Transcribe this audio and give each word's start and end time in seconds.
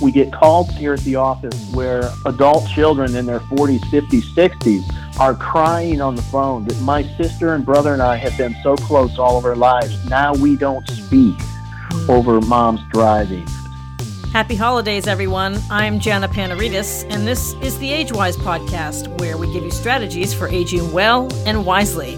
We 0.00 0.10
get 0.12 0.32
calls 0.32 0.70
here 0.70 0.94
at 0.94 1.00
the 1.00 1.16
office 1.16 1.70
where 1.72 2.10
adult 2.24 2.68
children 2.68 3.14
in 3.14 3.26
their 3.26 3.40
40s, 3.40 3.80
50s, 3.80 4.22
60s 4.34 5.20
are 5.20 5.34
crying 5.34 6.00
on 6.00 6.14
the 6.14 6.22
phone 6.22 6.64
that 6.64 6.80
my 6.80 7.02
sister 7.16 7.54
and 7.54 7.66
brother 7.66 7.92
and 7.92 8.00
I 8.00 8.16
have 8.16 8.36
been 8.38 8.56
so 8.62 8.76
close 8.76 9.18
all 9.18 9.36
of 9.36 9.44
our 9.44 9.56
lives. 9.56 10.08
Now 10.08 10.32
we 10.34 10.56
don't 10.56 10.88
speak 10.88 11.36
over 12.08 12.40
mom's 12.40 12.80
driving. 12.90 13.46
Happy 14.32 14.54
holidays, 14.54 15.06
everyone. 15.06 15.58
I'm 15.70 15.98
Jana 15.98 16.28
Panaridis, 16.28 17.04
and 17.10 17.26
this 17.26 17.52
is 17.54 17.76
the 17.80 17.90
AgeWise 17.90 18.36
podcast, 18.36 19.08
where 19.20 19.36
we 19.36 19.52
give 19.52 19.64
you 19.64 19.72
strategies 19.72 20.32
for 20.32 20.48
aging 20.48 20.92
well 20.92 21.28
and 21.46 21.66
wisely. 21.66 22.14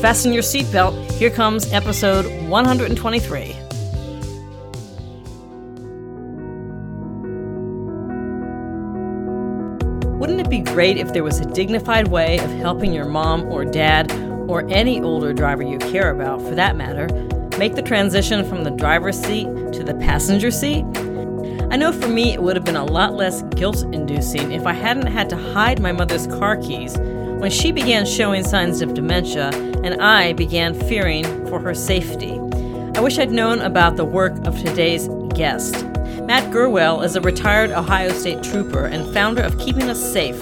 Fasten 0.00 0.32
your 0.32 0.44
seatbelt. 0.44 1.10
Here 1.12 1.28
comes 1.28 1.70
episode 1.72 2.24
123. 2.48 3.69
Great 10.72 10.96
if 10.96 11.12
there 11.12 11.24
was 11.24 11.40
a 11.40 11.44
dignified 11.44 12.08
way 12.08 12.38
of 12.38 12.50
helping 12.52 12.92
your 12.92 13.04
mom 13.04 13.44
or 13.46 13.64
dad, 13.64 14.10
or 14.48 14.66
any 14.68 15.00
older 15.00 15.32
driver 15.32 15.62
you 15.62 15.78
care 15.78 16.10
about 16.10 16.40
for 16.42 16.54
that 16.54 16.76
matter, 16.76 17.08
make 17.58 17.74
the 17.74 17.82
transition 17.82 18.44
from 18.48 18.64
the 18.64 18.70
driver's 18.70 19.20
seat 19.20 19.46
to 19.72 19.82
the 19.82 19.94
passenger 19.94 20.50
seat? 20.50 20.84
I 21.70 21.76
know 21.76 21.92
for 21.92 22.08
me 22.08 22.32
it 22.32 22.42
would 22.42 22.56
have 22.56 22.64
been 22.64 22.76
a 22.76 22.84
lot 22.84 23.14
less 23.14 23.42
guilt 23.54 23.82
inducing 23.92 24.52
if 24.52 24.66
I 24.66 24.72
hadn't 24.72 25.06
had 25.06 25.28
to 25.30 25.36
hide 25.36 25.80
my 25.80 25.92
mother's 25.92 26.26
car 26.26 26.56
keys 26.56 26.96
when 26.98 27.50
she 27.50 27.72
began 27.72 28.04
showing 28.06 28.44
signs 28.44 28.80
of 28.82 28.94
dementia 28.94 29.50
and 29.84 30.00
I 30.00 30.32
began 30.32 30.74
fearing 30.74 31.24
for 31.46 31.60
her 31.60 31.74
safety. 31.74 32.38
I 32.96 33.00
wish 33.00 33.18
I'd 33.18 33.30
known 33.30 33.60
about 33.60 33.96
the 33.96 34.04
work 34.04 34.34
of 34.46 34.58
today's 34.58 35.08
guest. 35.34 35.84
Matt 36.24 36.52
Gurwell 36.52 37.02
is 37.02 37.16
a 37.16 37.20
retired 37.20 37.70
Ohio 37.70 38.12
State 38.12 38.42
trooper 38.42 38.86
and 38.86 39.12
founder 39.14 39.42
of 39.42 39.58
Keeping 39.58 39.88
Us 39.88 40.00
Safe, 40.12 40.40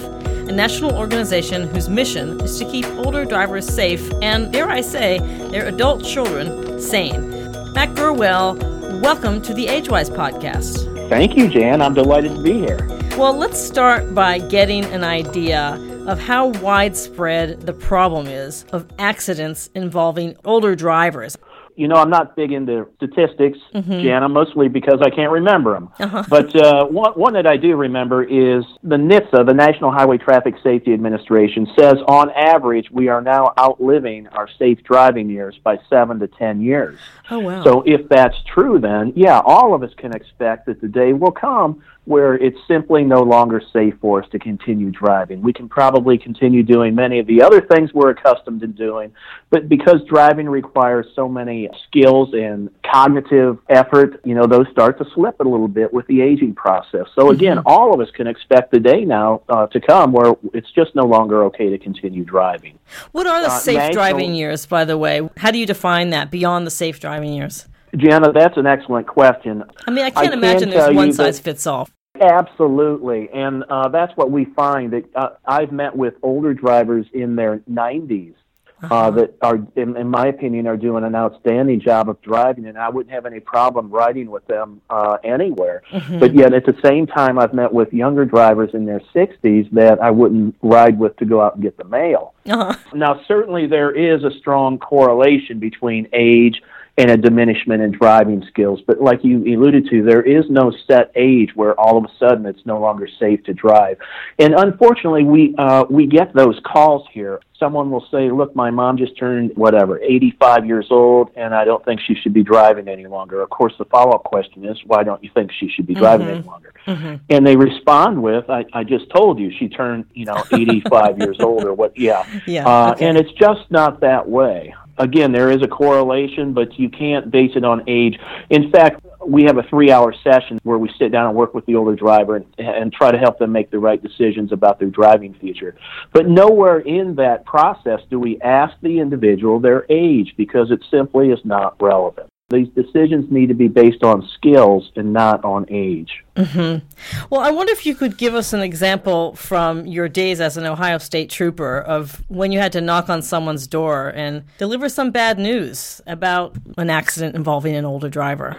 a 0.49 0.51
national 0.51 0.97
organization 0.97 1.67
whose 1.67 1.87
mission 1.87 2.41
is 2.41 2.57
to 2.57 2.65
keep 2.65 2.83
older 2.97 3.23
drivers 3.23 3.67
safe 3.67 4.11
and, 4.23 4.51
dare 4.51 4.67
I 4.67 4.81
say, 4.81 5.19
their 5.51 5.67
adult 5.67 6.03
children 6.03 6.81
sane. 6.81 7.29
Matt 7.73 7.93
Gurwell, 7.93 8.55
welcome 8.99 9.43
to 9.43 9.53
the 9.53 9.67
AgeWise 9.67 10.09
podcast. 10.09 11.07
Thank 11.07 11.37
you, 11.37 11.49
Jan. 11.49 11.83
I'm 11.83 11.93
delighted 11.93 12.33
to 12.35 12.41
be 12.41 12.53
here. 12.53 12.79
Well, 13.15 13.37
let's 13.37 13.61
start 13.61 14.15
by 14.15 14.39
getting 14.39 14.85
an 14.85 15.03
idea 15.03 15.75
of 16.07 16.19
how 16.19 16.47
widespread 16.47 17.61
the 17.67 17.73
problem 17.73 18.25
is 18.25 18.65
of 18.71 18.87
accidents 18.97 19.69
involving 19.75 20.35
older 20.45 20.75
drivers 20.75 21.37
you 21.79 21.87
know, 21.87 21.95
I'm 21.95 22.09
not 22.09 22.35
big 22.35 22.51
into 22.51 22.87
statistics, 22.97 23.57
mm-hmm. 23.73 24.03
Jana, 24.03 24.27
mostly 24.27 24.67
because 24.67 24.99
I 25.01 25.09
can't 25.09 25.31
remember 25.31 25.73
them. 25.73 25.89
Uh-huh. 25.97 26.23
But 26.27 26.53
uh, 26.53 26.85
one, 26.87 27.13
one 27.13 27.33
that 27.33 27.47
I 27.47 27.55
do 27.55 27.77
remember 27.77 28.21
is 28.21 28.65
the 28.83 28.97
NHTSA, 28.97 29.45
the 29.45 29.53
National 29.53 29.89
Highway 29.89 30.17
Traffic 30.17 30.55
Safety 30.61 30.93
Administration, 30.93 31.67
says 31.77 31.95
on 32.05 32.31
average 32.31 32.91
we 32.91 33.07
are 33.07 33.21
now 33.21 33.53
outliving 33.57 34.27
our 34.27 34.49
safe 34.59 34.83
driving 34.83 35.29
years 35.29 35.57
by 35.63 35.79
seven 35.89 36.19
to 36.19 36.27
ten 36.27 36.59
years. 36.59 36.99
Oh, 37.31 37.39
wow. 37.39 37.63
So 37.63 37.83
if 37.83 38.09
that's 38.09 38.35
true, 38.43 38.77
then 38.77 39.13
yeah, 39.15 39.39
all 39.39 39.73
of 39.73 39.81
us 39.81 39.93
can 39.95 40.13
expect 40.13 40.65
that 40.65 40.81
the 40.81 40.89
day 40.89 41.13
will 41.13 41.31
come 41.31 41.81
where 42.05 42.33
it's 42.35 42.57
simply 42.67 43.03
no 43.03 43.21
longer 43.21 43.61
safe 43.71 43.93
for 44.01 44.23
us 44.23 44.29
to 44.31 44.39
continue 44.39 44.89
driving. 44.89 45.41
We 45.41 45.53
can 45.53 45.69
probably 45.69 46.17
continue 46.17 46.63
doing 46.63 46.95
many 46.95 47.19
of 47.19 47.27
the 47.27 47.41
other 47.43 47.61
things 47.61 47.93
we're 47.93 48.09
accustomed 48.09 48.61
to 48.61 48.67
doing, 48.67 49.13
but 49.51 49.69
because 49.69 50.01
driving 50.07 50.49
requires 50.49 51.05
so 51.15 51.29
many 51.29 51.69
skills 51.87 52.33
and 52.33 52.69
cognitive 52.83 53.59
effort, 53.69 54.21
you 54.25 54.33
know, 54.33 54.47
those 54.47 54.67
start 54.71 54.97
to 54.97 55.05
slip 55.13 55.39
a 55.39 55.43
little 55.43 55.67
bit 55.67 55.93
with 55.93 56.07
the 56.07 56.21
aging 56.21 56.55
process. 56.55 57.05
So 57.13 57.29
again, 57.29 57.57
mm-hmm. 57.57 57.67
all 57.67 57.93
of 57.93 57.99
us 57.99 58.09
can 58.11 58.25
expect 58.27 58.71
the 58.71 58.79
day 58.79 59.05
now 59.05 59.43
uh, 59.47 59.67
to 59.67 59.79
come 59.79 60.11
where 60.11 60.33
it's 60.53 60.71
just 60.71 60.95
no 60.95 61.05
longer 61.05 61.43
okay 61.45 61.69
to 61.69 61.77
continue 61.77 62.23
driving. 62.23 62.79
What 63.11 63.27
are 63.27 63.41
the 63.41 63.51
uh, 63.51 63.59
safe 63.59 63.77
national, 63.77 63.93
driving 63.93 64.33
years, 64.33 64.65
by 64.65 64.83
the 64.83 64.97
way? 64.97 65.29
How 65.37 65.51
do 65.51 65.59
you 65.59 65.67
define 65.67 66.09
that 66.09 66.31
beyond 66.31 66.65
the 66.65 66.71
safe 66.71 66.99
driving 66.99 67.33
years? 67.33 67.67
Jana, 67.95 68.31
that's 68.31 68.57
an 68.57 68.67
excellent 68.67 69.07
question. 69.07 69.63
I 69.87 69.91
mean, 69.91 70.05
I 70.05 70.09
can't 70.09 70.31
I 70.31 70.33
imagine 70.33 70.69
there's 70.69 70.95
one 70.95 71.13
size 71.13 71.39
fits 71.39 71.67
all. 71.67 71.89
Absolutely, 72.19 73.29
and 73.33 73.63
uh, 73.69 73.87
that's 73.89 74.15
what 74.17 74.31
we 74.31 74.45
find. 74.45 74.91
That 74.91 75.05
uh, 75.15 75.29
I've 75.45 75.71
met 75.71 75.95
with 75.95 76.15
older 76.21 76.53
drivers 76.53 77.05
in 77.13 77.35
their 77.35 77.59
90s 77.59 78.33
uh, 78.81 78.85
uh-huh. 78.85 79.11
that 79.11 79.35
are, 79.41 79.59
in, 79.75 79.95
in, 79.95 80.09
my 80.09 80.27
opinion, 80.27 80.67
are 80.67 80.77
doing 80.77 81.03
an 81.03 81.15
outstanding 81.15 81.79
job 81.79 82.09
of 82.09 82.21
driving, 82.21 82.65
and 82.65 82.77
I 82.77 82.89
wouldn't 82.89 83.13
have 83.13 83.25
any 83.25 83.39
problem 83.39 83.89
riding 83.89 84.31
with 84.31 84.45
them 84.47 84.81
uh, 84.89 85.17
anywhere. 85.23 85.83
Mm-hmm. 85.91 86.19
But 86.19 86.33
yet, 86.33 86.53
at 86.53 86.65
the 86.65 86.77
same 86.83 87.07
time, 87.07 87.39
I've 87.39 87.53
met 87.53 87.73
with 87.73 87.93
younger 87.93 88.25
drivers 88.25 88.71
in 88.73 88.85
their 88.85 89.01
60s 89.13 89.69
that 89.71 90.01
I 90.01 90.11
wouldn't 90.11 90.55
ride 90.61 90.97
with 90.97 91.15
to 91.17 91.25
go 91.25 91.41
out 91.41 91.55
and 91.55 91.63
get 91.63 91.77
the 91.77 91.85
mail. 91.85 92.33
Uh-huh. 92.47 92.75
Now, 92.93 93.21
certainly, 93.27 93.67
there 93.67 93.91
is 93.91 94.23
a 94.23 94.31
strong 94.39 94.77
correlation 94.79 95.59
between 95.59 96.07
age 96.13 96.61
and 96.99 97.09
a 97.09 97.15
diminishment 97.15 97.81
in 97.81 97.91
driving 97.91 98.45
skills. 98.49 98.81
But 98.85 99.01
like 99.01 99.23
you 99.23 99.41
alluded 99.45 99.87
to, 99.89 100.03
there 100.03 100.21
is 100.21 100.43
no 100.49 100.73
set 100.85 101.13
age 101.15 101.51
where 101.55 101.73
all 101.79 101.97
of 101.97 102.03
a 102.03 102.09
sudden 102.19 102.45
it's 102.45 102.65
no 102.65 102.77
longer 102.77 103.07
safe 103.19 103.41
to 103.45 103.53
drive. 103.53 103.97
And 104.37 104.53
unfortunately, 104.53 105.23
we 105.23 105.55
uh, 105.57 105.85
we 105.89 106.07
get 106.07 106.33
those 106.33 106.59
calls 106.65 107.07
here. 107.13 107.39
Someone 107.57 107.89
will 107.89 108.05
say, 108.11 108.29
"Look, 108.29 108.53
my 108.53 108.69
mom 108.69 108.97
just 108.97 109.17
turned 109.17 109.55
whatever, 109.55 109.97
85 109.99 110.65
years 110.65 110.87
old, 110.91 111.31
and 111.37 111.55
I 111.55 111.63
don't 111.63 111.83
think 111.85 112.01
she 112.01 112.15
should 112.15 112.33
be 112.33 112.43
driving 112.43 112.89
any 112.89 113.07
longer." 113.07 113.41
Of 113.41 113.49
course, 113.49 113.73
the 113.79 113.85
follow-up 113.85 114.25
question 114.25 114.65
is, 114.65 114.77
"Why 114.85 115.03
don't 115.03 115.23
you 115.23 115.29
think 115.33 115.51
she 115.53 115.69
should 115.69 115.87
be 115.87 115.95
driving 115.95 116.27
mm-hmm. 116.27 116.35
any 116.35 116.47
longer?" 116.47 116.73
Mm-hmm. 116.85 117.15
And 117.29 117.47
they 117.47 117.55
respond 117.55 118.21
with, 118.21 118.49
I, 118.49 118.65
"I 118.73 118.83
just 118.83 119.09
told 119.09 119.39
you 119.39 119.51
she 119.57 119.69
turned, 119.69 120.05
you 120.13 120.25
know, 120.25 120.43
85 120.51 121.17
years 121.17 121.39
old, 121.39 121.63
or 121.63 121.73
what? 121.73 121.97
Yeah, 121.97 122.25
yeah. 122.45 122.67
Uh, 122.67 122.91
okay. 122.91 123.07
And 123.07 123.17
it's 123.17 123.31
just 123.33 123.71
not 123.71 124.01
that 124.01 124.27
way 124.27 124.73
again, 124.99 125.31
there 125.31 125.49
is 125.49 125.63
a 125.63 125.67
correlation, 125.67 126.53
but 126.53 126.77
you 126.77 126.89
can't 126.89 127.31
base 127.31 127.51
it 127.55 127.63
on 127.63 127.83
age. 127.87 128.19
In 128.49 128.69
fact, 128.71 129.03
we 129.25 129.43
have 129.43 129.57
a 129.57 129.63
three 129.63 129.91
hour 129.91 130.13
session 130.23 130.59
where 130.63 130.77
we 130.77 130.89
sit 130.97 131.11
down 131.11 131.27
and 131.27 131.35
work 131.35 131.53
with 131.53 131.65
the 131.65 131.75
older 131.75 131.95
driver 131.95 132.35
and, 132.35 132.45
and 132.57 132.93
try 132.93 133.11
to 133.11 133.17
help 133.17 133.39
them 133.39 133.51
make 133.51 133.71
the 133.71 133.79
right 133.79 134.01
decisions 134.01 134.51
about 134.51 134.79
their 134.79 134.89
driving 134.89 135.33
future. 135.35 135.75
But 136.13 136.27
nowhere 136.27 136.79
in 136.79 137.15
that 137.15 137.45
process 137.45 138.01
do 138.09 138.19
we 138.19 138.39
ask 138.41 138.75
the 138.81 138.99
individual 138.99 139.59
their 139.59 139.85
age 139.89 140.33
because 140.37 140.71
it 140.71 140.83
simply 140.91 141.29
is 141.29 141.39
not 141.43 141.81
relevant. 141.81 142.28
These 142.49 142.69
decisions 142.69 143.31
need 143.31 143.47
to 143.49 143.53
be 143.53 143.67
based 143.67 144.03
on 144.03 144.27
skills 144.27 144.91
and 144.95 145.13
not 145.13 145.45
on 145.45 145.67
age. 145.69 146.23
Mm-hmm. 146.35 146.85
Well, 147.29 147.41
I 147.41 147.51
wonder 147.51 147.71
if 147.71 147.85
you 147.85 147.93
could 147.93 148.17
give 148.17 148.33
us 148.33 148.53
an 148.53 148.61
example 148.61 149.35
from 149.35 149.85
your 149.85 150.09
days 150.09 150.41
as 150.41 150.57
an 150.57 150.65
Ohio 150.65 150.97
State 150.97 151.29
trooper 151.29 151.79
of 151.79 152.23
when 152.27 152.51
you 152.51 152.59
had 152.59 152.71
to 152.71 152.81
knock 152.81 153.07
on 153.07 153.21
someone's 153.21 153.67
door 153.67 154.09
and 154.09 154.45
deliver 154.57 154.89
some 154.89 155.11
bad 155.11 155.37
news 155.37 156.01
about 156.07 156.55
an 156.77 156.89
accident 156.89 157.35
involving 157.35 157.75
an 157.75 157.85
older 157.85 158.09
driver. 158.09 158.57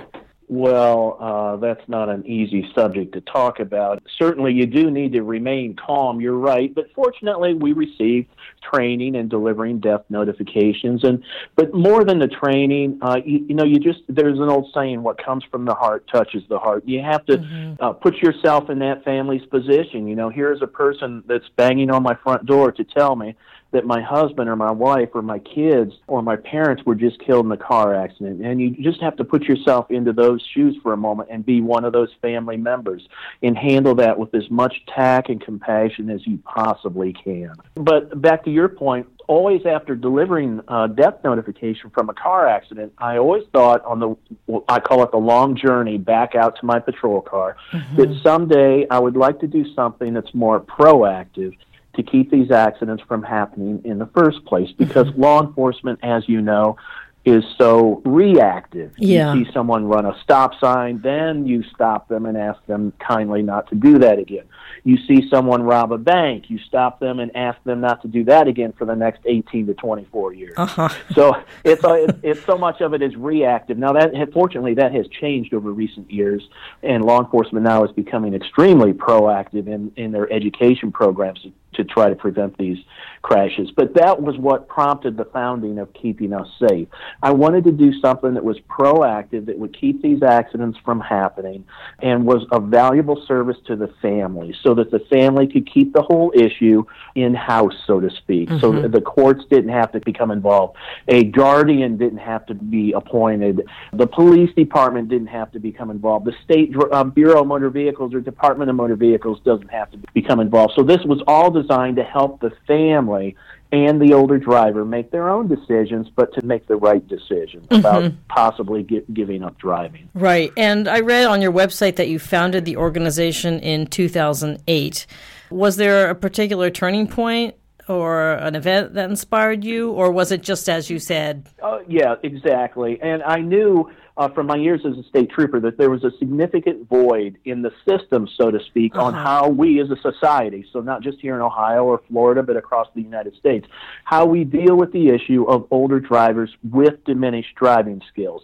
Well, 0.52 1.16
uh, 1.20 1.56
that's 1.58 1.88
not 1.88 2.08
an 2.08 2.26
easy 2.26 2.68
subject 2.74 3.12
to 3.12 3.20
talk 3.20 3.60
about. 3.60 4.02
Certainly, 4.18 4.54
you 4.54 4.66
do 4.66 4.90
need 4.90 5.12
to 5.12 5.22
remain 5.22 5.76
calm. 5.76 6.20
You're 6.20 6.36
right, 6.36 6.74
but 6.74 6.92
fortunately, 6.92 7.54
we 7.54 7.72
received 7.72 8.26
training 8.60 9.14
in 9.14 9.28
delivering 9.28 9.78
death 9.78 10.02
notifications. 10.08 11.04
And 11.04 11.22
but 11.54 11.72
more 11.72 12.02
than 12.02 12.18
the 12.18 12.26
training, 12.26 12.98
uh, 13.00 13.20
you, 13.24 13.46
you 13.50 13.54
know, 13.54 13.62
you 13.62 13.78
just 13.78 14.00
there's 14.08 14.40
an 14.40 14.48
old 14.48 14.72
saying: 14.74 15.04
"What 15.04 15.24
comes 15.24 15.44
from 15.44 15.66
the 15.66 15.74
heart 15.74 16.08
touches 16.12 16.42
the 16.48 16.58
heart." 16.58 16.82
You 16.84 17.00
have 17.00 17.24
to 17.26 17.38
mm-hmm. 17.38 17.74
uh, 17.80 17.92
put 17.92 18.16
yourself 18.16 18.70
in 18.70 18.80
that 18.80 19.04
family's 19.04 19.46
position. 19.46 20.08
You 20.08 20.16
know, 20.16 20.30
here's 20.30 20.62
a 20.62 20.66
person 20.66 21.22
that's 21.28 21.48
banging 21.54 21.92
on 21.92 22.02
my 22.02 22.16
front 22.24 22.44
door 22.46 22.72
to 22.72 22.82
tell 22.82 23.14
me 23.14 23.36
that 23.72 23.86
my 23.86 24.00
husband 24.00 24.48
or 24.48 24.56
my 24.56 24.70
wife 24.70 25.10
or 25.14 25.22
my 25.22 25.38
kids 25.38 25.92
or 26.08 26.22
my 26.22 26.36
parents 26.36 26.84
were 26.84 26.94
just 26.94 27.20
killed 27.20 27.46
in 27.46 27.52
a 27.52 27.56
car 27.56 27.94
accident. 27.94 28.44
And 28.44 28.60
you 28.60 28.70
just 28.70 29.00
have 29.00 29.16
to 29.16 29.24
put 29.24 29.44
yourself 29.44 29.90
into 29.90 30.12
those 30.12 30.44
shoes 30.54 30.76
for 30.82 30.92
a 30.92 30.96
moment 30.96 31.28
and 31.30 31.46
be 31.46 31.60
one 31.60 31.84
of 31.84 31.92
those 31.92 32.10
family 32.20 32.56
members 32.56 33.06
and 33.42 33.56
handle 33.56 33.94
that 33.96 34.18
with 34.18 34.34
as 34.34 34.50
much 34.50 34.74
tact 34.92 35.28
and 35.28 35.40
compassion 35.40 36.10
as 36.10 36.26
you 36.26 36.38
possibly 36.38 37.12
can. 37.12 37.52
But 37.76 38.20
back 38.20 38.44
to 38.44 38.50
your 38.50 38.68
point, 38.68 39.06
always 39.28 39.64
after 39.64 39.94
delivering 39.94 40.60
a 40.66 40.88
death 40.88 41.22
notification 41.22 41.90
from 41.90 42.08
a 42.08 42.14
car 42.14 42.48
accident, 42.48 42.92
I 42.98 43.18
always 43.18 43.44
thought 43.52 43.84
on 43.84 44.00
the 44.00 44.62
I 44.68 44.80
call 44.80 45.04
it 45.04 45.12
the 45.12 45.18
long 45.18 45.56
journey 45.56 45.98
back 45.98 46.34
out 46.34 46.58
to 46.58 46.66
my 46.66 46.80
patrol 46.80 47.20
car 47.20 47.56
mm-hmm. 47.70 47.96
that 47.96 48.20
someday 48.24 48.88
I 48.90 48.98
would 48.98 49.16
like 49.16 49.38
to 49.40 49.46
do 49.46 49.64
something 49.74 50.12
that's 50.12 50.34
more 50.34 50.60
proactive 50.60 51.56
to 51.94 52.02
keep 52.02 52.30
these 52.30 52.50
accidents 52.50 53.02
from 53.06 53.22
happening 53.22 53.82
in 53.84 53.98
the 53.98 54.06
first 54.06 54.44
place 54.44 54.70
because 54.72 55.08
mm-hmm. 55.08 55.22
law 55.22 55.42
enforcement, 55.42 55.98
as 56.02 56.28
you 56.28 56.40
know, 56.40 56.76
is 57.24 57.44
so 57.58 58.00
reactive. 58.04 58.92
Yeah. 58.96 59.34
You 59.34 59.44
see 59.44 59.52
someone 59.52 59.84
run 59.84 60.06
a 60.06 60.18
stop 60.22 60.58
sign, 60.58 61.00
then 61.02 61.46
you 61.46 61.62
stop 61.74 62.08
them 62.08 62.24
and 62.24 62.36
ask 62.36 62.64
them 62.66 62.92
kindly 62.98 63.42
not 63.42 63.68
to 63.68 63.74
do 63.74 63.98
that 63.98 64.18
again. 64.18 64.44
You 64.84 64.96
see 65.06 65.28
someone 65.28 65.62
rob 65.62 65.92
a 65.92 65.98
bank, 65.98 66.48
you 66.48 66.58
stop 66.58 66.98
them 66.98 67.20
and 67.20 67.34
ask 67.36 67.62
them 67.64 67.82
not 67.82 68.00
to 68.02 68.08
do 68.08 68.24
that 68.24 68.48
again 68.48 68.72
for 68.72 68.86
the 68.86 68.96
next 68.96 69.20
18 69.26 69.66
to 69.66 69.74
24 69.74 70.32
years. 70.32 70.54
Uh-huh. 70.56 70.88
So 71.14 71.36
it's, 71.62 71.84
uh, 71.84 71.92
it's, 71.92 72.18
it's 72.22 72.44
so 72.46 72.56
much 72.56 72.80
of 72.80 72.94
it 72.94 73.02
is 73.02 73.14
reactive. 73.16 73.76
Now 73.76 73.92
that 73.92 74.12
fortunately 74.32 74.74
that 74.74 74.94
has 74.94 75.06
changed 75.08 75.52
over 75.52 75.70
recent 75.72 76.10
years, 76.10 76.48
and 76.82 77.04
law 77.04 77.20
enforcement 77.20 77.64
now 77.64 77.84
is 77.84 77.92
becoming 77.92 78.32
extremely 78.32 78.94
proactive 78.94 79.66
in 79.66 79.92
in 79.96 80.12
their 80.12 80.32
education 80.32 80.90
programs 80.90 81.44
to, 81.74 81.84
try 81.84 82.08
to 82.08 82.16
prevent 82.16 82.56
these 82.58 82.78
crashes. 83.22 83.70
But 83.70 83.94
that 83.94 84.22
was 84.22 84.36
what 84.38 84.68
prompted 84.68 85.16
the 85.16 85.26
founding 85.26 85.78
of 85.78 85.92
Keeping 85.92 86.32
Us 86.32 86.48
Safe. 86.68 86.88
I 87.22 87.32
wanted 87.32 87.64
to 87.64 87.72
do 87.72 87.92
something 88.00 88.34
that 88.34 88.44
was 88.44 88.58
proactive, 88.68 89.46
that 89.46 89.58
would 89.58 89.78
keep 89.78 90.02
these 90.02 90.22
accidents 90.22 90.78
from 90.84 91.00
happening, 91.00 91.64
and 92.00 92.24
was 92.24 92.46
a 92.52 92.60
valuable 92.60 93.24
service 93.26 93.56
to 93.66 93.76
the 93.76 93.88
family 94.00 94.54
so 94.62 94.74
that 94.74 94.90
the 94.90 95.00
family 95.10 95.46
could 95.46 95.70
keep 95.70 95.92
the 95.92 96.02
whole 96.02 96.32
issue 96.34 96.84
in 97.14 97.34
house, 97.34 97.74
so 97.86 98.00
to 98.00 98.10
speak. 98.10 98.48
Mm-hmm. 98.48 98.60
So 98.60 98.88
the 98.88 99.00
courts 99.00 99.44
didn't 99.50 99.70
have 99.70 99.92
to 99.92 100.00
become 100.00 100.30
involved. 100.30 100.76
A 101.08 101.24
guardian 101.24 101.96
didn't 101.96 102.18
have 102.18 102.46
to 102.46 102.54
be 102.54 102.92
appointed. 102.92 103.62
The 103.92 104.06
police 104.06 104.54
department 104.54 105.08
didn't 105.08 105.28
have 105.28 105.52
to 105.52 105.60
become 105.60 105.90
involved. 105.90 106.26
The 106.26 106.34
State 106.44 106.74
uh, 106.92 107.04
Bureau 107.04 107.42
of 107.42 107.46
Motor 107.46 107.70
Vehicles 107.70 108.14
or 108.14 108.20
Department 108.20 108.70
of 108.70 108.76
Motor 108.76 108.96
Vehicles 108.96 109.40
doesn't 109.44 109.70
have 109.70 109.90
to 109.90 109.98
become 110.14 110.40
involved. 110.40 110.72
So 110.76 110.82
this 110.82 111.00
was 111.04 111.22
all 111.26 111.50
designed 111.60 111.96
to 111.96 112.04
help 112.04 112.40
the 112.40 112.52
family 112.66 113.36
and 113.72 114.00
the 114.00 114.14
older 114.14 114.38
driver 114.38 114.84
make 114.84 115.10
their 115.10 115.28
own 115.28 115.46
decisions, 115.46 116.08
but 116.14 116.32
to 116.34 116.44
make 116.44 116.66
the 116.66 116.76
right 116.76 117.06
decision 117.06 117.60
mm-hmm. 117.60 117.76
about 117.76 118.12
possibly 118.28 118.82
get, 118.82 119.12
giving 119.14 119.44
up 119.44 119.56
driving. 119.58 120.08
Right. 120.14 120.52
And 120.56 120.88
I 120.88 121.00
read 121.00 121.26
on 121.26 121.40
your 121.40 121.52
website 121.52 121.96
that 121.96 122.08
you 122.08 122.18
founded 122.18 122.64
the 122.64 122.76
organization 122.76 123.60
in 123.60 123.86
2008. 123.86 125.06
Was 125.50 125.76
there 125.76 126.10
a 126.10 126.14
particular 126.14 126.70
turning 126.70 127.06
point 127.06 127.54
or 127.90 128.32
an 128.32 128.54
event 128.54 128.94
that 128.94 129.10
inspired 129.10 129.64
you, 129.64 129.90
or 129.90 130.10
was 130.10 130.30
it 130.32 130.42
just 130.42 130.68
as 130.68 130.88
you 130.88 130.98
said? 130.98 131.48
Uh, 131.62 131.80
yeah, 131.88 132.14
exactly. 132.22 132.98
And 133.02 133.22
I 133.22 133.40
knew 133.40 133.90
uh, 134.16 134.28
from 134.28 134.46
my 134.46 134.56
years 134.56 134.80
as 134.84 134.96
a 134.98 135.02
state 135.08 135.30
trooper 135.30 135.60
that 135.60 135.78
there 135.78 135.90
was 135.90 136.04
a 136.04 136.10
significant 136.18 136.88
void 136.88 137.38
in 137.44 137.62
the 137.62 137.72
system, 137.88 138.28
so 138.36 138.50
to 138.50 138.60
speak, 138.66 138.94
uh-huh. 138.94 139.06
on 139.06 139.14
how 139.14 139.48
we 139.48 139.80
as 139.80 139.90
a 139.90 139.96
society, 140.00 140.64
so 140.72 140.80
not 140.80 141.02
just 141.02 141.18
here 141.20 141.34
in 141.34 141.40
Ohio 141.40 141.84
or 141.84 142.00
Florida, 142.08 142.42
but 142.42 142.56
across 142.56 142.86
the 142.94 143.02
United 143.02 143.34
States, 143.36 143.66
how 144.04 144.24
we 144.24 144.44
deal 144.44 144.76
with 144.76 144.92
the 144.92 145.08
issue 145.08 145.44
of 145.44 145.66
older 145.70 146.00
drivers 146.00 146.54
with 146.70 147.02
diminished 147.04 147.54
driving 147.56 148.00
skills. 148.12 148.42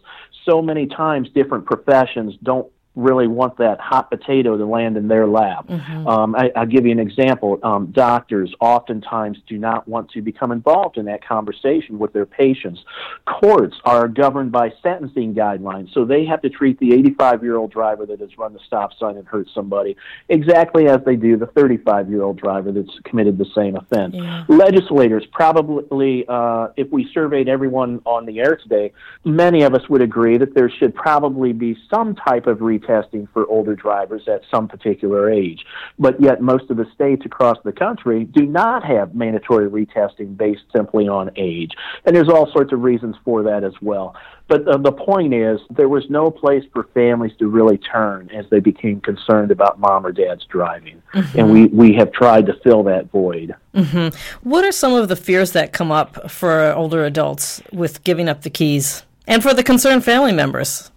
So 0.48 0.62
many 0.62 0.86
times, 0.86 1.28
different 1.34 1.66
professions 1.66 2.34
don't 2.42 2.70
really 2.96 3.26
want 3.26 3.58
that 3.58 3.78
hot 3.78 4.10
potato 4.10 4.56
to 4.56 4.64
land 4.64 4.96
in 4.96 5.06
their 5.06 5.26
lap. 5.26 5.68
Mm-hmm. 5.68 6.08
Um, 6.08 6.34
I, 6.34 6.50
will 6.56 6.66
give 6.66 6.86
you 6.86 6.92
an 6.92 6.98
example. 6.98 7.58
Um, 7.62 7.92
doctors 7.92 8.52
oftentimes 8.58 9.38
do 9.46 9.58
not 9.58 9.86
want 9.86 10.10
to 10.12 10.22
become 10.22 10.50
involved 10.50 10.96
in 10.96 11.04
that 11.04 11.22
conversation 11.24 11.98
with 11.98 12.14
their 12.14 12.24
patients. 12.24 12.80
Courts 13.26 13.76
are 13.84 14.08
governed 14.08 14.50
by 14.50 14.72
sentencing 14.82 15.34
guidelines, 15.34 15.92
so 15.92 16.06
they 16.06 16.24
have 16.24 16.40
to 16.42 16.48
treat 16.48 16.78
the 16.80 16.94
85 16.94 17.42
year 17.42 17.56
old 17.56 17.70
driver 17.70 18.06
that 18.06 18.20
has 18.20 18.30
run 18.38 18.54
the 18.54 18.60
stop 18.66 18.92
sign 18.98 19.18
and 19.18 19.26
hurt 19.26 19.48
somebody 19.54 19.96
exactly 20.30 20.88
as 20.88 21.00
they 21.04 21.16
do 21.16 21.36
the 21.36 21.46
35 21.46 22.08
year 22.08 22.22
old 22.22 22.38
driver 22.38 22.72
that's 22.72 22.98
committed 23.04 23.36
the 23.36 23.46
same 23.54 23.76
offense. 23.76 24.14
Yeah. 24.16 24.44
Legislators 24.48 25.26
probably, 25.32 26.24
uh, 26.28 26.68
if 26.76 26.90
we 26.90 27.10
surveyed 27.12 27.48
everyone 27.48 28.00
on 28.06 28.24
the 28.24 28.40
air 28.40 28.56
today, 28.56 28.92
many 29.24 29.62
of 29.62 29.74
us 29.74 29.86
would 29.90 30.00
agree 30.00 30.38
that 30.38 30.54
there 30.54 30.70
should 30.70 30.94
probably 30.94 31.52
be 31.52 31.76
some 31.90 32.14
type 32.14 32.46
of 32.46 32.62
retail 32.62 32.85
testing 32.86 33.28
for 33.32 33.46
older 33.46 33.74
drivers 33.74 34.28
at 34.28 34.42
some 34.50 34.68
particular 34.68 35.30
age. 35.30 35.64
But 35.98 36.20
yet, 36.20 36.40
most 36.40 36.70
of 36.70 36.76
the 36.76 36.86
states 36.94 37.24
across 37.26 37.58
the 37.64 37.72
country 37.72 38.24
do 38.24 38.46
not 38.46 38.84
have 38.84 39.14
mandatory 39.14 39.68
retesting 39.68 40.36
based 40.36 40.64
simply 40.74 41.08
on 41.08 41.30
age. 41.36 41.72
And 42.04 42.14
there's 42.14 42.28
all 42.28 42.50
sorts 42.52 42.72
of 42.72 42.82
reasons 42.82 43.16
for 43.24 43.42
that 43.42 43.64
as 43.64 43.74
well. 43.80 44.14
But 44.48 44.66
uh, 44.68 44.76
the 44.76 44.92
point 44.92 45.34
is, 45.34 45.58
there 45.70 45.88
was 45.88 46.08
no 46.08 46.30
place 46.30 46.62
for 46.72 46.84
families 46.94 47.32
to 47.38 47.48
really 47.48 47.78
turn 47.78 48.30
as 48.30 48.46
they 48.50 48.60
became 48.60 49.00
concerned 49.00 49.50
about 49.50 49.80
mom 49.80 50.06
or 50.06 50.12
dad's 50.12 50.44
driving. 50.44 51.02
Mm-hmm. 51.14 51.38
And 51.38 51.52
we, 51.52 51.66
we 51.66 51.94
have 51.94 52.12
tried 52.12 52.46
to 52.46 52.54
fill 52.62 52.84
that 52.84 53.10
void. 53.10 53.56
Mm-hmm. 53.74 54.16
What 54.48 54.64
are 54.64 54.72
some 54.72 54.92
of 54.92 55.08
the 55.08 55.16
fears 55.16 55.52
that 55.52 55.72
come 55.72 55.90
up 55.90 56.30
for 56.30 56.72
older 56.72 57.04
adults 57.04 57.60
with 57.72 58.04
giving 58.04 58.28
up 58.28 58.42
the 58.42 58.50
keys? 58.50 59.02
And 59.26 59.42
for 59.42 59.52
the 59.52 59.64
concerned 59.64 60.04
family 60.04 60.32
members? 60.32 60.92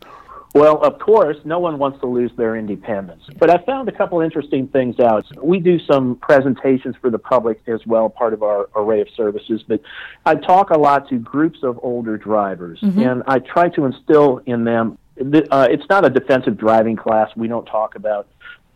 Well, 0.56 0.78
of 0.80 0.98
course, 0.98 1.38
no 1.46 1.60
one 1.60 1.78
wants 1.78 2.00
to 2.00 2.08
lose 2.08 2.32
their 2.36 2.56
independence. 2.56 3.24
But 3.38 3.50
I 3.52 3.64
found 3.66 3.88
a 3.88 3.92
couple 3.92 4.20
interesting 4.22 4.68
things 4.68 5.00
out. 5.00 5.26
We 5.44 5.60
do 5.60 5.78
some 5.80 6.16
presentations 6.16 6.96
for 7.00 7.12
the 7.12 7.20
public 7.20 7.62
as 7.68 7.86
well, 7.86 8.10
part 8.10 8.34
of 8.34 8.42
our 8.42 8.68
array 8.76 9.02
of 9.02 9.08
services. 9.16 9.64
But 9.68 9.82
I 10.26 10.36
talk 10.36 10.72
a 10.72 10.78
lot 10.78 11.08
to 11.10 11.20
groups 11.20 11.60
of 11.62 11.80
older 11.84 12.18
drivers, 12.18 12.80
mm-hmm. 12.82 13.00
and 13.00 13.24
I 13.28 13.40
try 13.40 13.70
to 13.70 13.86
instill 13.86 14.42
in 14.46 14.64
them. 14.64 14.98
Uh, 15.20 15.68
it's 15.70 15.88
not 15.90 16.06
a 16.06 16.10
defensive 16.10 16.58
driving 16.58 16.96
class. 16.96 17.30
We 17.36 17.48
don't 17.48 17.66
talk 17.66 17.96
about 17.96 18.28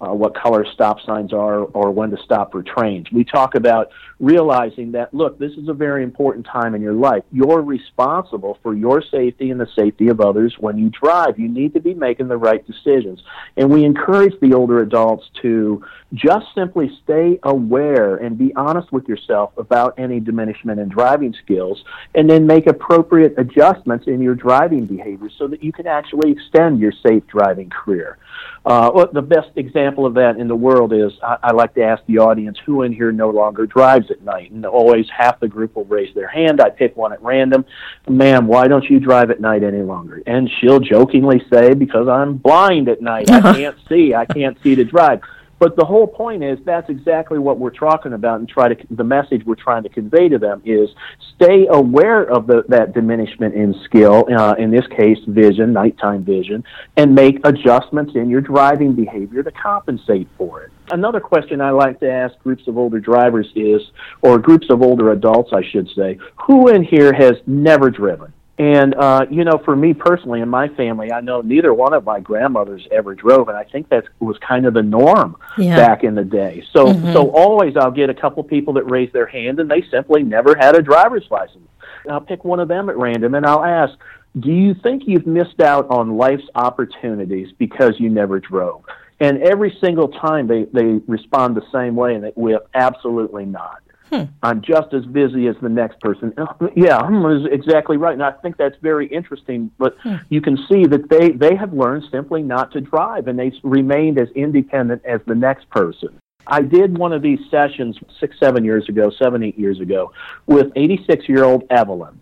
uh, 0.03 0.13
what 0.13 0.35
color 0.35 0.65
stop 0.73 0.99
signs 1.01 1.31
are 1.31 1.59
or 1.59 1.91
when 1.91 2.09
to 2.11 2.17
stop 2.23 2.51
for 2.51 2.63
trains. 2.63 3.11
We 3.11 3.23
talk 3.23 3.55
about 3.55 3.89
realizing 4.19 4.91
that, 4.93 5.13
look, 5.13 5.39
this 5.39 5.53
is 5.53 5.69
a 5.69 5.73
very 5.73 6.03
important 6.03 6.45
time 6.45 6.75
in 6.75 6.81
your 6.81 6.93
life. 6.93 7.23
You're 7.31 7.61
responsible 7.61 8.57
for 8.61 8.73
your 8.73 9.01
safety 9.01 9.51
and 9.51 9.59
the 9.59 9.67
safety 9.75 10.09
of 10.09 10.19
others 10.19 10.55
when 10.59 10.77
you 10.77 10.89
drive. 10.89 11.39
You 11.39 11.47
need 11.47 11.73
to 11.73 11.79
be 11.79 11.93
making 11.93 12.27
the 12.27 12.37
right 12.37 12.65
decisions. 12.65 13.21
And 13.57 13.69
we 13.69 13.85
encourage 13.85 14.39
the 14.41 14.53
older 14.53 14.81
adults 14.81 15.25
to 15.41 15.83
just 16.13 16.45
simply 16.53 16.91
stay 17.03 17.39
aware 17.43 18.17
and 18.17 18.37
be 18.37 18.53
honest 18.55 18.91
with 18.91 19.07
yourself 19.07 19.51
about 19.57 19.97
any 19.97 20.19
diminishment 20.19 20.79
in 20.79 20.89
driving 20.89 21.33
skills 21.43 21.83
and 22.13 22.29
then 22.29 22.45
make 22.45 22.67
appropriate 22.67 23.33
adjustments 23.37 24.05
in 24.07 24.21
your 24.21 24.35
driving 24.35 24.85
behavior 24.85 25.29
so 25.37 25.47
that 25.47 25.63
you 25.63 25.71
can 25.71 25.87
actually 25.87 26.31
extend 26.31 26.79
your 26.79 26.91
safe 27.05 27.25
driving 27.27 27.69
career. 27.69 28.17
Uh, 28.65 28.89
well, 28.95 29.09
the 29.11 29.21
best 29.21 29.49
example 29.57 30.05
of 30.05 30.13
that 30.13 30.37
in 30.37 30.47
the 30.47 30.55
world 30.55 30.93
is 30.93 31.11
I, 31.21 31.37
I 31.43 31.51
like 31.51 31.73
to 31.73 31.83
ask 31.83 32.01
the 32.05 32.19
audience 32.19 32.57
who 32.65 32.83
in 32.83 32.93
here 32.93 33.11
no 33.11 33.29
longer 33.29 33.65
drives 33.65 34.09
at 34.09 34.21
night, 34.23 34.51
and 34.51 34.65
always 34.65 35.05
half 35.09 35.39
the 35.41 35.49
group 35.49 35.75
will 35.75 35.83
raise 35.85 36.13
their 36.15 36.29
hand. 36.29 36.61
I 36.61 36.69
pick 36.69 36.95
one 36.95 37.11
at 37.11 37.21
random, 37.21 37.65
ma'am, 38.07 38.47
why 38.47 38.69
don't 38.69 38.89
you 38.89 39.01
drive 39.01 39.31
at 39.31 39.41
night 39.41 39.63
any 39.63 39.81
longer? 39.81 40.23
And 40.25 40.49
she'll 40.59 40.79
jokingly 40.79 41.43
say, 41.51 41.73
because 41.73 42.07
I'm 42.07 42.37
blind 42.37 42.87
at 42.87 43.01
night, 43.01 43.29
I 43.29 43.53
can't 43.53 43.77
see, 43.89 44.13
I 44.13 44.25
can't 44.25 44.57
see 44.63 44.75
to 44.75 44.85
drive. 44.85 45.21
But 45.63 45.77
the 45.77 45.85
whole 45.85 46.07
point 46.07 46.43
is 46.43 46.59
that's 46.65 46.89
exactly 46.89 47.39
what 47.39 47.57
we're 47.57 47.69
talking 47.69 48.11
about, 48.11 48.41
and 48.41 48.49
try 48.49 48.67
to 48.67 48.75
the 48.91 49.03
message 49.05 49.43
we're 49.45 49.55
trying 49.55 49.83
to 49.83 49.87
convey 49.87 50.27
to 50.27 50.37
them 50.37 50.61
is 50.65 50.89
stay 51.35 51.67
aware 51.69 52.23
of 52.23 52.47
the, 52.47 52.65
that 52.67 52.93
diminishment 52.93 53.55
in 53.55 53.73
skill, 53.85 54.25
uh, 54.37 54.55
in 54.59 54.71
this 54.71 54.85
case, 54.87 55.19
vision, 55.25 55.71
nighttime 55.71 56.25
vision, 56.25 56.65
and 56.97 57.15
make 57.15 57.39
adjustments 57.45 58.11
in 58.15 58.29
your 58.29 58.41
driving 58.41 58.93
behavior 58.93 59.41
to 59.41 59.51
compensate 59.51 60.27
for 60.37 60.63
it. 60.63 60.71
Another 60.91 61.21
question 61.21 61.61
I 61.61 61.69
like 61.69 62.01
to 62.01 62.11
ask 62.11 62.37
groups 62.39 62.67
of 62.67 62.77
older 62.77 62.99
drivers 62.99 63.47
is, 63.55 63.81
or 64.21 64.39
groups 64.39 64.67
of 64.69 64.81
older 64.81 65.13
adults, 65.13 65.51
I 65.53 65.63
should 65.71 65.87
say, 65.95 66.19
who 66.45 66.67
in 66.67 66.83
here 66.83 67.13
has 67.13 67.35
never 67.47 67.89
driven? 67.89 68.33
And 68.59 68.93
uh, 68.93 69.25
you 69.31 69.43
know, 69.43 69.59
for 69.65 69.75
me 69.75 69.95
personally 69.95 70.41
in 70.41 70.49
my 70.49 70.67
family, 70.69 71.11
I 71.11 71.21
know 71.21 71.41
neither 71.41 71.73
one 71.73 71.93
of 71.93 72.05
my 72.05 72.19
grandmothers 72.19 72.87
ever 72.91 73.15
drove, 73.15 73.49
and 73.49 73.57
I 73.57 73.63
think 73.63 73.89
that 73.89 74.05
was 74.19 74.37
kind 74.37 74.67
of 74.67 74.75
the 74.75 74.83
norm 74.83 75.37
yeah. 75.57 75.75
back 75.75 76.03
in 76.03 76.13
the 76.13 76.23
day. 76.23 76.63
So, 76.71 76.85
mm-hmm. 76.85 77.13
so 77.13 77.31
always 77.31 77.75
I'll 77.75 77.91
get 77.91 78.11
a 78.11 78.13
couple 78.13 78.43
people 78.43 78.73
that 78.73 78.83
raise 78.83 79.11
their 79.11 79.25
hand, 79.25 79.59
and 79.59 79.71
they 79.71 79.83
simply 79.89 80.21
never 80.21 80.55
had 80.55 80.75
a 80.75 80.83
driver's 80.83 81.25
license. 81.31 81.67
I'll 82.07 82.21
pick 82.21 82.43
one 82.43 82.59
of 82.59 82.67
them 82.67 82.89
at 82.89 82.97
random, 82.97 83.33
and 83.33 83.43
I'll 83.43 83.63
ask, 83.63 83.97
"Do 84.39 84.51
you 84.51 84.75
think 84.75 85.03
you've 85.07 85.25
missed 85.25 85.59
out 85.59 85.89
on 85.89 86.17
life's 86.17 86.47
opportunities 86.53 87.51
because 87.57 87.99
you 87.99 88.09
never 88.09 88.39
drove?" 88.39 88.83
And 89.19 89.41
every 89.41 89.75
single 89.81 90.09
time 90.09 90.45
they 90.45 90.65
they 90.65 90.99
respond 91.07 91.55
the 91.55 91.65
same 91.71 91.95
way, 91.95 92.13
and 92.13 92.31
with 92.35 92.61
absolutely 92.75 93.45
not. 93.45 93.82
Hmm. 94.13 94.25
I'm 94.43 94.61
just 94.61 94.93
as 94.93 95.05
busy 95.05 95.47
as 95.47 95.55
the 95.61 95.69
next 95.69 95.99
person. 95.99 96.33
Yeah, 96.75 97.01
is 97.31 97.47
exactly 97.51 97.97
right. 97.97 98.13
And 98.13 98.21
I 98.21 98.31
think 98.31 98.57
that's 98.57 98.75
very 98.81 99.07
interesting. 99.07 99.71
But 99.79 99.97
hmm. 100.03 100.17
you 100.29 100.39
can 100.39 100.55
see 100.69 100.85
that 100.85 101.09
they, 101.09 101.31
they 101.31 101.55
have 101.55 101.73
learned 101.73 102.03
simply 102.11 102.43
not 102.43 102.71
to 102.73 102.81
drive 102.81 103.27
and 103.27 103.39
they've 103.39 103.53
remained 103.63 104.19
as 104.19 104.29
independent 104.35 105.03
as 105.03 105.21
the 105.25 105.33
next 105.33 105.67
person. 105.71 106.19
I 106.45 106.61
did 106.61 106.95
one 106.95 107.11
of 107.11 107.23
these 107.23 107.39
sessions 107.49 107.97
six, 108.19 108.37
seven 108.39 108.63
years 108.63 108.87
ago, 108.87 109.09
seven, 109.09 109.41
eight 109.41 109.57
years 109.57 109.79
ago, 109.79 110.11
with 110.45 110.71
86 110.75 111.27
year 111.27 111.43
old 111.43 111.63
Evelyn. 111.71 112.19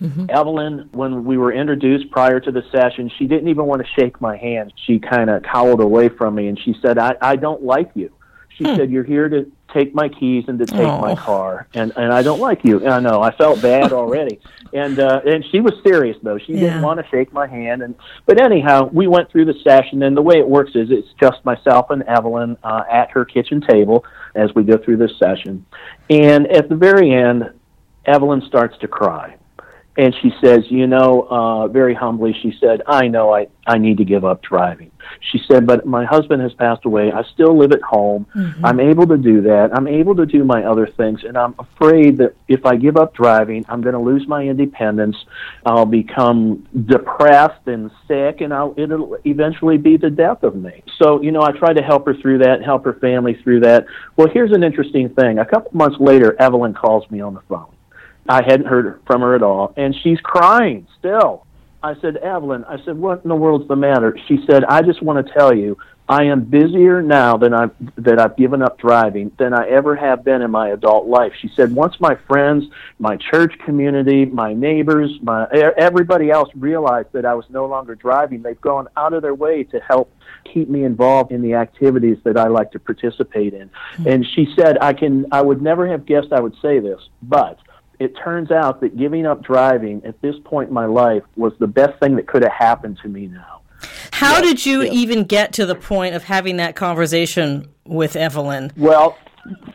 Mm-hmm. 0.00 0.26
Evelyn, 0.30 0.88
when 0.92 1.24
we 1.24 1.36
were 1.36 1.52
introduced 1.52 2.10
prior 2.10 2.40
to 2.40 2.50
the 2.50 2.62
session, 2.72 3.10
she 3.18 3.26
didn't 3.26 3.48
even 3.48 3.66
want 3.66 3.82
to 3.82 3.88
shake 4.00 4.20
my 4.20 4.36
hand. 4.36 4.72
She 4.86 4.98
kind 4.98 5.30
of 5.30 5.42
cowled 5.42 5.80
away 5.80 6.08
from 6.08 6.34
me 6.34 6.48
and 6.48 6.58
she 6.58 6.74
said, 6.82 6.98
I, 6.98 7.16
I 7.20 7.36
don't 7.36 7.62
like 7.62 7.90
you 7.94 8.10
She 8.60 8.68
hmm. 8.68 8.76
said, 8.76 8.90
"You're 8.90 9.04
here 9.04 9.26
to 9.30 9.50
take 9.72 9.94
my 9.94 10.10
keys 10.10 10.44
and 10.46 10.58
to 10.58 10.66
take 10.66 10.80
oh. 10.80 11.00
my 11.00 11.14
car, 11.14 11.66
and 11.72 11.94
and 11.96 12.12
I 12.12 12.22
don't 12.22 12.40
like 12.40 12.62
you." 12.62 12.78
And 12.80 12.90
I 12.90 13.00
know 13.00 13.22
I 13.22 13.34
felt 13.34 13.62
bad 13.62 13.94
already, 13.94 14.38
and 14.74 14.98
uh, 14.98 15.22
and 15.24 15.42
she 15.50 15.60
was 15.60 15.72
serious 15.82 16.18
though. 16.22 16.36
She 16.36 16.52
yeah. 16.52 16.60
didn't 16.60 16.82
want 16.82 17.00
to 17.00 17.06
shake 17.10 17.32
my 17.32 17.46
hand, 17.46 17.80
and 17.80 17.94
but 18.26 18.38
anyhow, 18.38 18.90
we 18.92 19.06
went 19.06 19.30
through 19.30 19.46
the 19.46 19.54
session, 19.64 20.02
and 20.02 20.14
the 20.14 20.20
way 20.20 20.36
it 20.36 20.46
works 20.46 20.72
is 20.74 20.90
it's 20.90 21.08
just 21.18 21.42
myself 21.46 21.88
and 21.88 22.02
Evelyn 22.02 22.58
uh, 22.62 22.82
at 22.92 23.10
her 23.12 23.24
kitchen 23.24 23.62
table 23.62 24.04
as 24.34 24.54
we 24.54 24.62
go 24.62 24.76
through 24.76 24.98
this 24.98 25.18
session, 25.18 25.64
and 26.10 26.46
at 26.48 26.68
the 26.68 26.76
very 26.76 27.14
end, 27.14 27.50
Evelyn 28.04 28.42
starts 28.42 28.76
to 28.80 28.88
cry 28.88 29.36
and 29.96 30.14
she 30.22 30.32
says, 30.42 30.60
you 30.68 30.86
know, 30.86 31.26
uh, 31.28 31.68
very 31.68 31.94
humbly, 31.94 32.34
she 32.40 32.56
said, 32.60 32.80
I 32.86 33.08
know 33.08 33.34
I, 33.34 33.48
I 33.66 33.76
need 33.76 33.98
to 33.98 34.04
give 34.04 34.24
up 34.24 34.40
driving. 34.40 34.92
She 35.32 35.40
said, 35.50 35.66
but 35.66 35.84
my 35.84 36.04
husband 36.04 36.40
has 36.42 36.52
passed 36.54 36.84
away. 36.84 37.10
I 37.10 37.24
still 37.34 37.58
live 37.58 37.72
at 37.72 37.82
home. 37.82 38.26
Mm-hmm. 38.34 38.64
I'm 38.64 38.78
able 38.78 39.06
to 39.08 39.16
do 39.16 39.42
that. 39.42 39.70
I'm 39.74 39.88
able 39.88 40.14
to 40.14 40.26
do 40.26 40.44
my 40.44 40.62
other 40.62 40.86
things. 40.86 41.24
And 41.24 41.36
I'm 41.36 41.56
afraid 41.58 42.18
that 42.18 42.36
if 42.46 42.64
I 42.64 42.76
give 42.76 42.96
up 42.96 43.14
driving, 43.14 43.64
I'm 43.68 43.80
going 43.82 43.94
to 43.94 44.00
lose 44.00 44.28
my 44.28 44.44
independence. 44.44 45.16
I'll 45.66 45.86
become 45.86 46.68
depressed 46.86 47.66
and 47.66 47.90
sick, 48.06 48.40
and 48.40 48.54
I'll, 48.54 48.74
it'll 48.76 49.18
eventually 49.24 49.76
be 49.76 49.96
the 49.96 50.10
death 50.10 50.44
of 50.44 50.54
me. 50.54 50.84
So, 51.02 51.20
you 51.20 51.32
know, 51.32 51.42
I 51.42 51.50
tried 51.50 51.76
to 51.78 51.82
help 51.82 52.06
her 52.06 52.14
through 52.14 52.38
that, 52.38 52.62
help 52.62 52.84
her 52.84 52.94
family 52.94 53.38
through 53.42 53.60
that. 53.60 53.86
Well, 54.16 54.28
here's 54.32 54.52
an 54.52 54.62
interesting 54.62 55.08
thing. 55.10 55.40
A 55.40 55.44
couple 55.44 55.72
months 55.74 55.96
later, 55.98 56.40
Evelyn 56.40 56.74
calls 56.74 57.10
me 57.10 57.20
on 57.20 57.34
the 57.34 57.42
phone 57.48 57.74
I 58.30 58.42
hadn't 58.44 58.66
heard 58.66 59.02
from 59.06 59.22
her 59.22 59.34
at 59.34 59.42
all, 59.42 59.74
and 59.76 59.94
she's 60.02 60.20
crying 60.20 60.86
still. 60.98 61.44
I 61.82 61.94
said, 62.00 62.16
Evelyn, 62.18 62.64
I 62.64 62.82
said, 62.84 62.96
what 62.96 63.22
in 63.24 63.28
the 63.28 63.34
world's 63.34 63.66
the 63.66 63.74
matter? 63.74 64.16
She 64.28 64.38
said, 64.46 64.64
I 64.64 64.82
just 64.82 65.02
want 65.02 65.26
to 65.26 65.32
tell 65.32 65.54
you, 65.54 65.78
I 66.08 66.24
am 66.24 66.44
busier 66.44 67.02
now 67.02 67.36
than 67.36 67.54
I've 67.54 67.70
that 67.96 68.18
I've 68.18 68.36
given 68.36 68.62
up 68.62 68.78
driving 68.78 69.30
than 69.38 69.54
I 69.54 69.68
ever 69.68 69.94
have 69.94 70.24
been 70.24 70.42
in 70.42 70.50
my 70.50 70.70
adult 70.70 71.06
life. 71.06 71.32
She 71.40 71.48
said, 71.54 71.72
once 71.72 72.00
my 72.00 72.16
friends, 72.26 72.64
my 72.98 73.16
church 73.16 73.56
community, 73.64 74.24
my 74.24 74.52
neighbors, 74.52 75.10
my 75.22 75.46
everybody 75.78 76.30
else 76.30 76.48
realized 76.56 77.12
that 77.12 77.24
I 77.24 77.34
was 77.34 77.44
no 77.48 77.66
longer 77.66 77.94
driving, 77.94 78.42
they've 78.42 78.60
gone 78.60 78.88
out 78.96 79.12
of 79.12 79.22
their 79.22 79.36
way 79.36 79.62
to 79.64 79.78
help 79.80 80.12
keep 80.52 80.68
me 80.68 80.84
involved 80.84 81.30
in 81.30 81.42
the 81.42 81.54
activities 81.54 82.18
that 82.24 82.36
I 82.36 82.48
like 82.48 82.72
to 82.72 82.80
participate 82.80 83.54
in. 83.54 83.68
Mm-hmm. 83.68 84.08
And 84.08 84.26
she 84.34 84.52
said, 84.56 84.78
I 84.80 84.92
can 84.92 85.26
I 85.30 85.42
would 85.42 85.62
never 85.62 85.86
have 85.86 86.06
guessed 86.06 86.32
I 86.32 86.40
would 86.40 86.56
say 86.60 86.80
this, 86.80 87.00
but 87.22 87.58
it 88.00 88.16
turns 88.16 88.50
out 88.50 88.80
that 88.80 88.96
giving 88.96 89.26
up 89.26 89.44
driving 89.44 90.02
at 90.04 90.20
this 90.22 90.34
point 90.44 90.68
in 90.68 90.74
my 90.74 90.86
life 90.86 91.22
was 91.36 91.52
the 91.60 91.66
best 91.66 92.00
thing 92.00 92.16
that 92.16 92.26
could 92.26 92.42
have 92.42 92.52
happened 92.52 92.98
to 93.02 93.08
me 93.08 93.26
now. 93.26 93.60
How 94.10 94.36
yeah, 94.36 94.42
did 94.42 94.66
you 94.66 94.82
yeah. 94.82 94.92
even 94.92 95.24
get 95.24 95.52
to 95.54 95.66
the 95.66 95.74
point 95.74 96.14
of 96.14 96.24
having 96.24 96.56
that 96.56 96.74
conversation 96.74 97.68
with 97.84 98.16
Evelyn? 98.16 98.72
Well, 98.76 99.16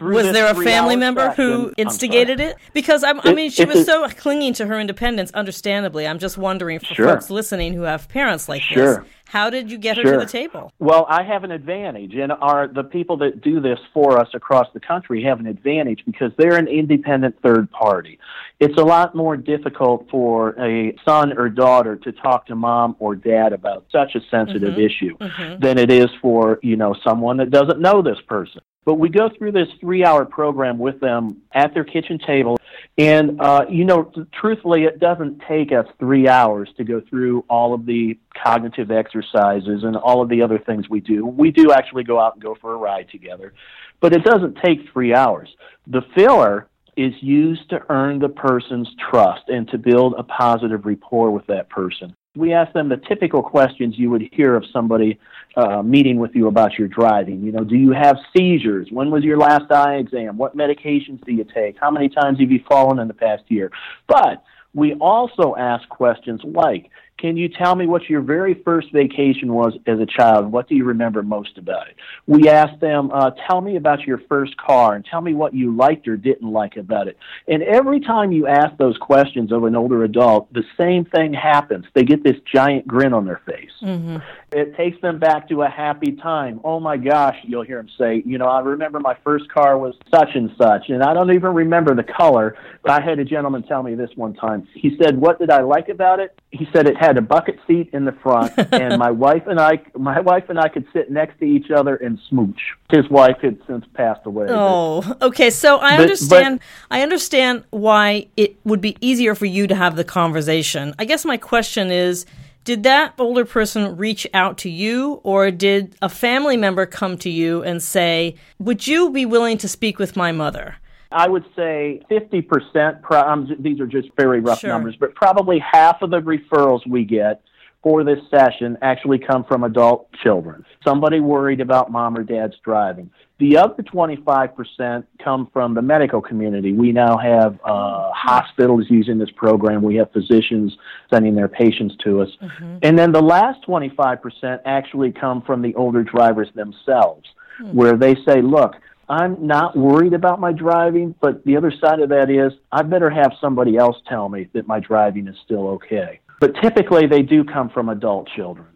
was 0.01 0.31
there 0.31 0.51
a 0.51 0.55
family 0.55 0.95
member 0.95 1.31
who 1.31 1.73
instigated 1.77 2.39
it? 2.39 2.55
Because 2.73 3.03
I'm, 3.03 3.19
i 3.21 3.33
mean, 3.33 3.49
she 3.49 3.63
it, 3.63 3.67
was 3.67 3.79
it, 3.79 3.85
so 3.85 4.07
clinging 4.09 4.53
to 4.53 4.65
her 4.65 4.79
independence. 4.79 5.31
Understandably, 5.31 6.07
I'm 6.07 6.19
just 6.19 6.37
wondering 6.37 6.79
for 6.79 6.93
sure. 6.93 7.07
folks 7.07 7.29
listening 7.29 7.73
who 7.73 7.81
have 7.81 8.09
parents 8.09 8.49
like 8.49 8.61
sure. 8.61 9.01
this. 9.01 9.11
How 9.27 9.49
did 9.49 9.71
you 9.71 9.77
get 9.77 9.97
her 9.97 10.03
to 10.03 10.17
the 10.17 10.25
table? 10.25 10.71
Well, 10.79 11.05
I 11.09 11.23
have 11.23 11.43
an 11.43 11.51
advantage, 11.51 12.13
and 12.15 12.31
our 12.31 12.67
the 12.67 12.83
people 12.83 13.17
that 13.17 13.41
do 13.41 13.59
this 13.59 13.79
for 13.93 14.19
us 14.19 14.29
across 14.33 14.67
the 14.73 14.79
country 14.79 15.23
have 15.23 15.39
an 15.39 15.47
advantage 15.47 16.03
because 16.05 16.31
they're 16.37 16.57
an 16.57 16.67
independent 16.67 17.35
third 17.41 17.69
party. 17.71 18.19
It's 18.59 18.77
a 18.77 18.83
lot 18.83 19.15
more 19.15 19.35
difficult 19.35 20.07
for 20.09 20.51
a 20.61 20.95
son 21.03 21.37
or 21.37 21.49
daughter 21.49 21.95
to 21.97 22.11
talk 22.11 22.47
to 22.47 22.55
mom 22.55 22.95
or 22.99 23.15
dad 23.15 23.51
about 23.51 23.85
such 23.91 24.15
a 24.15 24.21
sensitive 24.29 24.75
mm-hmm. 24.75 24.81
issue 24.81 25.17
mm-hmm. 25.17 25.59
than 25.59 25.77
it 25.77 25.91
is 25.91 26.07
for 26.21 26.59
you 26.61 26.75
know 26.75 26.95
someone 27.03 27.37
that 27.37 27.49
doesn't 27.49 27.79
know 27.79 28.01
this 28.01 28.19
person. 28.27 28.61
But 28.85 28.95
we 28.95 29.09
go 29.09 29.29
through 29.35 29.51
this 29.51 29.67
three 29.79 30.05
hour 30.05 30.25
program 30.25 30.77
with 30.77 30.99
them 30.99 31.41
at 31.51 31.73
their 31.73 31.83
kitchen 31.83 32.19
table. 32.19 32.57
And, 32.97 33.41
uh, 33.41 33.65
you 33.69 33.83
know, 33.83 34.11
truthfully, 34.39 34.83
it 34.83 34.99
doesn't 34.99 35.41
take 35.47 35.71
us 35.71 35.87
three 35.99 36.27
hours 36.27 36.69
to 36.77 36.83
go 36.83 37.01
through 37.09 37.43
all 37.49 37.73
of 37.73 37.85
the 37.85 38.17
cognitive 38.41 38.91
exercises 38.91 39.83
and 39.83 39.97
all 39.97 40.21
of 40.21 40.29
the 40.29 40.41
other 40.43 40.59
things 40.59 40.87
we 40.87 41.01
do. 41.01 41.25
We 41.25 41.51
do 41.51 41.71
actually 41.71 42.03
go 42.03 42.19
out 42.19 42.35
and 42.35 42.43
go 42.43 42.55
for 42.61 42.73
a 42.73 42.77
ride 42.77 43.09
together, 43.09 43.53
but 43.99 44.13
it 44.13 44.23
doesn't 44.23 44.59
take 44.63 44.79
three 44.93 45.15
hours. 45.15 45.49
The 45.87 46.03
filler 46.15 46.67
is 46.95 47.13
used 47.21 47.69
to 47.71 47.81
earn 47.89 48.19
the 48.19 48.29
person's 48.29 48.89
trust 49.09 49.49
and 49.49 49.67
to 49.69 49.77
build 49.77 50.13
a 50.17 50.23
positive 50.23 50.85
rapport 50.85 51.31
with 51.31 51.47
that 51.47 51.69
person 51.69 52.15
we 52.35 52.53
ask 52.53 52.73
them 52.73 52.89
the 52.89 52.97
typical 52.97 53.41
questions 53.41 53.95
you 53.97 54.09
would 54.09 54.23
hear 54.31 54.55
of 54.55 54.65
somebody 54.71 55.19
uh, 55.55 55.81
meeting 55.81 56.19
with 56.19 56.35
you 56.35 56.47
about 56.47 56.77
your 56.77 56.87
driving. 56.87 57.41
You 57.41 57.51
know, 57.51 57.63
do 57.63 57.75
you 57.75 57.91
have 57.91 58.17
seizures? 58.35 58.89
When 58.91 59.09
was 59.09 59.23
your 59.23 59.37
last 59.37 59.71
eye 59.71 59.95
exam? 59.95 60.37
What 60.37 60.55
medications 60.55 61.23
do 61.25 61.33
you 61.33 61.45
take? 61.45 61.77
How 61.79 61.91
many 61.91 62.09
times 62.09 62.39
have 62.39 62.51
you 62.51 62.61
fallen 62.67 62.99
in 62.99 63.07
the 63.07 63.13
past 63.13 63.43
year? 63.47 63.71
But 64.07 64.43
we 64.73 64.93
also 64.95 65.55
ask 65.55 65.87
questions 65.87 66.41
like, 66.43 66.89
can 67.17 67.37
you 67.37 67.47
tell 67.47 67.75
me 67.75 67.87
what 67.87 68.09
your 68.09 68.21
very 68.21 68.61
first 68.65 68.91
vacation 68.91 69.53
was 69.53 69.73
as 69.87 69.99
a 69.99 70.05
child? 70.05 70.51
What 70.51 70.67
do 70.67 70.75
you 70.75 70.83
remember 70.83 71.23
most 71.23 71.57
about 71.57 71.87
it? 71.87 71.95
We 72.27 72.49
asked 72.49 72.81
them, 72.81 73.09
uh, 73.13 73.31
tell 73.47 73.61
me 73.61 73.77
about 73.77 74.01
your 74.01 74.21
first 74.27 74.57
car 74.57 74.95
and 74.95 75.05
tell 75.05 75.21
me 75.21 75.33
what 75.33 75.53
you 75.53 75.73
liked 75.73 76.09
or 76.09 76.17
didn't 76.17 76.51
like 76.51 76.75
about 76.75 77.07
it. 77.07 77.17
And 77.47 77.63
every 77.63 78.01
time 78.01 78.33
you 78.33 78.47
ask 78.47 78.75
those 78.77 78.97
questions 78.97 79.53
of 79.53 79.63
an 79.63 79.77
older 79.77 80.03
adult, 80.03 80.51
the 80.51 80.63
same 80.77 81.05
thing 81.05 81.33
happens. 81.33 81.85
They 81.93 82.03
get 82.03 82.23
this 82.23 82.35
giant 82.53 82.85
grin 82.85 83.13
on 83.13 83.25
their 83.25 83.41
face. 83.45 83.71
Mm-hmm. 83.81 84.17
It 84.51 84.75
takes 84.75 84.99
them 85.01 85.17
back 85.19 85.47
to 85.49 85.63
a 85.63 85.69
happy 85.69 86.13
time. 86.13 86.59
Oh 86.63 86.79
my 86.79 86.97
gosh, 86.97 87.37
you'll 87.43 87.63
hear 87.63 87.77
them 87.77 87.89
say, 87.97 88.23
you 88.25 88.37
know, 88.37 88.45
I 88.47 88.59
remember 88.59 88.99
my 88.99 89.17
first 89.23 89.49
car 89.49 89.77
was 89.77 89.95
such 90.13 90.29
and 90.35 90.51
such, 90.57 90.89
and 90.89 91.01
I 91.01 91.13
don't 91.13 91.33
even 91.33 91.53
remember 91.53 91.95
the 91.95 92.03
color, 92.03 92.57
but 92.81 92.91
I 92.91 93.01
had 93.01 93.19
a 93.19 93.25
gentleman 93.25 93.63
tell 93.63 93.83
me 93.83 93.95
this 93.95 94.11
one 94.15 94.33
time. 94.33 94.67
He 94.73 94.97
said, 95.01 95.17
What 95.17 95.39
did 95.39 95.49
I 95.49 95.61
like 95.61 95.89
about 95.89 96.19
it? 96.19 96.39
He 96.51 96.67
said 96.73 96.87
it 96.87 96.95
had 97.05 97.17
a 97.17 97.21
bucket 97.21 97.59
seat 97.67 97.89
in 97.93 98.05
the 98.05 98.11
front, 98.11 98.53
and 98.73 98.97
my 98.97 99.11
wife 99.11 99.47
and 99.47 99.59
I, 99.59 99.81
my 99.97 100.19
wife 100.19 100.49
and 100.49 100.59
I 100.59 100.69
could 100.69 100.85
sit 100.93 101.11
next 101.11 101.39
to 101.39 101.45
each 101.45 101.71
other 101.71 101.95
and 101.95 102.19
smooch. 102.29 102.59
His 102.91 103.09
wife 103.09 103.37
had 103.41 103.59
since 103.67 103.85
passed 103.93 104.25
away. 104.25 104.47
Oh, 104.49 105.01
but, 105.01 105.21
okay. 105.21 105.49
So 105.49 105.77
I 105.79 105.97
but, 105.97 106.01
understand. 106.03 106.59
But, 106.89 106.95
I 106.97 107.01
understand 107.01 107.63
why 107.69 108.27
it 108.35 108.57
would 108.63 108.81
be 108.81 108.97
easier 109.01 109.35
for 109.35 109.45
you 109.45 109.67
to 109.67 109.75
have 109.75 109.95
the 109.95 110.03
conversation. 110.03 110.93
I 110.99 111.05
guess 111.05 111.25
my 111.25 111.37
question 111.37 111.91
is. 111.91 112.25
Did 112.63 112.81
that 112.81 113.13
older 113.19 113.45
person 113.45 113.95
reach 113.95 114.25
out 114.33 114.57
to 114.57 114.71
you, 114.71 115.21
or 115.21 115.51
did 115.51 115.95
a 116.01 116.09
family 116.09 116.57
member 116.57 116.87
come 116.87 117.15
to 117.19 117.29
you 117.29 117.61
and 117.61 117.79
say, 117.79 118.37
Would 118.57 118.87
you 118.87 119.11
be 119.11 119.23
willing 119.23 119.59
to 119.59 119.67
speak 119.67 119.99
with 119.99 120.15
my 120.15 120.31
mother? 120.31 120.77
I 121.11 121.27
would 121.27 121.45
say 121.55 122.01
50%, 122.09 123.11
um, 123.11 123.55
these 123.59 123.79
are 123.79 123.87
just 123.87 124.09
very 124.17 124.39
rough 124.39 124.59
sure. 124.59 124.69
numbers, 124.69 124.95
but 124.99 125.15
probably 125.15 125.59
half 125.59 126.01
of 126.01 126.09
the 126.09 126.21
referrals 126.21 126.85
we 126.87 127.05
get 127.05 127.41
for 127.85 128.03
this 128.03 128.17
session 128.31 128.75
actually 128.81 129.19
come 129.19 129.43
from 129.43 129.63
adult 129.63 130.11
children. 130.23 130.65
Somebody 130.83 131.19
worried 131.19 131.61
about 131.61 131.91
mom 131.91 132.17
or 132.17 132.23
dad's 132.23 132.55
driving. 132.63 133.11
The 133.37 133.57
other 133.57 133.83
25% 133.83 135.03
come 135.23 135.49
from 135.53 135.75
the 135.75 135.83
medical 135.83 136.19
community. 136.19 136.73
We 136.73 136.91
now 136.91 137.15
have 137.17 137.59
uh, 137.63 138.11
hospitals 138.11 138.87
using 138.89 139.19
this 139.19 139.29
program. 139.35 139.83
We 139.83 139.97
have 139.97 140.11
physicians 140.13 140.75
sending 141.13 141.35
their 141.35 141.47
patients 141.47 141.95
to 142.05 142.21
us. 142.21 142.29
Mm-hmm. 142.41 142.77
And 142.81 142.97
then 142.97 143.11
the 143.11 143.21
last 143.21 143.63
25% 143.67 144.61
actually 144.65 145.11
come 145.11 145.43
from 145.43 145.61
the 145.61 145.75
older 145.75 146.01
drivers 146.01 146.47
themselves, 146.55 147.27
mm-hmm. 147.61 147.77
where 147.77 147.97
they 147.97 148.15
say, 148.27 148.41
look, 148.41 148.73
I'm 149.07 149.45
not 149.45 149.77
worried 149.77 150.13
about 150.13 150.39
my 150.39 150.51
driving, 150.51 151.15
but 151.21 151.43
the 151.45 151.57
other 151.57 151.71
side 151.79 151.99
of 151.99 152.09
that 152.09 152.29
is 152.29 152.53
I 152.71 152.81
better 152.81 153.09
have 153.09 153.33
somebody 153.39 153.77
else 153.77 153.97
tell 154.07 154.29
me 154.29 154.47
that 154.53 154.67
my 154.67 154.79
driving 154.79 155.27
is 155.27 155.35
still 155.43 155.67
okay. 155.69 156.19
But 156.39 156.55
typically 156.61 157.07
they 157.07 157.21
do 157.21 157.43
come 157.43 157.69
from 157.69 157.89
adult 157.89 158.27
children. 158.35 158.67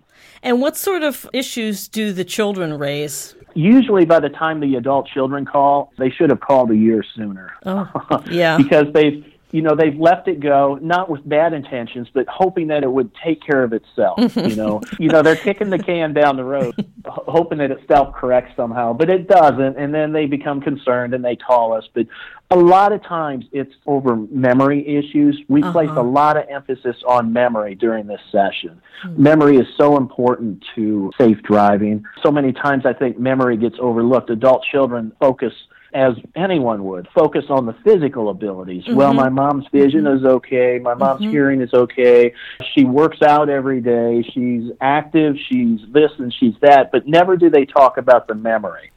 And 0.42 0.62
what 0.62 0.78
sort 0.78 1.04
of 1.04 1.30
issues 1.34 1.88
do 1.88 2.14
the 2.14 2.24
children 2.24 2.78
raise? 2.78 3.36
Usually, 3.56 4.06
by 4.06 4.20
the 4.20 4.30
time 4.30 4.60
the 4.60 4.76
adult 4.76 5.08
children 5.08 5.46
call, 5.46 5.92
they 5.98 6.10
should 6.10 6.30
have 6.30 6.40
called 6.40 6.72
a 6.72 6.76
year 6.76 7.04
sooner. 7.16 7.52
Oh, 7.66 8.24
yeah. 8.32 8.58
because 8.58 8.86
they've 8.94 9.26
you 9.52 9.62
know 9.62 9.76
they've 9.76 9.98
left 9.98 10.28
it 10.28 10.40
go 10.40 10.78
not 10.82 11.10
with 11.10 11.28
bad 11.28 11.54
intentions 11.54 12.08
but 12.14 12.28
hoping 12.28 12.68
that 12.68 12.84
it 12.84 12.92
would 12.92 13.12
take 13.24 13.42
care 13.42 13.64
of 13.64 13.74
itself 13.74 14.18
you 14.36 14.56
know. 14.56 14.82
You 15.00 15.08
know 15.08 15.22
they're 15.22 15.36
kicking 15.36 15.70
the 15.70 15.80
can 15.80 16.14
down 16.14 16.36
the 16.36 16.44
road 16.44 16.76
hoping 17.06 17.60
that 17.60 17.72
it 17.72 17.80
self 17.88 18.14
corrects 18.16 18.56
somehow 18.56 18.94
but 18.94 19.10
it 19.10 19.28
doesn't 19.28 19.78
and 19.78 19.94
then 19.94 20.12
they 20.12 20.26
become 20.26 20.62
concerned 20.62 21.14
and 21.14 21.24
they 21.24 21.36
call 21.36 21.74
us. 21.74 21.88
But 21.94 22.08
a 22.52 22.56
lot 22.56 22.92
of 22.92 23.04
times 23.04 23.46
it's 23.52 23.74
over 23.86 24.16
memory 24.16 24.88
issues. 24.88 25.40
We 25.48 25.62
uh-huh. 25.62 25.72
place 25.72 25.90
a 25.92 26.02
lot 26.02 26.38
of 26.38 26.46
emphasis 26.50 26.98
on 27.08 27.32
memory 27.32 27.76
during 27.76 28.08
this 28.08 28.22
session. 28.32 28.82
Mm-hmm. 29.04 29.24
memory 29.24 29.58
is 29.58 29.68
so 29.78 29.98
important 29.98 30.64
to 30.76 31.12
safe 31.18 31.42
driving. 31.44 32.04
So 32.24 32.32
many 32.32 32.52
times 32.52 32.86
i 32.86 32.94
think 32.94 33.20
memory 33.20 33.58
gets 33.58 33.76
overlooked. 33.80 34.30
Adult 34.30 34.64
children 34.72 35.12
focus 35.20 35.54
as 35.94 36.14
anyone 36.36 36.84
would, 36.86 37.08
focus 37.16 37.46
on 37.50 37.66
the 37.66 37.74
physical 37.84 38.30
abilities. 38.30 38.84
Mm-hmm. 38.84 38.96
Well, 38.96 39.14
my 39.14 39.30
mom's 39.30 39.66
vision 39.72 40.04
mm-hmm. 40.04 40.26
is 40.26 40.26
okay. 40.26 40.80
My 40.80 40.94
mom's 40.94 41.22
mm-hmm. 41.22 41.32
hearing 41.32 41.62
is 41.62 41.74
okay. 41.74 42.34
She 42.76 42.84
works 42.84 43.22
out 43.22 43.50
every 43.50 43.82
day. 43.82 44.24
She's 44.34 44.72
active. 44.82 45.36
She's 45.50 45.80
this 45.92 46.12
and 46.20 46.34
she's 46.34 46.56
that. 46.62 46.92
But 46.92 47.08
never 47.08 47.38
do 47.38 47.50
they 47.50 47.66
talk 47.66 47.98
about 47.98 48.28
the 48.28 48.36
memory. 48.36 48.92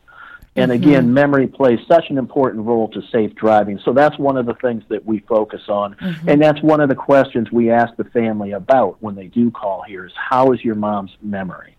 And 0.55 0.71
mm-hmm. 0.71 0.83
again, 0.83 1.15
memory 1.15 1.47
plays 1.47 1.79
such 1.89 2.11
an 2.11 2.19
important 2.19 2.67
role 2.67 2.89
to 2.89 3.01
safe 3.11 3.35
driving. 3.35 3.81
So 3.85 3.95
that's 3.95 4.19
one 4.19 4.37
of 4.37 4.45
the 4.45 4.55
things 4.55 4.83
that 4.91 5.05
we 5.07 5.21
focus 5.21 5.63
on. 5.69 5.95
Mm-hmm. 5.95 6.29
And 6.29 6.43
that's 6.43 6.63
one 6.63 6.81
of 6.81 6.91
the 6.91 6.95
questions 6.95 7.51
we 7.51 7.71
ask 7.71 7.97
the 7.97 8.05
family 8.05 8.53
about 8.53 9.03
when 9.03 9.15
they 9.15 9.29
do 9.29 9.51
call 9.51 9.83
here 9.83 10.05
is 10.05 10.13
how 10.15 10.53
is 10.53 10.63
your 10.63 10.75
mom's 10.75 11.17
memory? 11.23 11.75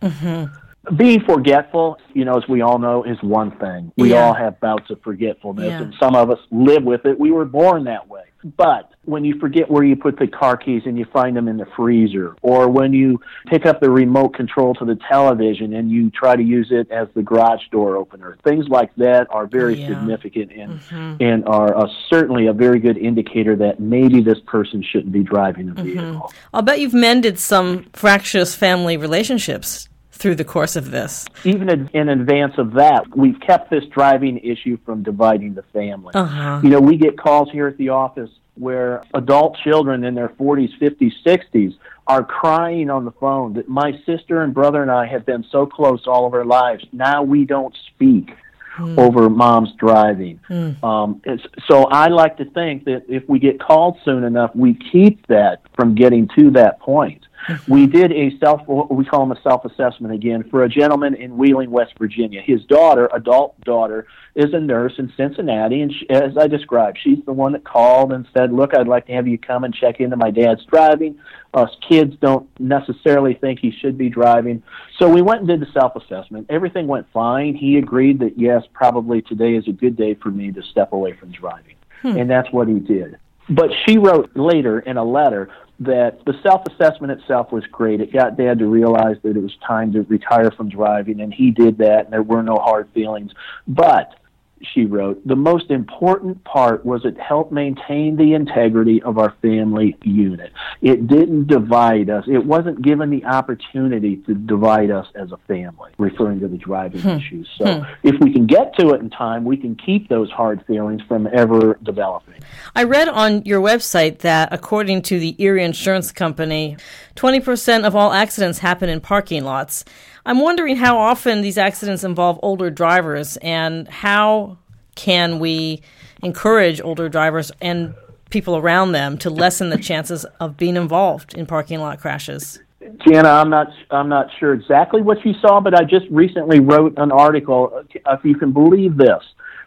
Being 0.98 1.22
forgetful, 1.22 1.98
you 2.14 2.26
know, 2.26 2.38
as 2.38 2.48
we 2.50 2.62
all 2.62 2.78
know, 2.78 3.04
is 3.04 3.18
one 3.22 3.58
thing. 3.58 3.92
We 3.96 4.12
yeah. 4.12 4.26
all 4.26 4.34
have 4.34 4.60
bouts 4.60 4.90
of 4.90 5.02
forgetfulness, 5.02 5.68
yeah. 5.68 5.82
and 5.82 5.96
some 5.98 6.14
of 6.16 6.30
us 6.30 6.40
live 6.52 6.84
with 6.84 7.06
it. 7.06 7.18
We 7.18 7.32
were 7.32 7.46
born 7.46 7.86
that 7.86 8.10
way. 8.10 8.24
But 8.58 8.92
when 9.06 9.24
you 9.24 9.40
forget 9.40 9.70
where 9.70 9.84
you 9.84 9.96
put 9.96 10.20
the 10.20 10.28
car 10.28 10.58
keys 10.58 10.84
and 10.86 10.98
you 10.98 11.06
find 11.06 11.36
them 11.36 11.48
in 11.48 11.58
the 11.58 11.66
freezer, 11.78 12.36
or 12.42 12.70
when 12.70 12.94
you 12.94 13.22
pick 13.48 13.66
up 13.66 13.80
the 13.80 13.90
remote 13.90 14.34
control 14.34 14.74
to 14.76 14.86
the 14.86 14.98
television 15.10 15.74
and 15.74 15.90
you 15.90 16.10
try 16.10 16.36
to 16.36 16.44
use 16.44 16.68
it 16.72 16.92
as 16.92 17.08
the 17.16 17.22
garage 17.22 17.62
door 17.72 17.96
opener, 17.96 18.38
things 18.44 18.68
like 18.68 18.94
that 18.96 19.28
are 19.30 19.48
very 19.48 19.76
yeah. 19.76 19.88
significant 19.88 20.52
and 20.52 20.80
mm-hmm. 20.82 21.24
and 21.24 21.46
are 21.48 21.76
uh, 21.76 21.88
certainly 22.10 22.48
a 22.48 22.54
very 22.54 22.80
good 22.80 22.98
indicator 22.98 23.56
that 23.56 23.80
maybe 23.80 24.22
this 24.22 24.40
person 24.46 24.84
shouldn't 24.84 25.14
be 25.14 25.24
driving 25.24 25.70
a 25.70 25.74
mm-hmm. 25.74 25.84
vehicle. 25.84 26.04
Mm-hmm. 26.04 26.38
I'll 26.54 26.62
bet 26.62 26.80
you've 26.80 26.94
mended 26.94 27.40
some 27.40 27.86
fractious 27.94 28.56
family 28.56 28.98
relationships 28.98 29.88
through 30.24 30.36
the 30.36 30.46
course 30.46 30.78
of 30.78 30.90
this? 30.90 31.26
Even 31.44 31.90
in 31.94 32.08
advance 32.08 32.54
of 32.58 32.72
that, 32.76 33.06
we've 33.14 33.40
kept 33.42 33.70
this 33.70 33.84
driving 33.88 34.38
issue 34.38 34.78
from 34.86 35.04
dividing 35.04 35.54
the 35.54 35.64
family. 35.74 36.14
Uh-huh. 36.16 36.62
You 36.64 36.70
know, 36.70 36.80
we 36.80 36.96
get 36.96 37.18
calls 37.18 37.52
here 37.52 37.68
at 37.68 37.76
the 37.76 37.90
office 37.90 38.30
where 38.56 39.04
adult 39.14 39.58
children 39.58 40.06
in 40.06 40.16
their 40.16 40.30
40s, 40.30 40.70
50s, 40.80 41.12
60s 41.26 41.76
are 42.08 42.24
crying 42.24 42.90
on 42.90 43.04
the 43.04 43.12
phone 43.12 43.54
that 43.56 43.68
my 43.68 43.92
sister 44.06 44.44
and 44.44 44.54
brother 44.54 44.82
and 44.82 44.90
I 44.90 45.08
have 45.08 45.26
been 45.26 45.44
so 45.52 45.66
close 45.66 46.08
all 46.08 46.26
of 46.26 46.34
our 46.34 46.46
lives. 46.46 46.86
Now 46.94 47.22
we 47.22 47.44
don't 47.46 47.76
speak. 47.94 48.32
Mm. 48.80 48.98
over 48.98 49.30
mom's 49.30 49.72
driving. 49.78 50.40
Mm. 50.50 50.84
Um, 50.84 51.22
so 51.68 51.84
I 51.84 52.08
like 52.08 52.38
to 52.38 52.46
think 52.46 52.86
that 52.86 53.04
if 53.08 53.22
we 53.30 53.38
get 53.38 53.60
called 53.60 54.00
soon 54.04 54.24
enough, 54.24 54.50
we 54.56 54.80
keep 54.92 55.28
that 55.28 55.62
from 55.76 55.94
getting 55.94 56.28
to 56.40 56.50
that 56.54 56.80
point 56.80 57.24
we 57.68 57.88
did 57.88 58.12
a 58.12 58.38
self, 58.40 58.62
we 58.68 59.06
call 59.06 59.22
them 59.22 59.32
a 59.38 59.42
self 59.42 59.66
assessment 59.66 60.14
again, 60.14 60.44
for 60.50 60.64
a 60.64 60.70
gentleman 60.70 61.16
in 61.16 61.38
Wheeling, 61.38 61.72
West 61.72 61.94
Virginia. 61.98 62.42
His 62.42 62.64
daughter, 62.66 63.10
adult 63.14 63.60
daughter, 63.62 64.08
is 64.36 64.54
a 64.54 64.60
nurse 64.60 64.94
in 64.98 65.12
Cincinnati, 65.16 65.82
and 65.82 65.94
she, 65.94 66.10
as 66.10 66.38
I 66.38 66.48
described, 66.48 67.00
she's 67.02 67.20
the 67.26 67.34
one 67.34 67.54
that 67.54 67.64
called 67.64 68.12
and 68.12 68.28
said, 68.36 68.52
"Look, 68.52 68.76
I'd 68.76 68.88
like 68.88 69.08
to 69.08 69.14
have 69.14 69.28
you 69.28 69.38
come 69.38 69.64
and 69.64 69.74
check 69.74 70.00
into 70.00 70.16
my 70.16 70.32
dad's 70.32 70.66
driving. 70.66 71.20
Us 71.54 71.70
kids 71.88 72.16
don't 72.20 72.48
necessarily 72.60 73.36
think 73.36 73.60
he 73.60 73.72
should 73.72 73.98
be 73.98 74.10
driving." 74.10 74.64
So 74.98 75.10
we 75.10 75.22
went 75.22 75.40
and 75.40 75.48
did 75.48 75.60
the 75.60 75.72
self 75.72 75.96
assessment. 75.96 76.48
Everything 76.50 76.88
went 76.88 77.08
fine. 77.14 77.56
He 77.56 77.78
agreed 77.78 78.20
that 78.20 78.38
yes, 78.38 78.64
probably 78.74 79.22
today 79.22 79.56
is 79.56 79.68
a 79.68 79.74
good 79.74 79.96
day 79.96 80.16
for 80.16 80.32
me 80.32 80.52
to 80.52 80.64
step 80.64 80.94
away 80.94 81.14
from 81.14 81.32
driving, 81.32 81.76
hmm. 82.02 82.18
and 82.18 82.30
that's 82.30 82.52
what 82.52 82.68
he 82.68 82.80
did. 82.80 83.18
But 83.50 83.72
she 83.86 83.98
wrote 83.98 84.36
later 84.36 84.80
in 84.80 84.98
a 84.98 85.04
letter 85.04 85.50
that 85.80 86.24
the 86.26 86.34
self 86.44 86.66
assessment 86.68 87.20
itself 87.20 87.52
was 87.52 87.66
great. 87.68 88.02
It 88.02 88.14
got 88.14 88.38
dad 88.38 88.60
to 88.60 88.68
realize 88.68 89.18
that 89.24 89.36
it 89.36 89.42
was 89.42 89.56
time 89.66 89.92
to 89.94 90.02
retire 90.04 90.52
from 90.52 90.70
driving, 90.70 91.22
and 91.22 91.34
he 91.34 91.52
did 91.52 91.78
that, 91.80 92.06
and 92.06 92.14
there 92.14 92.24
were 92.24 92.44
no 92.44 92.58
hard 92.58 92.90
feelings. 92.94 93.32
But 93.68 94.16
she 94.64 94.86
wrote, 94.86 95.26
the 95.28 95.36
most 95.36 95.70
important 95.72 96.44
part 96.44 96.86
was 96.86 97.06
it 97.06 97.20
helped 97.20 97.52
maintain 97.52 98.16
the 98.16 98.34
integrity 98.34 99.02
of 99.02 99.18
our 99.18 99.36
family 99.42 99.98
unit. 100.04 100.54
It 100.82 101.08
didn't 101.08 101.48
divide 101.48 102.10
us. 102.10 102.26
It 102.28 102.46
wasn't 102.46 102.82
given 102.82 103.10
the 103.10 103.26
opportunity 103.26 104.18
to 104.18 104.34
divide 104.34 104.92
us 104.92 105.08
as 105.16 105.32
a 105.32 105.38
family, 105.48 105.92
referring 105.98 106.40
to 106.42 106.48
the 106.48 106.58
driving 106.58 107.02
hmm. 107.02 107.10
issues. 107.10 107.50
So 107.58 107.82
hmm. 107.82 107.94
if 108.04 108.20
we 108.20 108.32
can 108.32 108.46
get 108.46 108.78
to 108.78 108.94
it 108.94 109.02
in 109.02 109.10
time, 109.10 109.44
we 109.44 109.58
can 109.58 109.76
keep 109.76 110.10
those 110.10 110.32
hard 110.32 110.64
feelings 110.66 111.02
from 111.08 111.28
ever 111.28 111.78
developing. 111.84 112.42
I 112.76 112.84
read 112.84 113.10
on 113.10 113.44
your 113.46 113.62
website 113.62 114.20
that 114.20 114.50
according 114.52 115.04
to 115.04 115.20
the 115.20 115.36
Erie 115.38 115.64
Insurance 115.64 116.12
Company, 116.12 116.78
20% 117.16 117.86
of 117.86 117.96
all 117.96 118.14
accidents 118.14 118.60
happen 118.60 118.90
in 118.90 119.02
parking 119.02 119.44
lots. 119.44 119.86
I'm 120.26 120.40
wondering 120.40 120.78
how 120.78 120.98
often 120.98 121.42
these 121.42 121.58
accidents 121.58 122.04
involve 122.04 122.40
older 122.42 122.70
drivers 122.70 123.38
and 123.38 123.88
how 123.88 124.58
can 124.96 125.40
we 125.40 125.82
encourage 126.22 126.82
older 126.82 127.10
drivers 127.10 127.52
and 127.62 127.94
people 128.30 128.58
around 128.58 128.94
them 128.94 129.18
to 129.20 129.30
lessen 129.30 129.70
the 129.70 129.78
chances 129.78 130.26
of 130.40 130.58
being 130.58 130.76
involved 130.76 131.34
in 131.36 131.46
parking 131.46 131.80
lot 131.80 132.00
crashes? 132.00 132.60
Jana, 133.08 133.30
I'm 133.30 133.50
not 133.50 133.68
I'm 133.92 134.10
not 134.10 134.28
sure 134.40 134.54
exactly 134.54 135.02
what 135.02 135.26
you 135.26 135.34
saw, 135.40 135.62
but 135.62 135.74
I 135.74 135.84
just 135.84 136.06
recently 136.10 136.60
wrote 136.60 136.94
an 136.98 137.12
article. 137.12 137.72
Uh, 137.74 138.14
if 138.14 138.26
you 138.26 138.36
can 138.36 138.52
believe 138.52 138.98
this, 138.98 139.24